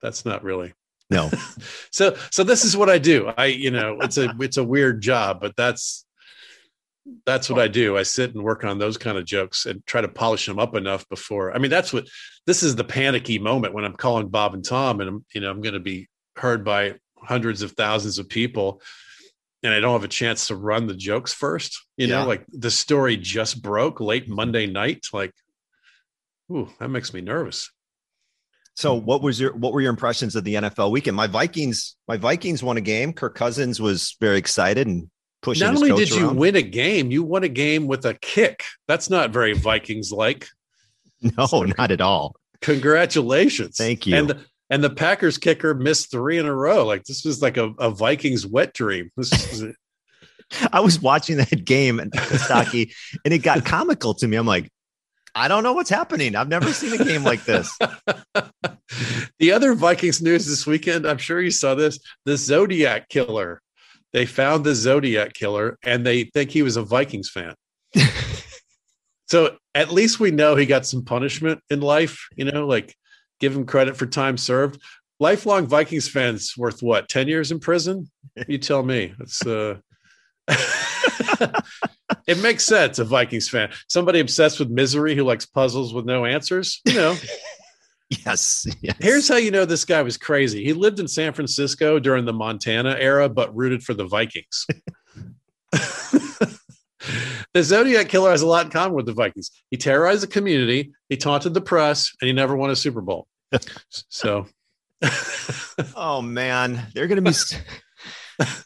that's 0.00 0.24
not 0.24 0.44
really 0.44 0.72
no. 1.10 1.30
so 1.90 2.16
so 2.30 2.44
this 2.44 2.64
is 2.64 2.76
what 2.76 2.88
I 2.88 2.98
do. 2.98 3.32
I 3.36 3.46
you 3.46 3.70
know 3.70 3.98
it's 4.00 4.16
a 4.16 4.32
it's 4.38 4.56
a 4.56 4.64
weird 4.64 5.02
job, 5.02 5.40
but 5.40 5.56
that's 5.56 6.06
that's 7.24 7.48
what 7.48 7.58
I 7.58 7.68
do. 7.68 7.96
I 7.96 8.02
sit 8.02 8.34
and 8.34 8.42
work 8.42 8.64
on 8.64 8.78
those 8.78 8.96
kind 8.96 9.16
of 9.16 9.24
jokes 9.24 9.66
and 9.66 9.84
try 9.86 10.00
to 10.00 10.08
polish 10.08 10.46
them 10.46 10.58
up 10.58 10.74
enough 10.74 11.08
before. 11.08 11.54
I 11.54 11.58
mean, 11.58 11.70
that's 11.70 11.92
what 11.92 12.06
this 12.46 12.62
is 12.62 12.76
the 12.76 12.84
panicky 12.84 13.38
moment 13.38 13.74
when 13.74 13.84
I'm 13.84 13.96
calling 13.96 14.28
Bob 14.28 14.54
and 14.54 14.64
Tom, 14.64 15.00
and 15.00 15.08
I'm 15.08 15.24
you 15.34 15.40
know 15.40 15.50
I'm 15.50 15.60
going 15.60 15.74
to 15.74 15.80
be 15.80 16.08
heard 16.36 16.64
by 16.64 16.96
hundreds 17.16 17.62
of 17.62 17.72
thousands 17.72 18.18
of 18.18 18.28
people, 18.28 18.80
and 19.62 19.72
I 19.72 19.80
don't 19.80 19.92
have 19.92 20.04
a 20.04 20.08
chance 20.08 20.48
to 20.48 20.56
run 20.56 20.86
the 20.86 20.94
jokes 20.94 21.32
first. 21.32 21.80
You 21.96 22.06
yeah. 22.06 22.20
know, 22.20 22.28
like 22.28 22.44
the 22.48 22.70
story 22.70 23.16
just 23.16 23.62
broke 23.62 24.00
late 24.00 24.28
Monday 24.28 24.66
night. 24.66 25.06
Like, 25.12 25.32
ooh, 26.52 26.68
that 26.78 26.88
makes 26.88 27.14
me 27.14 27.20
nervous. 27.20 27.70
So 28.76 28.94
what 28.94 29.20
was 29.22 29.40
your 29.40 29.54
what 29.54 29.72
were 29.72 29.80
your 29.80 29.90
impressions 29.90 30.36
of 30.36 30.44
the 30.44 30.54
NFL 30.54 30.90
weekend? 30.90 31.16
My 31.16 31.26
Vikings, 31.26 31.96
my 32.08 32.16
Vikings 32.16 32.62
won 32.62 32.76
a 32.76 32.80
game. 32.80 33.12
Kirk 33.12 33.34
Cousins 33.34 33.80
was 33.80 34.16
very 34.20 34.38
excited 34.38 34.86
and 34.86 35.10
pushing. 35.42 35.66
Not 35.66 35.76
only 35.76 35.92
did 35.92 36.10
you 36.10 36.30
win 36.30 36.56
a 36.56 36.62
game, 36.62 37.10
you 37.10 37.22
won 37.22 37.44
a 37.44 37.48
game 37.48 37.86
with 37.86 38.04
a 38.04 38.14
kick. 38.14 38.64
That's 38.88 39.10
not 39.10 39.30
very 39.30 39.52
Vikings 39.52 40.12
like. 40.12 40.48
No, 41.22 41.46
so, 41.46 41.62
not 41.62 41.90
at 41.90 42.00
all. 42.00 42.34
Congratulations. 42.60 43.76
Thank 43.76 44.06
you. 44.06 44.16
And 44.16 44.30
the, 44.30 44.44
and 44.70 44.84
the 44.84 44.90
Packers 44.90 45.36
kicker 45.38 45.74
missed 45.74 46.10
three 46.10 46.38
in 46.38 46.46
a 46.46 46.54
row. 46.54 46.86
Like 46.86 47.04
this 47.04 47.24
was 47.24 47.42
like 47.42 47.56
a, 47.56 47.72
a 47.78 47.90
Vikings 47.90 48.46
wet 48.46 48.72
dream. 48.72 49.10
This 49.16 49.32
is 49.52 49.74
I 50.72 50.80
was 50.80 51.00
watching 51.00 51.36
that 51.36 51.64
game 51.64 52.00
and 52.00 52.10
Kostaki, 52.12 52.92
and 53.24 53.34
it 53.34 53.38
got 53.38 53.64
comical 53.64 54.14
to 54.14 54.28
me. 54.28 54.36
I'm 54.36 54.46
like, 54.46 54.70
I 55.34 55.48
don't 55.48 55.62
know 55.62 55.72
what's 55.72 55.90
happening. 55.90 56.34
I've 56.34 56.48
never 56.48 56.72
seen 56.72 57.00
a 57.00 57.04
game 57.04 57.22
like 57.22 57.44
this. 57.44 57.76
the 59.38 59.52
other 59.52 59.74
Vikings 59.74 60.20
news 60.20 60.46
this 60.46 60.66
weekend, 60.66 61.06
I'm 61.06 61.18
sure 61.18 61.40
you 61.40 61.52
saw 61.52 61.74
this. 61.74 62.00
The 62.24 62.36
Zodiac 62.36 63.08
killer 63.08 63.62
they 64.12 64.26
found 64.26 64.64
the 64.64 64.74
Zodiac 64.74 65.34
killer 65.34 65.78
and 65.84 66.04
they 66.04 66.24
think 66.24 66.50
he 66.50 66.62
was 66.62 66.76
a 66.76 66.82
Vikings 66.82 67.30
fan. 67.30 67.54
so 69.26 69.56
at 69.74 69.92
least 69.92 70.20
we 70.20 70.30
know 70.30 70.56
he 70.56 70.66
got 70.66 70.86
some 70.86 71.04
punishment 71.04 71.60
in 71.70 71.80
life, 71.80 72.28
you 72.36 72.44
know, 72.44 72.66
like 72.66 72.94
give 73.38 73.54
him 73.54 73.66
credit 73.66 73.96
for 73.96 74.06
time 74.06 74.36
served. 74.36 74.80
Lifelong 75.18 75.66
Vikings 75.66 76.08
fans 76.08 76.56
worth 76.56 76.82
what, 76.82 77.08
10 77.08 77.28
years 77.28 77.52
in 77.52 77.60
prison? 77.60 78.10
You 78.48 78.58
tell 78.58 78.82
me. 78.82 79.14
It's 79.20 79.46
uh 79.46 79.76
it 82.26 82.38
makes 82.42 82.64
sense, 82.64 82.98
a 82.98 83.04
Vikings 83.04 83.48
fan. 83.48 83.70
Somebody 83.88 84.20
obsessed 84.20 84.58
with 84.58 84.70
misery 84.70 85.14
who 85.14 85.24
likes 85.24 85.46
puzzles 85.46 85.94
with 85.94 86.06
no 86.06 86.24
answers, 86.24 86.80
you 86.86 86.94
know. 86.94 87.16
Yes, 88.10 88.66
yes. 88.82 88.96
Here's 89.00 89.28
how 89.28 89.36
you 89.36 89.50
know 89.50 89.64
this 89.64 89.84
guy 89.84 90.02
was 90.02 90.16
crazy. 90.16 90.64
He 90.64 90.72
lived 90.72 90.98
in 91.00 91.08
San 91.08 91.32
Francisco 91.32 91.98
during 91.98 92.24
the 92.24 92.32
Montana 92.32 92.96
era, 92.98 93.28
but 93.28 93.54
rooted 93.54 93.82
for 93.82 93.94
the 93.94 94.04
Vikings. 94.04 94.66
the 95.72 97.62
Zodiac 97.62 98.08
Killer 98.08 98.30
has 98.30 98.42
a 98.42 98.46
lot 98.46 98.66
in 98.66 98.72
common 98.72 98.94
with 98.94 99.06
the 99.06 99.12
Vikings. 99.12 99.50
He 99.70 99.76
terrorized 99.76 100.22
the 100.22 100.26
community, 100.26 100.92
he 101.08 101.16
taunted 101.16 101.54
the 101.54 101.60
press, 101.60 102.12
and 102.20 102.26
he 102.26 102.32
never 102.32 102.56
won 102.56 102.70
a 102.70 102.76
Super 102.76 103.00
Bowl. 103.00 103.28
so, 103.88 104.46
oh 105.94 106.20
man, 106.20 106.86
they're 106.94 107.06
going 107.06 107.22
to 107.24 107.30
be 107.30 107.36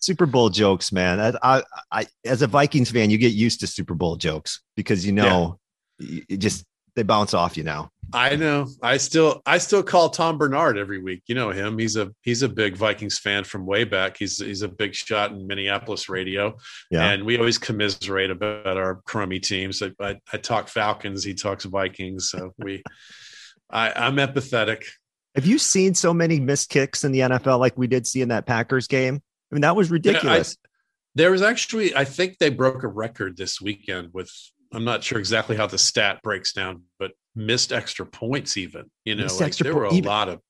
Super 0.01 0.27
Bowl 0.27 0.49
jokes, 0.49 0.93
man. 0.93 1.21
I, 1.21 1.33
I, 1.43 1.63
I, 1.91 2.07
as 2.25 2.43
a 2.43 2.47
Vikings 2.47 2.91
fan, 2.91 3.11
you 3.11 3.19
get 3.19 3.33
used 3.33 3.61
to 3.61 3.67
Super 3.67 3.95
Bowl 3.95 4.17
jokes 4.17 4.63
because 4.77 5.05
you 5.05 5.13
know, 5.13 5.59
yeah. 5.99 6.21
you 6.29 6.37
just 6.37 6.65
they 6.97 7.03
bounce 7.03 7.35
off 7.35 7.57
you 7.57 7.65
now. 7.65 7.91
I 8.13 8.37
know. 8.37 8.69
I 8.83 8.97
still 8.97 9.43
I 9.47 9.59
still 9.59 9.83
call 9.83 10.11
Tom 10.11 10.39
Barnard 10.39 10.79
every 10.79 11.01
week. 11.01 11.23
You 11.27 11.35
know 11.35 11.51
him. 11.51 11.79
He's 11.79 11.97
a 11.97 12.13
he's 12.23 12.43
a 12.43 12.49
big 12.49 12.77
Vikings 12.77 13.19
fan 13.19 13.45
from 13.45 13.67
way 13.67 13.85
back. 13.85 14.17
He's 14.17 14.39
he's 14.39 14.63
a 14.63 14.69
big 14.69 14.95
shot 14.95 15.33
in 15.33 15.47
Minneapolis 15.47 16.09
radio. 16.09 16.57
Yeah. 16.91 17.11
And 17.11 17.25
we 17.25 17.39
always 17.39 17.59
commiserate 17.59 18.31
about 18.31 18.77
our 18.77 19.03
crummy 19.05 19.41
teams. 19.41 19.83
I, 19.83 19.93
I, 20.01 20.17
I 20.33 20.37
talk 20.37 20.69
Falcons, 20.69 21.25
he 21.25 21.35
talks 21.35 21.65
Vikings. 21.65 22.31
So 22.31 22.53
we 22.59 22.83
I, 23.71 23.93
I'm 23.93 24.17
empathetic. 24.17 24.85
Have 25.35 25.47
you 25.47 25.59
seen 25.59 25.95
so 25.95 26.15
many 26.15 26.39
missed 26.39 26.71
kicks 26.71 27.03
in 27.03 27.13
the 27.13 27.21
NFL 27.21 27.59
like 27.59 27.77
we 27.77 27.89
did 27.89 28.07
see 28.07 28.23
in 28.23 28.29
that 28.29 28.47
Packers 28.47 28.87
game? 28.87 29.21
I 29.51 29.55
mean, 29.55 29.63
that 29.63 29.75
was 29.75 29.91
ridiculous. 29.91 30.57
I, 30.65 30.69
there 31.17 31.33
was 31.33 31.43
actually, 31.43 31.95
I 31.95 32.05
think 32.05 32.39
they 32.39 32.51
broke 32.51 32.85
a 32.85 32.89
record 32.89 33.37
this 33.37 33.61
weekend 33.61 34.11
with 34.13 34.31
I'm 34.75 34.85
not 34.85 35.05
sure 35.05 35.19
exactly 35.19 35.57
how 35.57 35.67
the 35.67 35.79
stat 35.79 36.21
breaks 36.23 36.53
down, 36.53 36.83
but 36.99 37.13
missed 37.35 37.73
extra 37.73 38.07
points 38.07 38.57
even. 38.57 38.91
You 39.05 39.15
know, 39.15 39.27
like 39.41 39.57
there 39.57 39.75
were 39.75 39.87
a 39.87 39.95
even, 39.95 40.09
lot 40.09 40.29
of 40.29 40.41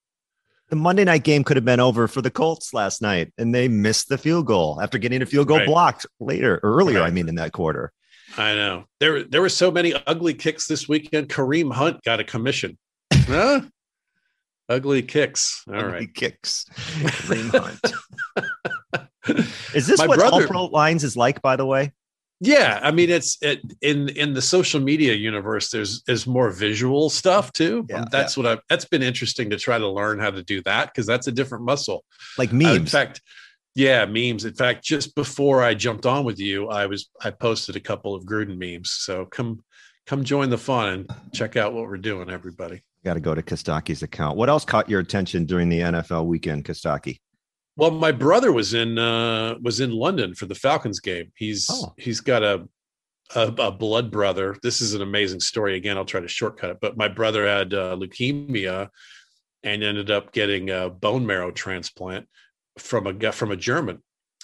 the 0.71 0.77
Monday 0.77 1.05
night 1.05 1.25
game 1.25 1.45
could 1.45 1.57
have 1.57 1.65
been 1.65 1.81
over 1.81 2.09
for 2.09 2.23
the 2.23 2.31
Colts 2.31 2.73
last 2.73 3.03
night, 3.03 3.33
and 3.39 3.55
they 3.55 3.69
missed 3.69 4.09
the 4.09 4.19
field 4.19 4.47
goal 4.47 4.81
after 4.83 4.99
getting 4.99 5.23
a 5.23 5.27
field 5.27 5.49
goal 5.49 5.59
right. 5.59 5.67
blocked 5.67 6.07
later 6.21 6.59
or 6.63 6.79
earlier. 6.79 7.01
Right. 7.01 7.09
I 7.09 7.11
mean, 7.11 7.29
in 7.29 7.35
that 7.37 7.53
quarter. 7.53 7.93
I 8.37 8.55
know 8.55 8.85
there 9.01 9.23
there 9.23 9.43
were 9.43 9.49
so 9.49 9.71
many 9.71 9.95
ugly 10.07 10.35
kicks 10.35 10.67
this 10.67 10.89
weekend. 10.89 11.29
Kareem 11.29 11.73
Hunt 11.73 12.03
got 12.03 12.21
a 12.21 12.25
commission. 12.25 12.79
huh? 13.13 13.61
Ugly 14.69 15.03
kicks. 15.03 15.63
All 15.69 15.77
ugly 15.77 15.93
right, 15.93 16.15
kicks. 16.15 16.65
Kareem 16.75 17.51
Hunt. 17.51 19.49
is 19.75 19.87
this 19.87 20.01
My 20.01 20.07
what 20.07 20.19
brother, 20.19 20.43
All 20.43 20.49
Pro 20.49 20.65
Lines 20.65 21.05
is 21.05 21.17
like? 21.17 21.43
By 21.43 21.57
the 21.57 21.67
way, 21.67 21.93
yeah 22.41 22.81
i 22.83 22.91
mean 22.91 23.11
it's 23.11 23.39
it, 23.43 23.61
in 23.81 24.09
in 24.11 24.35
the 24.35 24.43
social 24.43 24.81
media 24.81 25.15
universe 25.15 25.71
there's 25.71 26.03
there's 26.03 26.27
more 26.27 26.51
visual 26.51 27.09
stuff 27.09 27.53
too. 27.53 27.87
Yeah, 27.89 28.05
that's 28.11 28.37
yeah. 28.37 28.43
what 28.43 28.53
i've 28.53 28.61
that's 28.69 28.85
been 28.85 29.03
interesting 29.03 29.51
to 29.51 29.57
try 29.57 29.79
to 29.79 29.89
learn 29.89 30.19
how 30.19 30.31
to 30.31 30.43
do 30.43 30.63
that 30.63 30.87
because 30.87 31.07
that's 31.07 31.27
a 31.27 31.33
different 31.33 31.65
muscle. 31.65 32.05
Like 32.37 32.53
memes 32.53 32.67
uh, 32.67 32.75
in 32.75 32.87
fact 32.87 33.23
yeah 33.75 34.05
memes. 34.05 34.45
In 34.45 34.55
fact 34.55 34.85
just 34.85 35.15
before 35.15 35.63
i 35.63 35.75
jumped 35.75 36.07
on 36.07 36.25
with 36.25 36.39
you 36.39 36.69
i 36.69 36.87
was 36.87 37.11
i 37.23 37.31
posted 37.31 37.77
a 37.77 37.81
couple 37.81 38.15
of 38.15 38.25
gruden 38.25 38.59
memes. 38.59 38.91
So 38.91 39.27
come 39.27 39.63
come 40.07 40.25
join 40.25 40.51
the 40.51 40.59
fun 40.59 40.89
and 40.89 41.11
check 41.33 41.57
out 41.57 41.73
what 41.73 41.85
we're 41.85 41.97
doing 41.99 42.31
everybody. 42.31 42.83
Got 43.05 43.15
to 43.15 43.21
go 43.21 43.35
to 43.35 43.43
kostaki's 43.43 44.03
account. 44.03 44.37
What 44.37 44.49
else 44.49 44.65
caught 44.65 44.89
your 44.89 45.01
attention 45.01 45.45
during 45.45 45.69
the 45.69 45.81
nfl 45.81 46.27
weekend 46.27 46.65
kostaki 46.65 47.19
Well, 47.77 47.91
my 47.91 48.13
brother 48.13 48.53
was 48.53 48.75
in 48.75 48.99
uh, 48.99 49.57
was 49.61 49.81
in 49.81 49.91
London 49.91 50.35
for 50.35 50.47
the 50.47 50.55
Falcons 50.55 51.01
game. 51.01 51.33
He's 51.35 51.67
oh. 51.71 51.93
he's 51.97 52.21
got 52.21 52.43
a, 52.43 52.69
a, 53.35 53.53
a 53.59 53.71
blood 53.73 54.11
brother. 54.11 54.57
This 54.63 54.81
is 54.81 54.95
an 54.95 55.03
amazing 55.03 55.41
story. 55.41 55.77
Again, 55.77 55.97
I'll 55.97 56.05
try 56.05 56.21
to 56.21 56.29
shortcut 56.29 56.71
it. 56.71 56.79
But 56.81 56.97
my 56.97 57.09
brother 57.09 57.47
had 57.47 57.75
uh, 57.75 57.97
leukemia 57.97 58.89
and 59.63 59.83
ended 59.83 60.11
up 60.11 60.33
getting 60.33 60.71
a 60.71 60.89
bone 60.89 61.27
marrow 61.27 61.51
transplant 61.51 62.29
from 62.79 63.07
a 63.07 63.33
from 63.33 63.51
a 63.51 63.57
German, 63.57 64.03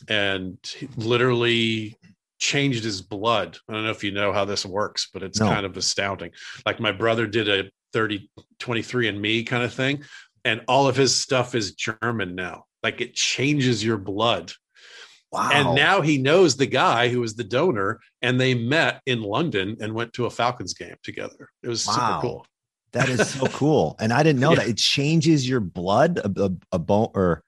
and 0.08 0.58
literally 0.96 1.96
changed 2.40 2.82
his 2.82 3.02
blood. 3.02 3.58
I 3.68 3.74
don't 3.74 3.84
know 3.84 3.90
if 3.90 4.02
you 4.02 4.10
know 4.10 4.32
how 4.32 4.44
this 4.44 4.66
works, 4.66 5.08
but 5.12 5.22
it's 5.22 5.38
no. 5.38 5.46
kind 5.46 5.66
of 5.66 5.76
astounding. 5.76 6.32
Like 6.66 6.80
my 6.80 6.90
brother 6.92 7.26
did 7.26 7.48
a 7.48 7.70
30 7.92 8.30
23 8.58 9.08
and 9.08 9.20
me 9.20 9.42
kind 9.42 9.64
of 9.64 9.74
thing 9.74 10.04
and 10.44 10.62
all 10.68 10.88
of 10.88 10.96
his 10.96 11.20
stuff 11.20 11.54
is 11.54 11.74
German 11.74 12.34
now. 12.34 12.64
Like 12.82 13.00
it 13.00 13.14
changes 13.14 13.84
your 13.84 13.98
blood. 13.98 14.52
Wow. 15.32 15.50
And 15.52 15.74
now 15.76 16.00
he 16.00 16.18
knows 16.18 16.56
the 16.56 16.66
guy 16.66 17.08
who 17.08 17.20
was 17.20 17.36
the 17.36 17.44
donor, 17.44 18.00
and 18.20 18.40
they 18.40 18.54
met 18.54 19.00
in 19.06 19.22
London 19.22 19.76
and 19.80 19.94
went 19.94 20.12
to 20.14 20.26
a 20.26 20.30
Falcons 20.30 20.74
game 20.74 20.96
together. 21.04 21.48
It 21.62 21.68
was 21.68 21.86
wow. 21.86 21.94
super 21.94 22.20
cool. 22.20 22.46
That 22.92 23.08
is 23.08 23.30
so 23.30 23.46
cool. 23.52 23.96
And 24.00 24.12
I 24.12 24.24
didn't 24.24 24.40
know 24.40 24.50
yeah. 24.50 24.56
that 24.56 24.68
it 24.68 24.76
changes 24.76 25.48
your 25.48 25.60
blood 25.60 26.18
a, 26.18 26.44
a, 26.44 26.50
a 26.72 26.78
bone 26.78 27.10
or 27.14 27.44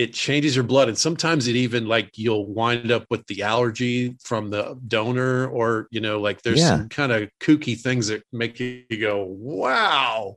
it 0.00 0.14
changes 0.14 0.56
your 0.56 0.64
blood 0.64 0.88
and 0.88 0.96
sometimes 0.96 1.46
it 1.46 1.56
even 1.56 1.86
like 1.86 2.16
you'll 2.16 2.46
wind 2.46 2.90
up 2.90 3.04
with 3.10 3.26
the 3.26 3.42
allergy 3.42 4.16
from 4.22 4.48
the 4.48 4.78
donor 4.88 5.46
or 5.48 5.88
you 5.90 6.00
know 6.00 6.18
like 6.18 6.40
there's 6.40 6.60
yeah. 6.60 6.68
some 6.68 6.88
kind 6.88 7.12
of 7.12 7.28
kooky 7.38 7.78
things 7.78 8.06
that 8.06 8.22
make 8.32 8.58
you 8.58 8.82
go 8.98 9.26
wow 9.28 10.36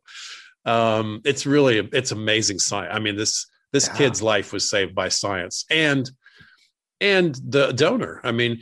um 0.65 1.21
it's 1.23 1.45
really 1.45 1.77
it's 1.93 2.11
amazing 2.11 2.59
science 2.59 2.91
i 2.93 2.99
mean 2.99 3.15
this 3.15 3.47
this 3.73 3.87
yeah. 3.87 3.97
kid's 3.97 4.21
life 4.21 4.53
was 4.53 4.69
saved 4.69 4.95
by 4.95 5.09
science 5.09 5.65
and 5.69 6.09
and 7.01 7.35
the 7.47 7.73
donor 7.73 8.21
i 8.23 8.31
mean 8.31 8.59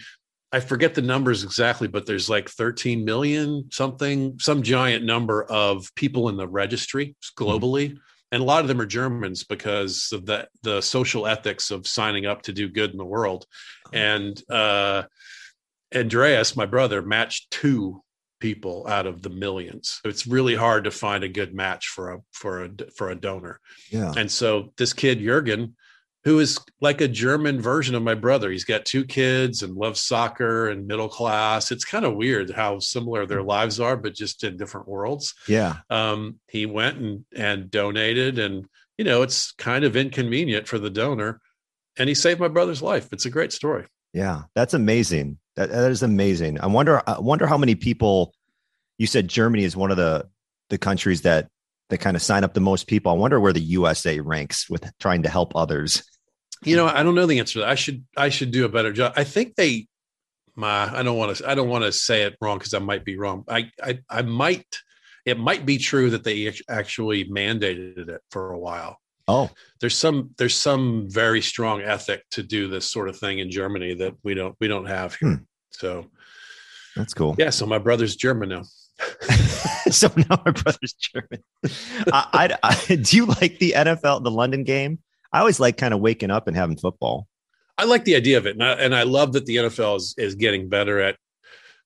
i 0.52 0.60
forget 0.60 0.96
the 0.96 1.02
numbers 1.02 1.44
exactly 1.44 1.88
but 1.88 2.08
there's 2.08 2.30
like 2.30 2.50
13 2.50 3.06
million 3.06 3.66
something 3.72 4.40
some 4.40 4.64
giant 4.64 5.06
number 5.06 5.44
of 5.44 5.94
people 5.96 6.30
in 6.30 6.38
the 6.38 6.48
registry 6.48 7.16
globally 7.38 7.90
mm-hmm 7.90 7.98
and 8.32 8.42
a 8.42 8.46
lot 8.46 8.62
of 8.62 8.68
them 8.68 8.80
are 8.80 8.86
Germans 8.86 9.44
because 9.44 10.10
of 10.14 10.26
the 10.26 10.48
the 10.64 10.82
social 10.82 11.28
ethics 11.28 11.70
of 11.72 11.88
signing 11.88 12.26
up 12.26 12.42
to 12.44 12.54
do 12.54 12.70
good 12.70 12.92
in 12.92 12.98
the 12.98 13.06
world. 13.06 13.46
Uh-huh. 13.88 13.98
And 13.98 14.44
uh, 14.50 15.04
Andreas, 15.94 16.56
my 16.56 16.66
brother, 16.66 17.02
matched 17.02 17.52
two 17.52 18.04
people 18.42 18.86
out 18.88 19.08
of 19.08 19.22
the 19.22 19.30
millions. 19.30 20.02
It's 20.04 20.28
really 20.28 20.56
hard 20.56 20.84
to 20.84 20.92
find 20.92 21.24
a 21.24 21.30
good 21.30 21.54
match 21.54 21.88
for 21.88 22.12
a 22.12 22.20
for 22.32 22.66
a 22.66 22.70
for 22.94 23.10
a 23.10 23.16
donor. 23.16 23.62
Yeah. 23.90 24.12
And 24.18 24.30
so 24.30 24.74
this 24.78 24.92
kid 24.92 25.20
Jurgen 25.20 25.76
who 26.24 26.40
is 26.40 26.60
like 26.80 27.02
a 27.02 27.08
German 27.08 27.60
version 27.60 27.96
of 27.96 28.04
my 28.04 28.14
brother. 28.14 28.52
He's 28.52 28.64
got 28.64 28.86
two 28.86 29.06
kids 29.06 29.64
and 29.64 29.76
loves 29.76 30.02
soccer 30.02 30.70
and 30.70 30.86
middle 30.88 31.10
class. 31.10 31.72
It's 31.72 31.86
kind 31.86 32.06
of 32.06 32.16
weird 32.16 32.52
how 32.52 32.80
similar 32.80 33.26
their 33.26 33.42
lives 33.42 33.80
are, 33.80 33.98
but 33.98 34.14
just 34.14 34.44
in 34.44 34.58
different 34.58 34.88
worlds. 34.88 35.34
Yeah. 35.48 35.78
Um, 35.90 36.40
he 36.48 36.66
went 36.66 36.98
and 36.98 37.26
and 37.36 37.72
donated, 37.72 38.38
and 38.38 38.66
you 38.98 39.06
know, 39.06 39.24
it's 39.24 39.52
kind 39.54 39.84
of 39.84 39.96
inconvenient 39.96 40.68
for 40.68 40.78
the 40.78 40.92
donor, 40.92 41.42
and 41.98 42.08
he 42.08 42.16
saved 42.16 42.40
my 42.40 42.50
brother's 42.50 42.82
life. 42.82 43.10
It's 43.12 43.26
a 43.26 43.32
great 43.32 43.52
story. 43.52 43.88
Yeah, 44.14 44.44
that's 44.54 44.74
amazing. 44.74 45.40
That 45.56 45.70
that 45.70 45.92
is 45.92 46.04
amazing. 46.04 46.60
I 46.62 46.68
wonder. 46.68 47.02
I 47.08 47.20
wonder 47.20 47.48
how 47.48 47.58
many 47.58 47.76
people. 47.76 48.34
You 48.98 49.08
said 49.08 49.28
Germany 49.28 49.64
is 49.64 49.76
one 49.76 49.92
of 49.92 49.98
the 49.98 50.28
the 50.70 50.78
countries 50.78 51.24
that 51.24 51.50
that 51.90 52.00
kind 52.00 52.16
of 52.16 52.22
sign 52.22 52.44
up 52.44 52.54
the 52.54 52.62
most 52.62 52.88
people. 52.88 53.12
I 53.12 53.16
wonder 53.16 53.40
where 53.40 53.54
the 53.54 53.62
USA 53.62 54.20
ranks 54.20 54.70
with 54.70 54.90
trying 55.00 55.24
to 55.24 55.30
help 55.30 55.56
others. 55.56 56.04
You 56.64 56.76
know, 56.76 56.88
I 56.88 57.04
don't 57.04 57.16
know 57.16 57.26
the 57.26 57.40
answer. 57.40 57.66
I 57.66 57.76
should 57.76 58.06
I 58.16 58.30
should 58.30 58.52
do 58.52 58.66
a 58.66 58.70
better 58.70 58.94
job. 58.94 59.14
I 59.16 59.24
think 59.24 59.56
they 59.56 59.88
my 60.56 60.96
I 60.96 61.04
don't 61.04 61.18
want 61.18 61.36
to 61.36 61.50
I 61.50 61.56
don't 61.56 61.70
want 61.70 61.84
to 61.84 61.92
say 61.92 62.24
it 62.24 62.38
wrong 62.40 62.58
because 62.58 62.74
I 62.74 62.80
might 62.80 63.04
be 63.04 63.18
wrong. 63.18 63.44
I, 63.48 63.72
I 63.84 64.00
I 64.10 64.22
might 64.22 64.68
it 65.26 65.40
might 65.40 65.66
be 65.66 65.78
true 65.78 66.12
that 66.12 66.24
they 66.24 66.54
actually 66.70 67.26
mandated 67.26 68.10
it 68.10 68.22
for 68.30 68.52
a 68.52 68.60
while. 68.60 68.98
Oh, 69.28 69.50
there's 69.80 69.98
some 69.98 70.32
there's 70.38 70.58
some 70.58 71.08
very 71.10 71.42
strong 71.42 71.82
ethic 71.82 72.24
to 72.32 72.44
do 72.44 72.68
this 72.68 72.90
sort 72.90 73.10
of 73.10 73.18
thing 73.18 73.40
in 73.40 73.52
Germany 73.52 73.94
that 73.96 74.16
we 74.24 74.34
don't 74.34 74.56
we 74.60 74.68
don't 74.68 74.86
have 74.86 75.16
here. 75.16 75.30
Hmm. 75.30 75.44
So 75.72 76.06
that's 76.96 77.14
cool. 77.14 77.36
Yeah. 77.38 77.50
So 77.50 77.66
my 77.66 77.78
brother's 77.78 78.16
German 78.16 78.50
now. 78.50 78.64
so 79.92 80.12
now 80.16 80.42
my 80.46 80.52
brother's 80.52 80.94
German. 80.94 81.44
I, 82.12 82.28
I, 82.34 82.58
I, 82.64 82.96
do 82.96 83.18
you 83.18 83.26
like 83.26 83.58
the 83.58 83.74
NFL, 83.76 84.24
the 84.24 84.32
London 84.32 84.64
game? 84.64 85.00
I 85.34 85.40
always 85.40 85.60
like 85.60 85.78
kind 85.78 85.94
of 85.94 86.02
waking 86.02 86.30
up 86.30 86.48
and 86.48 86.56
having 86.56 86.78
football. 86.78 87.28
I 87.78 87.86
like 87.86 88.04
the 88.04 88.16
idea 88.16 88.38
of 88.38 88.46
it, 88.46 88.56
and 88.56 88.64
I, 88.64 88.74
and 88.74 88.94
I 88.94 89.04
love 89.04 89.34
that 89.34 89.46
the 89.46 89.56
NFL 89.56 89.98
is 89.98 90.14
is 90.18 90.36
getting 90.36 90.70
better 90.70 91.00
at 91.00 91.16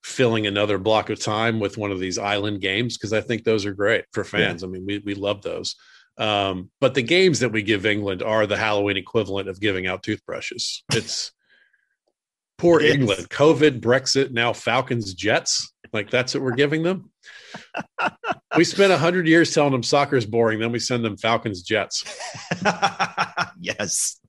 filling 0.03 0.45
another 0.45 0.77
block 0.77 1.09
of 1.09 1.19
time 1.19 1.59
with 1.59 1.77
one 1.77 1.91
of 1.91 1.99
these 1.99 2.17
island 2.17 2.61
games 2.61 2.97
because 2.97 3.13
I 3.13 3.21
think 3.21 3.43
those 3.43 3.65
are 3.65 3.73
great 3.73 4.05
for 4.11 4.23
fans. 4.23 4.61
Yeah. 4.61 4.67
I 4.67 4.71
mean, 4.71 4.85
we 4.85 4.99
we 4.99 5.13
love 5.13 5.41
those. 5.41 5.75
Um, 6.17 6.71
but 6.79 6.93
the 6.93 7.01
games 7.01 7.39
that 7.39 7.51
we 7.51 7.61
give 7.61 7.85
England 7.85 8.23
are 8.23 8.47
the 8.47 8.57
Halloween 8.57 8.97
equivalent 8.97 9.49
of 9.49 9.59
giving 9.59 9.87
out 9.87 10.03
toothbrushes. 10.03 10.83
It's 10.93 11.31
poor 12.57 12.79
it 12.79 12.91
England, 12.91 13.29
COVID, 13.29 13.81
Brexit, 13.81 14.31
now 14.31 14.53
Falcons, 14.53 15.13
Jets. 15.13 15.73
Like 15.93 16.09
that's 16.09 16.33
what 16.33 16.43
we're 16.43 16.55
giving 16.55 16.83
them. 16.83 17.11
we 18.57 18.63
spent 18.63 18.91
a 18.91 18.97
hundred 18.97 19.27
years 19.27 19.53
telling 19.53 19.71
them 19.71 19.83
soccer 19.83 20.15
is 20.15 20.25
boring. 20.25 20.59
Then 20.59 20.71
we 20.71 20.79
send 20.79 21.05
them 21.05 21.17
Falcons, 21.17 21.61
Jets. 21.61 22.03
yes. 23.59 24.19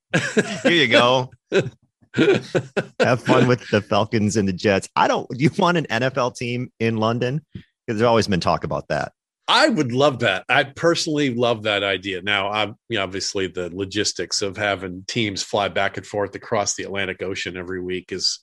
Here 0.62 0.72
you 0.72 0.88
go. 0.88 1.30
Have 1.50 3.22
fun 3.22 3.46
with 3.46 3.68
the 3.70 3.82
Falcons 3.82 4.36
and 4.36 4.48
the 4.48 4.52
Jets. 4.52 4.88
I 4.96 5.08
don't. 5.08 5.28
Do 5.28 5.42
you 5.42 5.50
want 5.58 5.76
an 5.76 5.86
NFL 5.90 6.36
team 6.36 6.70
in 6.78 6.98
London? 6.98 7.44
Because 7.52 7.98
there's 7.98 8.02
always 8.02 8.28
been 8.28 8.40
talk 8.40 8.64
about 8.64 8.88
that. 8.88 9.12
I 9.48 9.68
would 9.68 9.92
love 9.92 10.20
that. 10.20 10.44
I 10.48 10.64
personally 10.64 11.32
love 11.34 11.62
that 11.64 11.84
idea. 11.84 12.20
Now, 12.22 12.50
I'm 12.50 12.76
you 12.88 12.98
know, 12.98 13.04
obviously 13.04 13.46
the 13.46 13.74
logistics 13.74 14.42
of 14.42 14.56
having 14.56 15.04
teams 15.06 15.42
fly 15.42 15.68
back 15.68 15.96
and 15.96 16.06
forth 16.06 16.34
across 16.34 16.74
the 16.74 16.82
Atlantic 16.84 17.22
Ocean 17.22 17.56
every 17.56 17.80
week 17.80 18.12
is. 18.12 18.40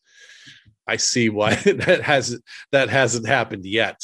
I 0.86 0.98
see 0.98 1.30
why 1.30 1.56
that 1.56 2.02
has 2.04 2.40
that 2.72 2.90
hasn't 2.90 3.28
happened 3.28 3.66
yet. 3.66 4.02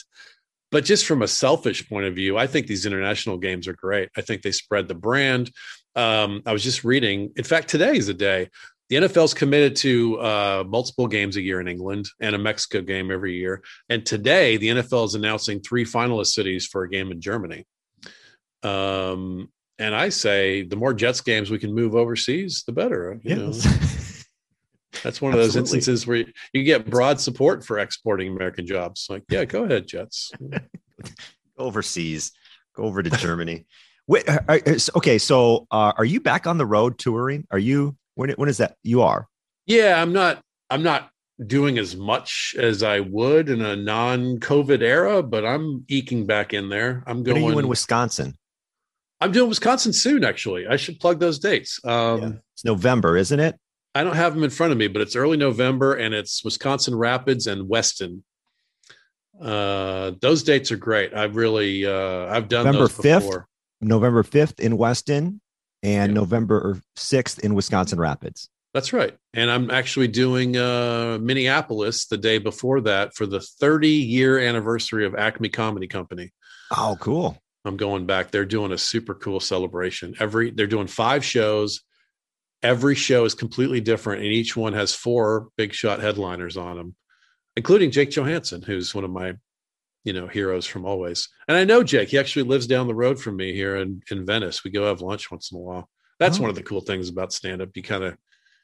But 0.72 0.86
just 0.86 1.06
from 1.06 1.22
a 1.22 1.28
selfish 1.28 1.90
point 1.90 2.06
of 2.06 2.16
view, 2.16 2.38
I 2.38 2.48
think 2.48 2.68
these 2.68 2.86
international 2.86 3.38
games 3.38 3.68
are 3.68 3.74
great. 3.74 4.10
I 4.16 4.22
think 4.22 4.42
they 4.44 4.52
spread 4.52 4.88
the 4.88 4.96
brand. 4.96 5.52
Um, 5.96 6.42
I 6.46 6.54
was 6.54 6.64
just 6.64 6.84
reading. 6.84 7.32
In 7.36 7.44
fact, 7.44 7.70
today 7.70 7.98
is 7.98 8.08
a 8.08 8.14
day. 8.14 8.50
The 8.90 8.96
NFL's 8.96 9.36
committed 9.36 9.76
to 9.78 10.20
uh, 10.20 10.64
multiple 10.68 11.08
games 11.08 11.36
a 11.36 11.42
year 11.42 11.62
in 11.62 11.68
England 11.68 12.10
and 12.20 12.36
a 12.36 12.40
Mexico 12.40 12.82
game 12.82 13.12
every 13.12 13.38
year. 13.38 13.62
And 13.88 14.04
today, 14.04 14.58
the 14.58 14.70
NFL 14.70 15.06
is 15.06 15.16
announcing 15.16 15.62
three 15.62 15.86
finalist 15.86 16.28
cities 16.28 16.66
for 16.66 16.84
a 16.84 16.90
game 16.90 17.12
in 17.12 17.22
Germany. 17.22 17.66
Um, 18.64 19.50
and 19.78 19.96
I 19.96 20.10
say 20.10 20.64
the 20.64 20.76
more 20.76 20.94
Jets 20.94 21.22
games 21.22 21.52
we 21.52 21.60
can 21.60 21.74
move 21.74 21.96
overseas, 21.96 22.64
the 22.66 22.74
better. 22.74 23.20
You 23.24 23.52
yes. 23.52 23.66
know? 23.66 25.02
That's 25.04 25.22
one 25.22 25.34
of 25.34 25.40
those 25.40 25.56
instances 25.56 26.06
where 26.06 26.18
you, 26.18 26.26
you, 26.52 26.64
get 26.64 26.90
broad 26.90 27.22
support 27.22 27.64
for 27.64 27.80
exporting 27.80 28.36
American 28.36 28.66
jobs. 28.66 29.06
Like, 29.08 29.24
yeah, 29.30 29.46
go 29.46 29.64
ahead, 29.64 29.88
Jets. 29.88 30.32
overseas, 31.58 32.32
go 32.76 32.84
over 32.84 33.04
to 33.04 33.10
Germany. 33.12 33.66
Wait, 34.08 34.28
are, 34.28 34.44
are, 34.50 34.60
okay, 34.96 35.20
so 35.20 35.68
uh, 35.72 35.94
are 35.96 36.06
you 36.06 36.20
back 36.20 36.48
on 36.48 36.58
the 36.58 36.66
road 36.66 36.98
touring? 36.98 37.46
Are 37.52 37.60
you 37.60 37.96
when? 38.20 38.30
When 38.32 38.50
is 38.50 38.58
that? 38.58 38.76
You 38.84 39.02
are. 39.02 39.28
Yeah, 39.66 40.02
I'm 40.02 40.14
not. 40.14 40.42
I'm 40.70 40.84
not 40.84 41.10
doing 41.46 41.78
as 41.78 41.96
much 41.96 42.54
as 42.60 42.84
I 42.84 43.00
would 43.00 43.50
in 43.50 43.62
a 43.62 43.76
non-COVID 43.76 44.82
era, 44.82 45.24
but 45.24 45.46
I'm 45.46 45.86
eking 45.88 46.26
back 46.26 46.54
in 46.54 46.70
there. 46.70 47.04
I'm 47.08 47.24
going. 47.24 47.42
When 47.42 47.52
are 47.52 47.54
you 47.54 47.60
in 47.60 47.68
Wisconsin? 47.68 48.36
I'm 49.22 49.32
doing 49.32 49.50
Wisconsin 49.50 49.94
soon. 49.94 50.24
Actually, 50.24 50.68
I 50.68 50.76
should 50.76 51.00
plug 51.00 51.20
those 51.20 51.40
dates. 51.40 51.80
Um, 51.84 52.22
yeah. 52.22 52.32
It's 52.54 52.66
November, 52.66 53.18
isn't 53.18 53.40
it? 53.40 53.56
I 53.96 54.04
don't 54.04 54.16
have 54.16 54.36
them 54.36 54.44
in 54.44 54.50
front 54.50 54.72
of 54.72 54.78
me, 54.78 54.88
but 54.88 55.02
it's 55.02 55.16
early 55.16 55.38
November 55.38 55.96
and 55.96 56.14
it's 56.14 56.44
Wisconsin 56.44 56.96
Rapids 56.96 57.48
and 57.48 57.68
Weston. 57.68 58.24
Uh, 59.42 60.12
those 60.22 60.44
dates 60.44 60.72
are 60.72 60.78
great. 60.78 61.14
I've 61.14 61.36
really 61.36 61.86
uh, 61.86 62.28
I've 62.28 62.50
done 62.50 62.66
November 62.66 62.88
those 62.88 62.98
before. 62.98 63.40
5th, 63.42 63.46
November 63.82 64.24
5th 64.24 64.60
in 64.60 64.78
Weston 64.78 65.42
and 65.84 66.12
yeah. 66.12 66.20
November 66.20 66.82
6th 66.98 67.40
in 67.40 67.56
Wisconsin 67.56 68.00
Rapids. 68.00 68.50
That's 68.74 68.94
right. 68.94 69.18
And 69.34 69.50
I'm 69.50 69.72
actually 69.72 70.08
doing 70.08 70.56
uh, 70.56 71.18
Minneapolis 71.20 72.06
the 72.06 72.18
day 72.18 72.38
before 72.38 72.82
that 72.82 73.16
for 73.16 73.26
the 73.26 73.40
30 73.40 73.90
year 73.90 74.38
anniversary 74.40 75.06
of 75.06 75.16
Acme 75.16 75.50
Comedy 75.50 75.88
Company. 75.88 76.32
Oh, 76.72 76.98
cool. 77.00 77.38
I'm 77.66 77.78
going 77.78 78.06
back. 78.06 78.32
They're 78.32 78.46
doing 78.46 78.72
a 78.72 78.78
super 78.78 79.16
cool 79.16 79.40
celebration. 79.40 80.16
Every 80.20 80.52
they're 80.52 80.68
doing 80.68 80.88
five 80.88 81.26
shows 81.26 81.82
every 82.62 82.96
show 82.96 83.26
is 83.26 83.34
completely 83.34 83.80
different 83.80 84.22
and 84.22 84.32
each 84.32 84.56
one 84.56 84.74
has 84.74 84.94
four 84.94 85.50
big 85.58 85.74
shot 85.74 86.02
headliners 86.02 86.58
on 86.58 86.78
them 86.78 86.96
including 87.56 87.92
jake 87.92 88.10
johannsen 88.12 88.64
who's 88.64 88.94
one 88.94 89.04
of 89.04 89.12
my 89.12 89.34
you 90.06 90.14
know 90.14 90.28
heroes 90.28 90.66
from 90.66 90.86
always 90.86 91.28
and 91.48 91.58
i 91.58 91.64
know 91.64 91.84
jake 91.84 92.10
he 92.10 92.18
actually 92.18 92.44
lives 92.44 92.66
down 92.68 92.88
the 92.88 92.96
road 92.96 93.20
from 93.20 93.36
me 93.36 93.54
here 93.54 93.76
in, 93.78 94.02
in 94.12 94.26
venice 94.26 94.64
we 94.64 94.72
go 94.72 94.86
have 94.88 95.02
lunch 95.02 95.30
once 95.30 95.52
in 95.52 95.58
a 95.58 95.62
while 95.62 95.90
That's 96.20 96.38
Oh. 96.38 96.42
one 96.42 96.50
of 96.50 96.56
the 96.56 96.64
cool 96.64 96.82
things 96.82 97.08
about 97.10 97.32
stand 97.34 97.62
up. 97.62 97.70
You 97.76 97.84
kind 97.84 98.04
of 98.04 98.18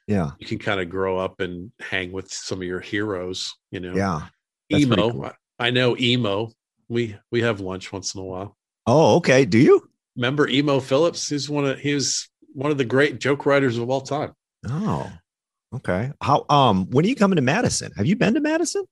Yeah. 0.07 0.31
you 0.39 0.45
can 0.47 0.59
kind 0.59 0.79
of 0.81 0.89
grow 0.89 1.17
up 1.17 1.39
and 1.39 1.71
hang 1.79 2.11
with 2.11 2.29
some 2.31 2.59
of 2.59 2.67
your 2.67 2.81
heroes. 2.81 3.53
You 3.71 3.79
know, 3.79 3.95
Yeah. 3.95 4.27
That's 4.69 4.83
emo. 4.83 5.11
cool. 5.11 5.31
I 5.59 5.69
know 5.71 5.95
emo. 5.97 6.51
We 6.89 7.15
we 7.31 7.41
have 7.43 7.59
lunch 7.61 7.91
once 7.93 8.13
in 8.15 8.21
a 8.21 8.25
while. 8.25 8.57
Oh, 8.87 9.15
okay. 9.17 9.45
Do 9.45 9.57
you? 9.57 9.89
Remember 10.17 10.47
emo 10.49 10.79
Philips? 10.81 11.29
He's 11.29 11.49
one 11.49 11.65
of 11.65 11.79
he 11.79 11.93
was 11.93 12.27
one 12.53 12.71
of 12.71 12.77
the 12.77 12.85
great 12.95 13.19
joke 13.19 13.45
writers 13.45 13.77
of 13.77 13.89
all 13.89 14.01
time. 14.01 14.31
Oh, 14.69 15.09
okay. 15.75 16.11
How 16.21 16.45
um 16.49 16.87
when 16.91 17.05
are 17.05 17.07
you 17.09 17.15
coming 17.15 17.37
to 17.37 17.41
Madison? 17.41 17.91
Have 17.97 18.05
you 18.05 18.15
been 18.17 18.33
to 18.35 18.41
Madison? 18.41 18.83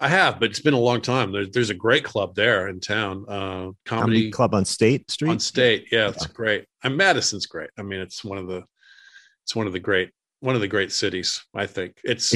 I 0.00 0.08
have, 0.08 0.40
but 0.40 0.50
it's 0.50 0.60
been 0.60 0.74
a 0.74 0.78
long 0.78 1.02
time. 1.02 1.30
There's 1.30 1.50
there's 1.50 1.70
a 1.70 1.74
great 1.74 2.04
club 2.04 2.34
there 2.34 2.68
in 2.68 2.80
town. 2.80 3.24
Uh, 3.28 3.32
Comedy 3.34 3.76
comedy 3.84 4.30
Club 4.30 4.54
on 4.54 4.64
State 4.64 5.10
Street. 5.10 5.30
on 5.30 5.38
State. 5.38 5.88
Yeah, 5.92 6.08
it's 6.08 6.26
great. 6.26 6.64
And 6.82 6.96
Madison's 6.96 7.46
great. 7.46 7.70
I 7.78 7.82
mean, 7.82 8.00
it's 8.00 8.24
one 8.24 8.38
of 8.38 8.46
the 8.46 8.64
it's 9.44 9.54
one 9.54 9.66
of 9.66 9.72
the 9.72 9.80
great 9.80 10.10
one 10.40 10.54
of 10.54 10.62
the 10.62 10.68
great 10.68 10.90
cities. 10.90 11.44
I 11.54 11.66
think 11.66 11.98
it's 12.02 12.34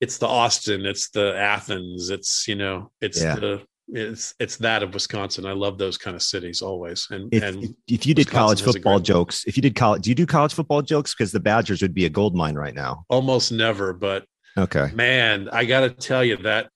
it's 0.00 0.16
the 0.16 0.26
Austin, 0.26 0.86
it's 0.86 1.10
the 1.10 1.36
Athens, 1.36 2.08
it's 2.08 2.48
you 2.48 2.54
know, 2.54 2.90
it's 3.02 3.22
Yeah. 3.22 3.34
the 3.34 3.62
it's 3.92 4.34
it's 4.38 4.56
that 4.58 4.82
of 4.82 4.94
Wisconsin. 4.94 5.44
I 5.44 5.52
love 5.52 5.76
those 5.76 5.98
kind 5.98 6.14
of 6.14 6.22
cities 6.22 6.62
always. 6.62 7.06
And 7.10 7.32
if, 7.34 7.42
and 7.42 7.74
if, 7.88 8.06
you 8.06 8.14
did 8.14 8.26
Wisconsin 8.26 8.38
college 8.38 8.62
football 8.62 9.00
jokes, 9.00 9.44
if 9.46 9.56
you 9.56 9.62
did 9.62 9.74
college, 9.74 10.02
do 10.02 10.10
you 10.10 10.14
do 10.14 10.26
college 10.26 10.54
football 10.54 10.80
jokes? 10.80 11.12
Because 11.12 11.32
the 11.32 11.40
Badgers 11.40 11.82
would 11.82 11.92
be 11.92 12.06
a 12.06 12.08
gold 12.08 12.34
mine 12.34 12.54
right 12.54 12.74
now. 12.74 13.04
almost 13.10 13.52
never, 13.52 13.92
but 13.92 14.24
Okay. 14.56 14.90
man, 14.94 15.48
I 15.52 15.64
got 15.64 15.80
to 15.80 15.90
tell 15.90 16.24
you 16.24 16.36
that 16.38 16.70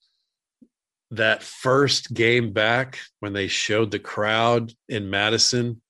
that 1.11 1.43
first 1.43 2.13
game 2.13 2.53
back 2.53 2.99
when 3.21 3.33
they 3.33 3.47
showed 3.47 3.91
the 3.91 3.99
crowd 3.99 4.73
in 4.89 5.11
Madison, 5.11 5.81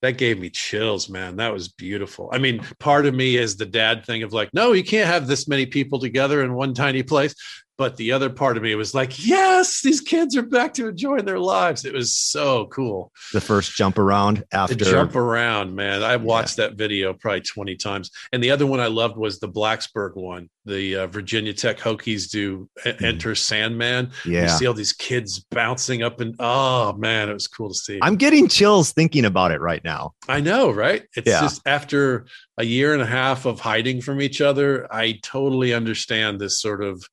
that 0.00 0.16
gave 0.16 0.38
me 0.38 0.48
chills, 0.48 1.08
man. 1.08 1.36
That 1.36 1.52
was 1.52 1.68
beautiful. 1.68 2.30
I 2.32 2.38
mean, 2.38 2.64
part 2.78 3.06
of 3.06 3.14
me 3.14 3.36
is 3.36 3.56
the 3.56 3.66
dad 3.66 4.06
thing 4.06 4.22
of 4.22 4.32
like, 4.32 4.48
no, 4.54 4.72
you 4.72 4.84
can't 4.84 5.08
have 5.08 5.26
this 5.26 5.48
many 5.48 5.66
people 5.66 5.98
together 5.98 6.42
in 6.42 6.54
one 6.54 6.72
tiny 6.72 7.02
place. 7.02 7.34
But 7.78 7.96
the 7.96 8.10
other 8.10 8.28
part 8.28 8.56
of 8.56 8.64
me 8.64 8.74
was 8.74 8.92
like, 8.92 9.24
yes, 9.24 9.82
these 9.82 10.00
kids 10.00 10.36
are 10.36 10.42
back 10.42 10.74
to 10.74 10.88
enjoying 10.88 11.24
their 11.24 11.38
lives. 11.38 11.84
It 11.84 11.94
was 11.94 12.12
so 12.12 12.66
cool. 12.66 13.12
The 13.32 13.40
first 13.40 13.76
jump 13.76 13.98
around 13.98 14.42
after 14.52 14.74
To 14.74 14.84
jump 14.84 15.14
around, 15.14 15.76
man. 15.76 16.02
I 16.02 16.16
watched 16.16 16.56
that 16.56 16.74
video 16.74 17.14
probably 17.14 17.42
20 17.42 17.76
times. 17.76 18.10
And 18.32 18.42
the 18.42 18.50
other 18.50 18.66
one 18.66 18.80
I 18.80 18.88
loved 18.88 19.16
was 19.16 19.38
the 19.38 19.48
Blacksburg 19.48 20.16
one. 20.16 20.50
The 20.64 20.96
uh, 20.96 21.06
Virginia 21.06 21.52
Tech 21.52 21.78
Hokies 21.78 22.28
do 22.28 22.68
Mhm. 22.84 23.00
Enter 23.02 23.34
Sandman. 23.36 24.10
You 24.24 24.32
yeah. 24.32 24.46
see 24.48 24.66
all 24.66 24.74
these 24.74 24.92
kids 24.92 25.38
bouncing 25.38 26.02
up 26.02 26.20
and 26.20 26.34
oh 26.40 26.94
man, 26.94 27.28
it 27.28 27.32
was 27.32 27.46
cool 27.46 27.68
to 27.68 27.74
see. 27.76 28.00
I'm 28.02 28.16
getting 28.16 28.48
chills 28.48 28.90
thinking 28.92 29.24
about 29.24 29.52
it 29.52 29.60
right 29.60 29.84
now. 29.84 30.14
I 30.28 30.40
know, 30.40 30.72
right? 30.72 31.04
It's 31.14 31.28
Yeah. 31.28 31.42
just 31.42 31.62
after 31.64 32.26
a 32.58 32.64
year 32.64 32.92
and 32.92 33.00
a 33.00 33.06
half 33.06 33.46
of 33.46 33.60
hiding 33.60 34.00
from 34.00 34.20
each 34.20 34.40
other, 34.40 34.92
I 34.92 35.20
totally 35.22 35.72
understand 35.72 36.40
this 36.40 36.60
sort 36.60 36.82
of 36.82 37.04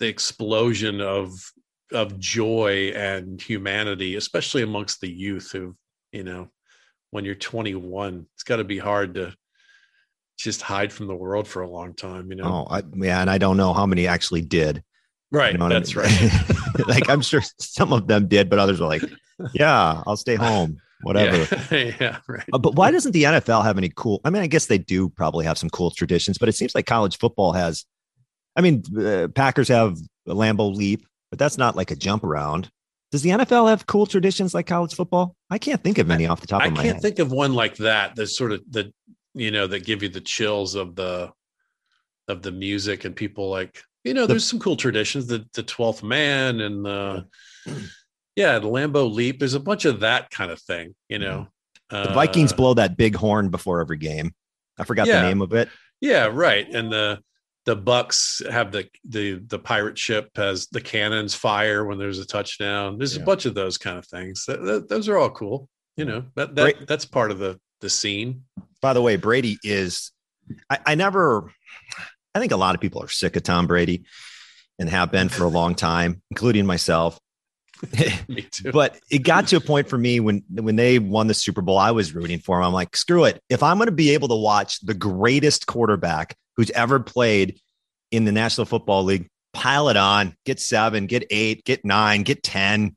the 0.00 0.08
explosion 0.08 1.00
of 1.00 1.32
of 1.92 2.18
joy 2.18 2.92
and 2.94 3.40
humanity, 3.40 4.16
especially 4.16 4.62
amongst 4.62 5.00
the 5.00 5.10
youth 5.10 5.50
who, 5.52 5.74
you 6.12 6.22
know, 6.24 6.48
when 7.10 7.24
you're 7.24 7.34
21, 7.34 8.26
it's 8.34 8.44
got 8.44 8.56
to 8.56 8.64
be 8.64 8.78
hard 8.78 9.14
to 9.14 9.34
just 10.38 10.62
hide 10.62 10.92
from 10.92 11.06
the 11.08 11.14
world 11.14 11.48
for 11.48 11.62
a 11.62 11.68
long 11.68 11.92
time, 11.94 12.30
you 12.30 12.36
know. 12.36 12.66
Oh, 12.68 12.74
I, 12.74 12.82
yeah, 12.96 13.20
and 13.20 13.28
I 13.28 13.38
don't 13.38 13.56
know 13.56 13.72
how 13.72 13.86
many 13.86 14.06
actually 14.06 14.40
did. 14.42 14.82
right, 15.32 15.52
You 15.52 15.58
know 15.58 15.64
what 15.64 15.72
I 15.72 15.80
that's 15.80 15.94
mean? 15.94 16.04
right. 16.06 16.86
like 16.88 17.10
I'm 17.10 17.20
sure 17.22 17.42
some 17.58 17.92
of 17.92 18.06
them 18.06 18.28
did, 18.28 18.48
but 18.48 18.58
others 18.58 18.80
were 18.80 18.86
like, 18.86 19.02
"Yeah, 19.52 20.02
I'll 20.06 20.16
stay 20.16 20.36
home, 20.46 20.78
whatever." 21.02 21.36
Yeah, 21.74 21.92
yeah, 22.00 22.16
right. 22.28 22.44
Uh, 22.52 22.58
but 22.58 22.74
why 22.76 22.90
doesn't 22.92 23.12
the 23.12 23.24
NFL 23.24 23.64
have 23.64 23.76
any 23.78 23.90
cool? 23.94 24.20
I 24.24 24.30
mean, 24.30 24.42
I 24.42 24.46
guess 24.46 24.66
they 24.66 24.78
do 24.78 25.08
probably 25.08 25.44
have 25.44 25.58
some 25.58 25.70
cool 25.70 25.90
traditions, 25.90 26.38
but 26.38 26.48
it 26.48 26.52
seems 26.54 26.74
like 26.74 26.86
college 26.86 27.18
football 27.18 27.52
has. 27.52 27.84
I 28.56 28.60
mean, 28.62 28.82
uh, 28.98 29.28
Packers 29.34 29.68
have 29.68 29.96
a 30.26 30.34
Lambeau 30.34 30.74
Leap, 30.74 31.06
but 31.30 31.38
that's 31.38 31.58
not 31.58 31.76
like 31.76 31.90
a 31.90 31.96
jump 31.96 32.24
around. 32.24 32.68
Does 33.12 33.22
the 33.22 33.30
NFL 33.30 33.68
have 33.70 33.86
cool 33.86 34.06
traditions 34.06 34.54
like 34.54 34.66
college 34.66 34.94
football? 34.94 35.34
I 35.50 35.58
can't 35.58 35.82
think 35.82 35.98
of 35.98 36.10
any 36.10 36.26
off 36.26 36.40
the 36.40 36.46
top 36.46 36.62
I 36.62 36.66
of 36.66 36.72
my 36.74 36.82
head. 36.82 36.88
I 36.88 36.92
can't 36.92 37.02
think 37.02 37.18
of 37.18 37.32
one 37.32 37.54
like 37.54 37.76
that. 37.78 38.14
That's 38.16 38.36
sort 38.36 38.52
of 38.52 38.62
the 38.70 38.92
you 39.34 39.50
know 39.50 39.66
that 39.66 39.84
give 39.84 40.02
you 40.02 40.08
the 40.08 40.20
chills 40.20 40.74
of 40.74 40.94
the 40.96 41.30
of 42.28 42.42
the 42.42 42.52
music 42.52 43.04
and 43.04 43.14
people 43.16 43.48
like 43.50 43.80
you 44.04 44.14
know 44.14 44.22
The- 44.22 44.34
there's 44.34 44.44
some 44.44 44.58
cool 44.60 44.76
traditions 44.76 45.26
the 45.26 45.44
the 45.54 45.62
12th 45.62 46.02
man 46.02 46.60
and 46.60 46.84
the 46.84 47.26
yeah 48.36 48.58
the 48.58 48.66
Lambeau 48.68 49.12
leap 49.12 49.38
there's 49.38 49.54
a 49.54 49.60
bunch 49.60 49.84
of 49.84 50.00
that 50.00 50.30
kind 50.30 50.50
of 50.50 50.60
thing 50.60 50.94
you 51.08 51.18
know 51.18 51.46
Mm-hmm. 51.92 52.08
the 52.08 52.14
Vikings 52.14 52.52
Uh, 52.52 52.56
blow 52.56 52.74
that 52.74 52.96
big 52.96 53.16
horn 53.16 53.48
before 53.50 53.80
every 53.80 53.96
game. 53.98 54.32
I 54.78 54.84
forgot 54.84 55.08
Yeah. 55.08 55.22
the 55.22 55.26
name 55.28 55.42
of 55.42 55.52
it. 55.54 55.68
yeah 56.00 56.26
right 56.32 56.64
and 56.72 56.92
the 56.92 57.18
the 57.66 57.76
bucks 57.76 58.40
have 58.50 58.72
the 58.72 58.88
the 59.08 59.34
the 59.46 59.58
pirate 59.58 59.98
ship 59.98 60.30
has 60.36 60.66
the 60.68 60.80
cannons 60.80 61.34
fire 61.34 61.84
when 61.84 61.98
there's 61.98 62.18
a 62.18 62.26
touchdown 62.26 62.96
there's 62.98 63.16
Yeah. 63.16 63.22
a 63.22 63.26
bunch 63.26 63.44
of 63.46 63.54
those 63.54 63.76
kind 63.78 63.98
of 63.98 64.06
things 64.06 64.44
Th- 64.46 64.58
th- 64.58 64.82
those 64.88 65.08
are 65.08 65.18
all 65.18 65.30
cool 65.30 65.68
you 65.96 66.04
know 66.04 66.24
that, 66.36 66.54
that 66.54 66.86
that's 66.88 67.04
part 67.04 67.30
of 67.30 67.38
the 67.38 67.60
the 67.80 67.90
scene 67.90 68.44
By 68.82 68.92
the 68.94 69.02
way, 69.02 69.16
Brady 69.16 69.58
is. 69.62 70.12
I, 70.68 70.78
I 70.86 70.94
never. 70.94 71.50
I 72.34 72.40
think 72.40 72.52
a 72.52 72.56
lot 72.56 72.74
of 72.74 72.80
people 72.80 73.02
are 73.02 73.08
sick 73.08 73.36
of 73.36 73.42
Tom 73.42 73.66
Brady, 73.66 74.04
and 74.78 74.88
have 74.88 75.10
been 75.12 75.28
for 75.28 75.44
a 75.44 75.48
long 75.48 75.74
time, 75.74 76.22
including 76.30 76.66
myself. 76.66 77.18
me 78.28 78.42
too 78.50 78.72
but 78.72 78.98
it 79.10 79.18
got 79.18 79.46
to 79.48 79.56
a 79.56 79.60
point 79.60 79.88
for 79.88 79.98
me 79.98 80.20
when 80.20 80.42
when 80.50 80.76
they 80.76 80.98
won 80.98 81.26
the 81.26 81.34
Super 81.34 81.62
Bowl, 81.62 81.78
I 81.78 81.90
was 81.90 82.14
rooting 82.14 82.38
for 82.38 82.58
him. 82.58 82.66
I'm 82.66 82.72
like, 82.72 82.96
screw 82.96 83.24
it. 83.24 83.42
If 83.48 83.62
I'm 83.62 83.78
going 83.78 83.86
to 83.86 83.92
be 83.92 84.10
able 84.10 84.28
to 84.28 84.36
watch 84.36 84.80
the 84.80 84.94
greatest 84.94 85.66
quarterback 85.66 86.36
who's 86.56 86.70
ever 86.72 87.00
played 87.00 87.58
in 88.10 88.24
the 88.24 88.32
National 88.32 88.64
Football 88.66 89.04
League, 89.04 89.28
pile 89.52 89.88
it 89.88 89.96
on, 89.96 90.34
get 90.44 90.60
seven, 90.60 91.06
get 91.06 91.24
eight, 91.30 91.64
get 91.64 91.84
nine, 91.84 92.22
get 92.22 92.42
10, 92.42 92.96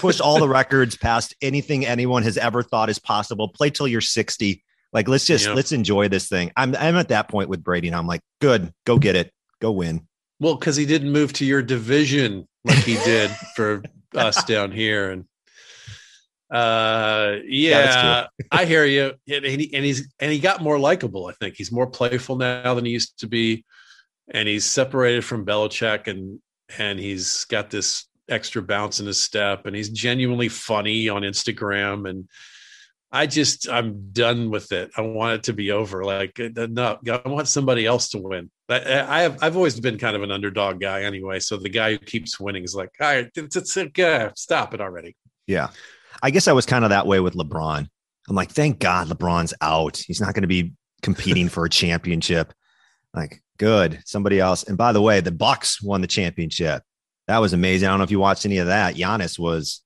push 0.00 0.20
all 0.20 0.38
the 0.38 0.48
records 0.60 0.96
past 0.96 1.34
anything 1.42 1.84
anyone 1.86 2.22
has 2.22 2.36
ever 2.38 2.62
thought 2.62 2.88
is 2.90 2.98
possible. 2.98 3.48
Play 3.48 3.70
till 3.70 3.88
you're 3.88 4.00
60. 4.00 4.62
Like, 4.92 5.08
let's 5.08 5.26
just 5.26 5.46
Yeah. 5.46 5.52
let's 5.52 5.72
enjoy 5.72 6.08
this 6.08 6.28
thing. 6.28 6.50
I'm 6.56 6.74
I'm 6.76 6.96
at 6.96 7.08
that 7.08 7.28
point 7.28 7.48
with 7.50 7.62
Brady, 7.62 7.88
and 7.88 7.96
I'm 7.96 8.06
like, 8.06 8.22
good, 8.40 8.72
go 8.86 8.98
get 8.98 9.16
it, 9.16 9.32
go 9.60 9.70
win. 9.70 10.06
Well, 10.40 10.54
because 10.54 10.76
he 10.76 10.86
didn't 10.86 11.12
move 11.12 11.32
to 11.34 11.44
your 11.44 11.62
division 11.62 12.46
like 12.64 12.78
he 12.78 12.94
did 13.04 13.30
for 13.54 13.82
us 14.14 14.44
down 14.44 14.72
here, 14.72 15.10
and 15.10 15.24
uh, 16.50 17.36
Yeah, 17.44 18.26
yeah, 18.26 18.26
I 18.50 18.64
hear 18.64 18.84
you. 18.84 19.14
And, 19.28 19.44
he, 19.44 19.70
and 19.74 19.84
he's 19.84 20.12
and 20.18 20.32
he 20.32 20.38
got 20.38 20.62
more 20.62 20.78
likable. 20.78 21.26
I 21.26 21.32
think 21.32 21.56
he's 21.56 21.72
more 21.72 21.86
playful 21.86 22.36
now 22.36 22.74
than 22.74 22.84
he 22.84 22.92
used 22.92 23.18
to 23.20 23.26
be, 23.26 23.64
and 24.30 24.48
he's 24.48 24.64
separated 24.64 25.24
from 25.24 25.44
Belichick, 25.44 26.06
and 26.06 26.40
and 26.78 26.98
he's 26.98 27.44
got 27.46 27.70
this 27.70 28.06
extra 28.28 28.62
bounce 28.62 29.00
in 29.00 29.06
his 29.06 29.20
step, 29.20 29.66
and 29.66 29.74
he's 29.74 29.88
genuinely 29.90 30.48
funny 30.48 31.08
on 31.08 31.22
Instagram, 31.22 32.08
and 32.08 32.28
I 33.10 33.26
just 33.26 33.68
I'm 33.68 34.10
done 34.12 34.50
with 34.50 34.72
it. 34.72 34.90
I 34.96 35.00
want 35.00 35.34
it 35.34 35.42
to 35.44 35.52
be 35.52 35.70
over. 35.70 36.04
Like 36.04 36.38
uh, 36.38 36.66
no, 36.70 36.98
I 37.10 37.28
want 37.28 37.48
somebody 37.48 37.86
else 37.86 38.10
to 38.10 38.18
win. 38.18 38.50
I, 38.68 39.00
I 39.00 39.22
have 39.22 39.38
I've 39.42 39.56
always 39.56 39.80
been 39.80 39.98
kind 39.98 40.14
of 40.14 40.22
an 40.22 40.30
underdog 40.30 40.80
guy 40.80 41.02
anyway. 41.02 41.40
So 41.40 41.56
the 41.56 41.70
guy 41.70 41.92
who 41.92 41.98
keeps 41.98 42.38
winning 42.38 42.64
is 42.64 42.74
like, 42.74 42.90
all 43.00 43.06
right, 43.06 43.30
it's, 43.34 43.56
it's, 43.56 43.76
uh, 43.76 44.30
stop 44.34 44.74
it 44.74 44.80
already. 44.80 45.16
Yeah. 45.46 45.68
I 46.22 46.30
guess 46.30 46.48
I 46.48 46.52
was 46.52 46.66
kind 46.66 46.84
of 46.84 46.90
that 46.90 47.06
way 47.06 47.20
with 47.20 47.34
LeBron. 47.34 47.88
I'm 48.28 48.36
like, 48.36 48.50
thank 48.50 48.78
God 48.78 49.08
LeBron's 49.08 49.54
out. 49.60 49.96
He's 49.96 50.20
not 50.20 50.34
going 50.34 50.42
to 50.42 50.48
be 50.48 50.72
competing 51.02 51.48
for 51.48 51.64
a 51.64 51.70
championship. 51.70 52.52
Like, 53.14 53.42
good. 53.56 54.00
Somebody 54.04 54.38
else. 54.38 54.64
And 54.64 54.76
by 54.76 54.92
the 54.92 55.00
way, 55.00 55.20
the 55.20 55.32
Bucks 55.32 55.82
won 55.82 56.02
the 56.02 56.06
championship. 56.06 56.82
That 57.26 57.38
was 57.38 57.52
amazing. 57.52 57.88
I 57.88 57.92
don't 57.92 57.98
know 57.98 58.04
if 58.04 58.10
you 58.10 58.20
watched 58.20 58.44
any 58.44 58.58
of 58.58 58.66
that. 58.66 58.96
Giannis 58.96 59.38
was 59.38 59.82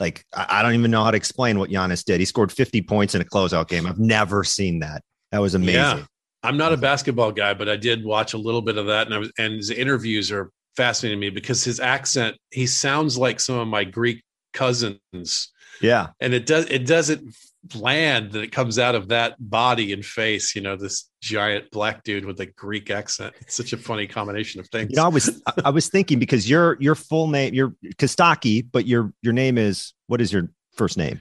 like, 0.00 0.24
I 0.34 0.62
don't 0.62 0.74
even 0.74 0.90
know 0.90 1.04
how 1.04 1.10
to 1.10 1.16
explain 1.16 1.58
what 1.58 1.70
Giannis 1.70 2.04
did. 2.04 2.18
He 2.20 2.24
scored 2.26 2.50
50 2.50 2.82
points 2.82 3.14
in 3.14 3.20
a 3.20 3.24
closeout 3.24 3.68
game. 3.68 3.86
I've 3.86 3.98
never 3.98 4.42
seen 4.42 4.80
that. 4.80 5.02
That 5.30 5.40
was 5.40 5.54
amazing. 5.54 5.74
Yeah. 5.74 6.04
I'm 6.42 6.56
not 6.56 6.72
a 6.72 6.76
basketball 6.78 7.32
guy, 7.32 7.52
but 7.52 7.68
I 7.68 7.76
did 7.76 8.02
watch 8.02 8.32
a 8.32 8.38
little 8.38 8.62
bit 8.62 8.78
of 8.78 8.86
that, 8.86 9.06
and 9.06 9.14
I 9.14 9.18
was 9.18 9.30
and 9.38 9.54
his 9.54 9.70
interviews 9.70 10.32
are 10.32 10.50
fascinating 10.74 11.20
to 11.20 11.26
me 11.26 11.30
because 11.30 11.62
his 11.62 11.80
accent 11.80 12.36
he 12.50 12.66
sounds 12.66 13.18
like 13.18 13.38
some 13.40 13.56
of 13.56 13.68
my 13.68 13.84
Greek 13.84 14.22
cousins, 14.54 15.52
Yeah. 15.82 16.08
and 16.20 16.32
it 16.32 16.46
does 16.46 16.64
it 16.66 16.86
doesn't 16.86 17.34
land 17.74 18.32
that 18.32 18.42
it 18.42 18.52
comes 18.52 18.78
out 18.78 18.94
of 18.94 19.08
that 19.08 19.34
body 19.38 19.92
and 19.92 20.04
face. 20.04 20.54
You 20.54 20.62
know, 20.62 20.76
this 20.76 21.10
giant 21.20 21.70
black 21.70 22.02
dude 22.04 22.24
with 22.24 22.40
a 22.40 22.46
Greek 22.46 22.90
accent. 22.90 23.34
It's 23.40 23.54
such 23.54 23.72
a 23.72 23.76
funny 23.76 24.06
combination 24.06 24.60
of 24.60 24.68
things. 24.68 24.90
You 24.90 24.96
know, 24.96 25.04
I 25.04 25.08
was 25.08 25.42
I- 25.46 25.52
I 25.66 25.70
was 25.70 25.88
thinking 25.88 26.18
because 26.18 26.48
your 26.48 26.76
your 26.80 26.94
full 26.94 27.28
name, 27.28 27.54
you're 27.54 27.74
Kostaki, 27.96 28.66
but 28.70 28.86
your 28.86 29.12
your 29.22 29.32
name 29.32 29.58
is 29.58 29.92
what 30.06 30.20
is 30.20 30.32
your 30.32 30.50
first 30.76 30.96
name? 30.96 31.20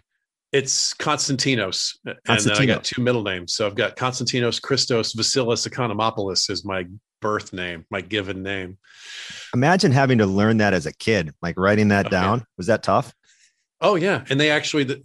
It's 0.52 0.96
Konstantinos, 0.96 1.92
and 2.06 2.16
then 2.16 2.36
I 2.36 2.38
Konstantinos. 2.38 2.68
got 2.68 2.84
two 2.84 3.02
middle 3.04 3.22
names. 3.22 3.54
So 3.54 3.68
I've 3.68 3.76
got 3.76 3.96
Konstantinos 3.96 4.60
Christos 4.60 5.14
Vasilis 5.14 5.68
Economopoulos 5.68 6.50
is 6.50 6.66
my 6.66 6.86
birth 7.22 7.54
name, 7.54 7.86
my 7.92 8.02
given 8.02 8.42
name. 8.42 8.78
Imagine 9.54 9.92
having 9.92 10.18
to 10.20 10.26
learn 10.26 10.58
that 10.58 10.74
as 10.74 10.86
a 10.88 10.94
kid, 10.94 11.34
like 11.44 11.56
writing 11.58 11.90
that 11.90 12.08
Oh, 12.08 12.10
yeah. 12.12 12.22
down. 12.22 12.46
Was 12.58 12.66
that 12.68 12.82
tough? 12.82 13.14
Oh 13.82 13.96
yeah, 13.96 14.26
and 14.30 14.40
they 14.40 14.52
actually 14.52 14.84
the, 14.84 15.02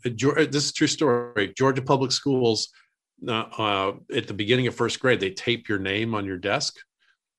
this 0.51 0.65
is 0.65 0.73
true 0.73 0.87
story. 0.87 1.53
Georgia 1.57 1.83
Public 1.83 2.13
Schools 2.13 2.71
uh, 3.27 3.45
uh, 3.59 3.93
at 4.15 4.27
the 4.27 4.35
beginning 4.35 4.67
of 4.67 4.75
first 4.75 5.01
grade, 5.01 5.21
they 5.21 5.31
tape 5.31 5.69
your 5.69 5.79
name 5.79 6.15
on 6.15 6.25
your 6.25 6.39
desk. 6.39 6.77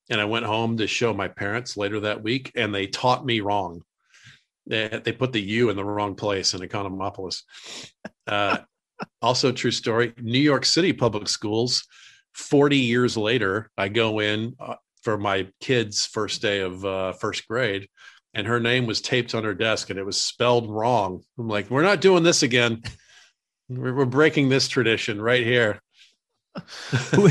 And 0.10 0.22
I 0.22 0.26
went 0.26 0.46
home 0.46 0.78
to 0.78 0.88
show 0.88 1.14
my 1.14 1.28
parents 1.28 1.78
later 1.78 2.02
that 2.02 2.24
week, 2.24 2.52
and 2.56 2.74
they 2.74 2.88
taught 2.88 3.26
me 3.26 3.42
wrong. 3.42 3.82
They, 4.68 5.02
they 5.04 5.12
put 5.12 5.34
the 5.34 5.42
U 5.42 5.70
in 5.70 5.76
the 5.76 5.84
wrong 5.84 6.16
place 6.16 6.54
in 6.54 6.62
Economopoulos. 6.62 7.42
Uh, 8.28 8.60
also, 9.22 9.52
true 9.52 9.72
story 9.72 10.14
New 10.22 10.40
York 10.40 10.66
City 10.66 10.94
public 10.94 11.28
schools, 11.28 11.88
40 12.36 12.78
years 12.78 13.18
later, 13.18 13.72
I 13.78 13.90
go 13.90 14.20
in 14.20 14.56
uh, 14.60 14.76
for 15.02 15.18
my 15.18 15.48
kid's 15.60 16.06
first 16.06 16.42
day 16.42 16.60
of 16.60 16.84
uh, 16.86 17.14
first 17.14 17.48
grade, 17.48 17.88
and 18.36 18.46
her 18.46 18.60
name 18.60 18.86
was 18.86 19.02
taped 19.02 19.34
on 19.34 19.46
her 19.46 19.54
desk 19.54 19.90
and 19.90 19.98
it 19.98 20.06
was 20.06 20.22
spelled 20.22 20.70
wrong. 20.70 21.24
I'm 21.40 21.48
like, 21.48 21.70
we're 21.70 21.82
not 21.82 22.02
doing 22.02 22.22
this 22.22 22.44
again. 22.44 22.84
We're, 23.70 23.96
we're 23.96 24.06
breaking 24.06 24.50
this 24.50 24.68
tradition 24.68 25.22
right 25.22 25.44
here. 25.44 25.82
who, 27.16 27.30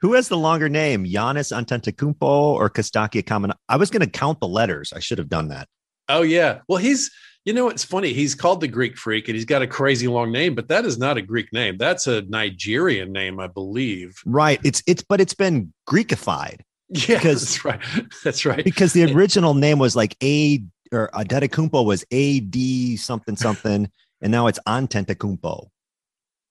who, 0.00 0.14
has 0.14 0.28
the 0.28 0.36
longer 0.36 0.68
name, 0.68 1.04
Giannis 1.04 1.52
Antetokounmpo 1.52 2.22
or 2.22 2.70
Kostaki 2.70 3.24
Kaman? 3.24 3.52
I 3.68 3.76
was 3.76 3.90
going 3.90 4.00
to 4.00 4.10
count 4.10 4.40
the 4.40 4.48
letters. 4.48 4.92
I 4.92 5.00
should 5.00 5.18
have 5.18 5.28
done 5.28 5.48
that. 5.48 5.68
Oh 6.08 6.22
yeah. 6.22 6.60
Well, 6.68 6.78
he's 6.78 7.10
you 7.44 7.52
know 7.52 7.68
it's 7.68 7.84
funny. 7.84 8.12
He's 8.12 8.34
called 8.34 8.60
the 8.60 8.68
Greek 8.68 8.96
Freak, 8.96 9.28
and 9.28 9.36
he's 9.36 9.44
got 9.44 9.62
a 9.62 9.66
crazy 9.66 10.08
long 10.08 10.32
name, 10.32 10.54
but 10.54 10.68
that 10.68 10.86
is 10.86 10.98
not 10.98 11.18
a 11.18 11.22
Greek 11.22 11.52
name. 11.52 11.76
That's 11.76 12.06
a 12.06 12.22
Nigerian 12.22 13.12
name, 13.12 13.38
I 13.38 13.46
believe. 13.46 14.16
Right. 14.24 14.58
It's 14.64 14.82
it's 14.86 15.02
but 15.02 15.20
it's 15.20 15.34
been 15.34 15.72
Greekified. 15.88 16.60
Yeah, 16.90 17.06
because, 17.16 17.40
that's 17.40 17.64
right. 17.64 17.80
That's 18.24 18.44
right. 18.46 18.64
Because 18.64 18.92
the 18.92 19.12
original 19.12 19.54
name 19.54 19.78
was 19.78 19.94
like 19.94 20.16
A 20.22 20.62
or 20.90 21.10
Adetokounmpo 21.12 21.84
was 21.84 22.04
A 22.10 22.40
D 22.40 22.96
something 22.96 23.36
something 23.36 23.90
and 24.20 24.32
now 24.32 24.46
it's 24.46 24.58
Antetokounmpo, 24.66 25.68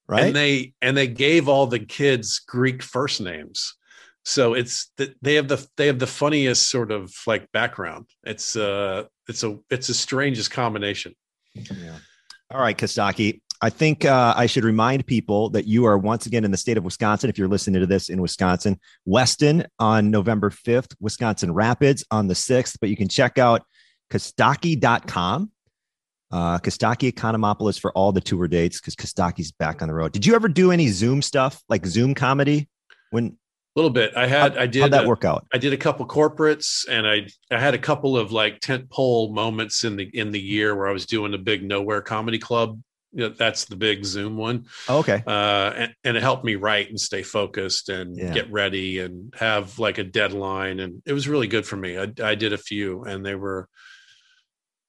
right? 0.08 0.26
And 0.26 0.36
they 0.36 0.74
and 0.82 0.96
they 0.96 1.08
gave 1.08 1.48
all 1.48 1.68
the 1.68 1.80
kids 1.80 2.40
Greek 2.40 2.82
first 2.82 3.22
names, 3.22 3.76
so 4.24 4.54
it's 4.54 4.92
that 4.98 5.16
they 5.22 5.36
have 5.36 5.48
the 5.48 5.66
they 5.78 5.88
have 5.88 6.00
the 6.00 6.08
funniest 6.08 6.70
sort 6.70 6.92
of 6.92 7.14
like 7.26 7.52
background. 7.52 8.08
It's 8.24 8.56
uh 8.56 9.06
it's 9.28 9.44
a 9.44 9.58
it's 9.70 9.88
the 9.88 9.94
strangest 9.94 10.52
combination. 10.52 11.16
Yeah. 11.54 11.98
All 12.52 12.62
right, 12.62 12.78
Kostaki. 12.78 13.42
I 13.62 13.70
think 13.70 14.06
uh, 14.06 14.34
I 14.38 14.46
should 14.46 14.64
remind 14.64 15.06
people 15.08 15.50
that 15.50 15.66
you 15.66 15.86
are 15.86 15.98
once 15.98 16.26
again 16.26 16.46
in 16.46 16.52
the 16.52 16.58
state 16.58 16.78
of 16.78 16.84
Wisconsin. 16.84 17.30
If 17.30 17.38
you're 17.38 17.48
listening 17.48 17.82
to 17.82 17.88
this 17.88 18.10
in 18.10 18.22
Wisconsin, 18.22 18.80
Weston 19.06 19.66
on 19.80 20.12
November 20.12 20.50
5th, 20.50 20.96
Wisconsin 21.00 21.54
Rapids 21.54 22.06
on 22.12 22.28
the 22.28 22.36
6th. 22.36 22.78
But 22.80 22.90
you 22.90 22.96
can 22.96 23.08
check 23.08 23.38
out 23.38 23.64
Kostaki.com 24.12 25.52
uh, 26.32 26.58
Kostaki 26.60 27.12
Economopoulos 27.12 27.80
for 27.80 27.92
all 27.94 28.12
the 28.12 28.22
tour 28.22 28.48
dates 28.48 28.80
because 28.80 28.96
Kostaki's 28.96 29.52
back 29.52 29.82
on 29.82 29.88
the 29.88 29.94
road. 29.94 30.12
Did 30.12 30.26
you 30.26 30.36
ever 30.36 30.48
do 30.48 30.72
any 30.72 30.88
Zoom 30.90 31.22
stuff 31.22 31.62
like 31.70 31.86
Zoom 31.86 32.14
comedy? 32.14 32.70
When 33.12 33.26
a 33.26 33.80
little 33.80 33.90
bit, 33.90 34.12
I 34.16 34.28
had, 34.28 34.56
how, 34.56 34.62
I 34.64 34.68
did 34.68 34.92
that 34.92 35.06
work 35.08 35.24
out? 35.24 35.48
I 35.54 35.58
did 35.58 35.72
a 35.72 35.78
couple 35.78 36.06
corporates, 36.08 36.88
and 36.90 37.08
I, 37.08 37.28
I 37.52 37.60
had 37.60 37.74
a 37.74 37.78
couple 37.78 38.18
of 38.18 38.32
like 38.32 38.60
tent 38.60 38.90
pole 38.90 39.32
moments 39.34 39.84
in 39.84 39.96
the 39.96 40.10
in 40.14 40.32
the 40.32 40.42
year 40.42 40.76
where 40.76 40.88
I 40.88 40.92
was 40.92 41.06
doing 41.06 41.34
a 41.34 41.38
big 41.38 41.64
nowhere 41.64 42.02
comedy 42.02 42.40
club. 42.40 42.82
You 43.14 43.30
know, 43.30 43.30
that's 43.30 43.66
the 43.66 43.76
big 43.76 44.04
Zoom 44.06 44.38
one. 44.38 44.66
Oh, 44.90 45.00
okay. 45.00 45.24
Uh, 45.26 45.74
and, 45.76 45.96
and 46.04 46.18
it 46.18 46.24
helped 46.24 46.44
me 46.44 46.56
write 46.56 46.90
and 46.90 47.00
stay 47.00 47.24
focused 47.24 47.90
and 47.90 48.18
yeah. 48.18 48.34
get 48.34 48.52
ready 48.52 49.00
and 49.00 49.34
have 49.38 49.80
like 49.80 49.98
a 49.98 50.04
deadline, 50.04 50.80
and 50.80 51.02
it 51.06 51.14
was 51.14 51.28
really 51.28 51.48
good 51.48 51.66
for 51.66 51.78
me. 51.78 51.98
I, 51.98 52.12
I 52.22 52.36
did 52.36 52.54
a 52.54 52.58
few, 52.58 53.04
and 53.04 53.26
they 53.26 53.36
were 53.36 53.70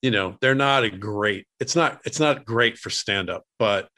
you 0.03 0.11
know 0.11 0.37
they're 0.41 0.55
not 0.55 0.85
a 0.85 0.91
great 0.91 1.47
it's 1.61 1.75
not 1.75 2.01
it's 2.05 2.21
not 2.21 2.45
great 2.45 2.79
for 2.79 2.91
stand 2.91 3.31
up 3.31 3.45
but 3.59 3.89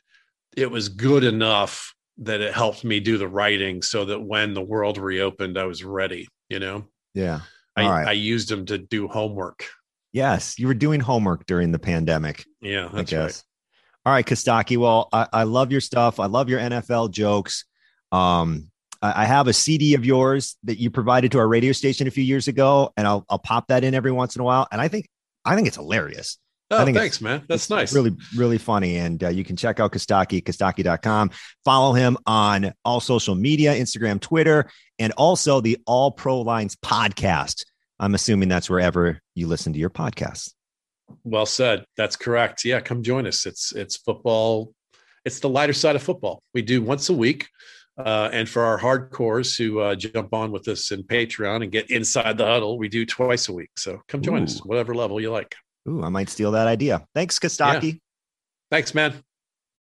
it 0.56 0.70
was 0.70 0.88
good 0.88 1.24
enough 1.24 1.94
that 2.18 2.40
it 2.40 2.54
helped 2.54 2.84
me 2.84 3.00
do 3.00 3.18
the 3.18 3.28
writing 3.28 3.82
so 3.82 4.04
that 4.04 4.20
when 4.20 4.54
the 4.54 4.62
world 4.62 4.98
reopened 4.98 5.58
i 5.58 5.64
was 5.64 5.84
ready 5.84 6.28
you 6.48 6.58
know 6.58 6.86
yeah 7.14 7.40
I, 7.76 7.88
right. 7.88 8.08
I 8.08 8.12
used 8.12 8.48
them 8.48 8.66
to 8.66 8.78
do 8.78 9.08
homework 9.08 9.66
yes 10.12 10.58
you 10.58 10.66
were 10.66 10.74
doing 10.74 11.00
homework 11.00 11.46
during 11.46 11.72
the 11.72 11.78
pandemic 11.78 12.44
yeah 12.60 12.88
that's 12.92 13.12
right 13.12 13.42
all 14.06 14.12
right 14.12 14.26
kostaki 14.26 14.76
well 14.76 15.08
I, 15.12 15.26
I 15.32 15.42
love 15.44 15.72
your 15.72 15.80
stuff 15.80 16.20
i 16.20 16.26
love 16.26 16.48
your 16.48 16.60
nfl 16.60 17.10
jokes 17.10 17.64
um 18.12 18.70
I 19.02 19.24
have 19.24 19.48
a 19.48 19.54
CD 19.54 19.94
of 19.94 20.04
yours 20.04 20.58
that 20.64 20.78
you 20.78 20.90
provided 20.90 21.32
to 21.32 21.38
our 21.38 21.48
radio 21.48 21.72
station 21.72 22.06
a 22.06 22.10
few 22.10 22.22
years 22.22 22.48
ago, 22.48 22.92
and 22.98 23.06
I'll 23.06 23.24
I'll 23.30 23.38
pop 23.38 23.68
that 23.68 23.82
in 23.82 23.94
every 23.94 24.12
once 24.12 24.36
in 24.36 24.42
a 24.42 24.44
while. 24.44 24.68
And 24.70 24.78
I 24.78 24.88
think 24.88 25.08
I 25.42 25.56
think 25.56 25.68
it's 25.68 25.76
hilarious. 25.76 26.38
Oh, 26.70 26.78
I 26.78 26.92
thanks, 26.92 27.20
man. 27.20 27.42
That's 27.48 27.68
nice. 27.68 27.92
Really, 27.92 28.16
really 28.36 28.58
funny. 28.58 28.96
And 28.96 29.24
uh, 29.24 29.28
you 29.28 29.42
can 29.42 29.56
check 29.56 29.80
out 29.80 29.90
Kostaki, 29.90 30.42
Kostaki.com. 30.42 31.30
Follow 31.64 31.94
him 31.94 32.16
on 32.26 32.72
all 32.84 33.00
social 33.00 33.34
media, 33.34 33.74
Instagram, 33.74 34.20
Twitter, 34.20 34.70
and 34.98 35.12
also 35.14 35.60
the 35.60 35.78
All 35.84 36.12
Pro 36.12 36.42
Lines 36.42 36.76
podcast. 36.76 37.64
I'm 37.98 38.14
assuming 38.14 38.48
that's 38.48 38.70
wherever 38.70 39.20
you 39.34 39.48
listen 39.48 39.72
to 39.72 39.80
your 39.80 39.90
podcasts. 39.90 40.52
Well 41.24 41.46
said. 41.46 41.84
That's 41.96 42.16
correct. 42.16 42.64
Yeah, 42.64 42.80
come 42.80 43.02
join 43.02 43.26
us. 43.26 43.46
It's 43.46 43.72
it's 43.72 43.96
football. 43.96 44.72
It's 45.24 45.40
the 45.40 45.48
lighter 45.48 45.72
side 45.72 45.96
of 45.96 46.02
football. 46.02 46.42
We 46.54 46.62
do 46.62 46.82
once 46.82 47.08
a 47.08 47.14
week. 47.14 47.48
Uh, 47.98 48.30
and 48.32 48.48
for 48.48 48.62
our 48.62 48.78
hardcores 48.78 49.58
who 49.58 49.80
uh, 49.80 49.94
jump 49.94 50.32
on 50.32 50.50
with 50.50 50.66
us 50.68 50.90
in 50.90 51.02
Patreon 51.02 51.62
and 51.62 51.70
get 51.70 51.90
inside 51.90 52.38
the 52.38 52.46
huddle, 52.46 52.78
we 52.78 52.88
do 52.88 53.04
twice 53.04 53.48
a 53.48 53.52
week. 53.52 53.70
So 53.76 54.00
come 54.08 54.22
join 54.22 54.40
Ooh. 54.40 54.44
us, 54.44 54.60
whatever 54.60 54.94
level 54.94 55.20
you 55.20 55.30
like. 55.30 55.54
Ooh, 55.88 56.02
I 56.02 56.08
might 56.08 56.30
steal 56.30 56.52
that 56.52 56.66
idea. 56.66 57.04
Thanks, 57.14 57.38
Kostaki. 57.38 57.92
Yeah. 57.92 57.98
Thanks, 58.70 58.94
man. 58.94 59.22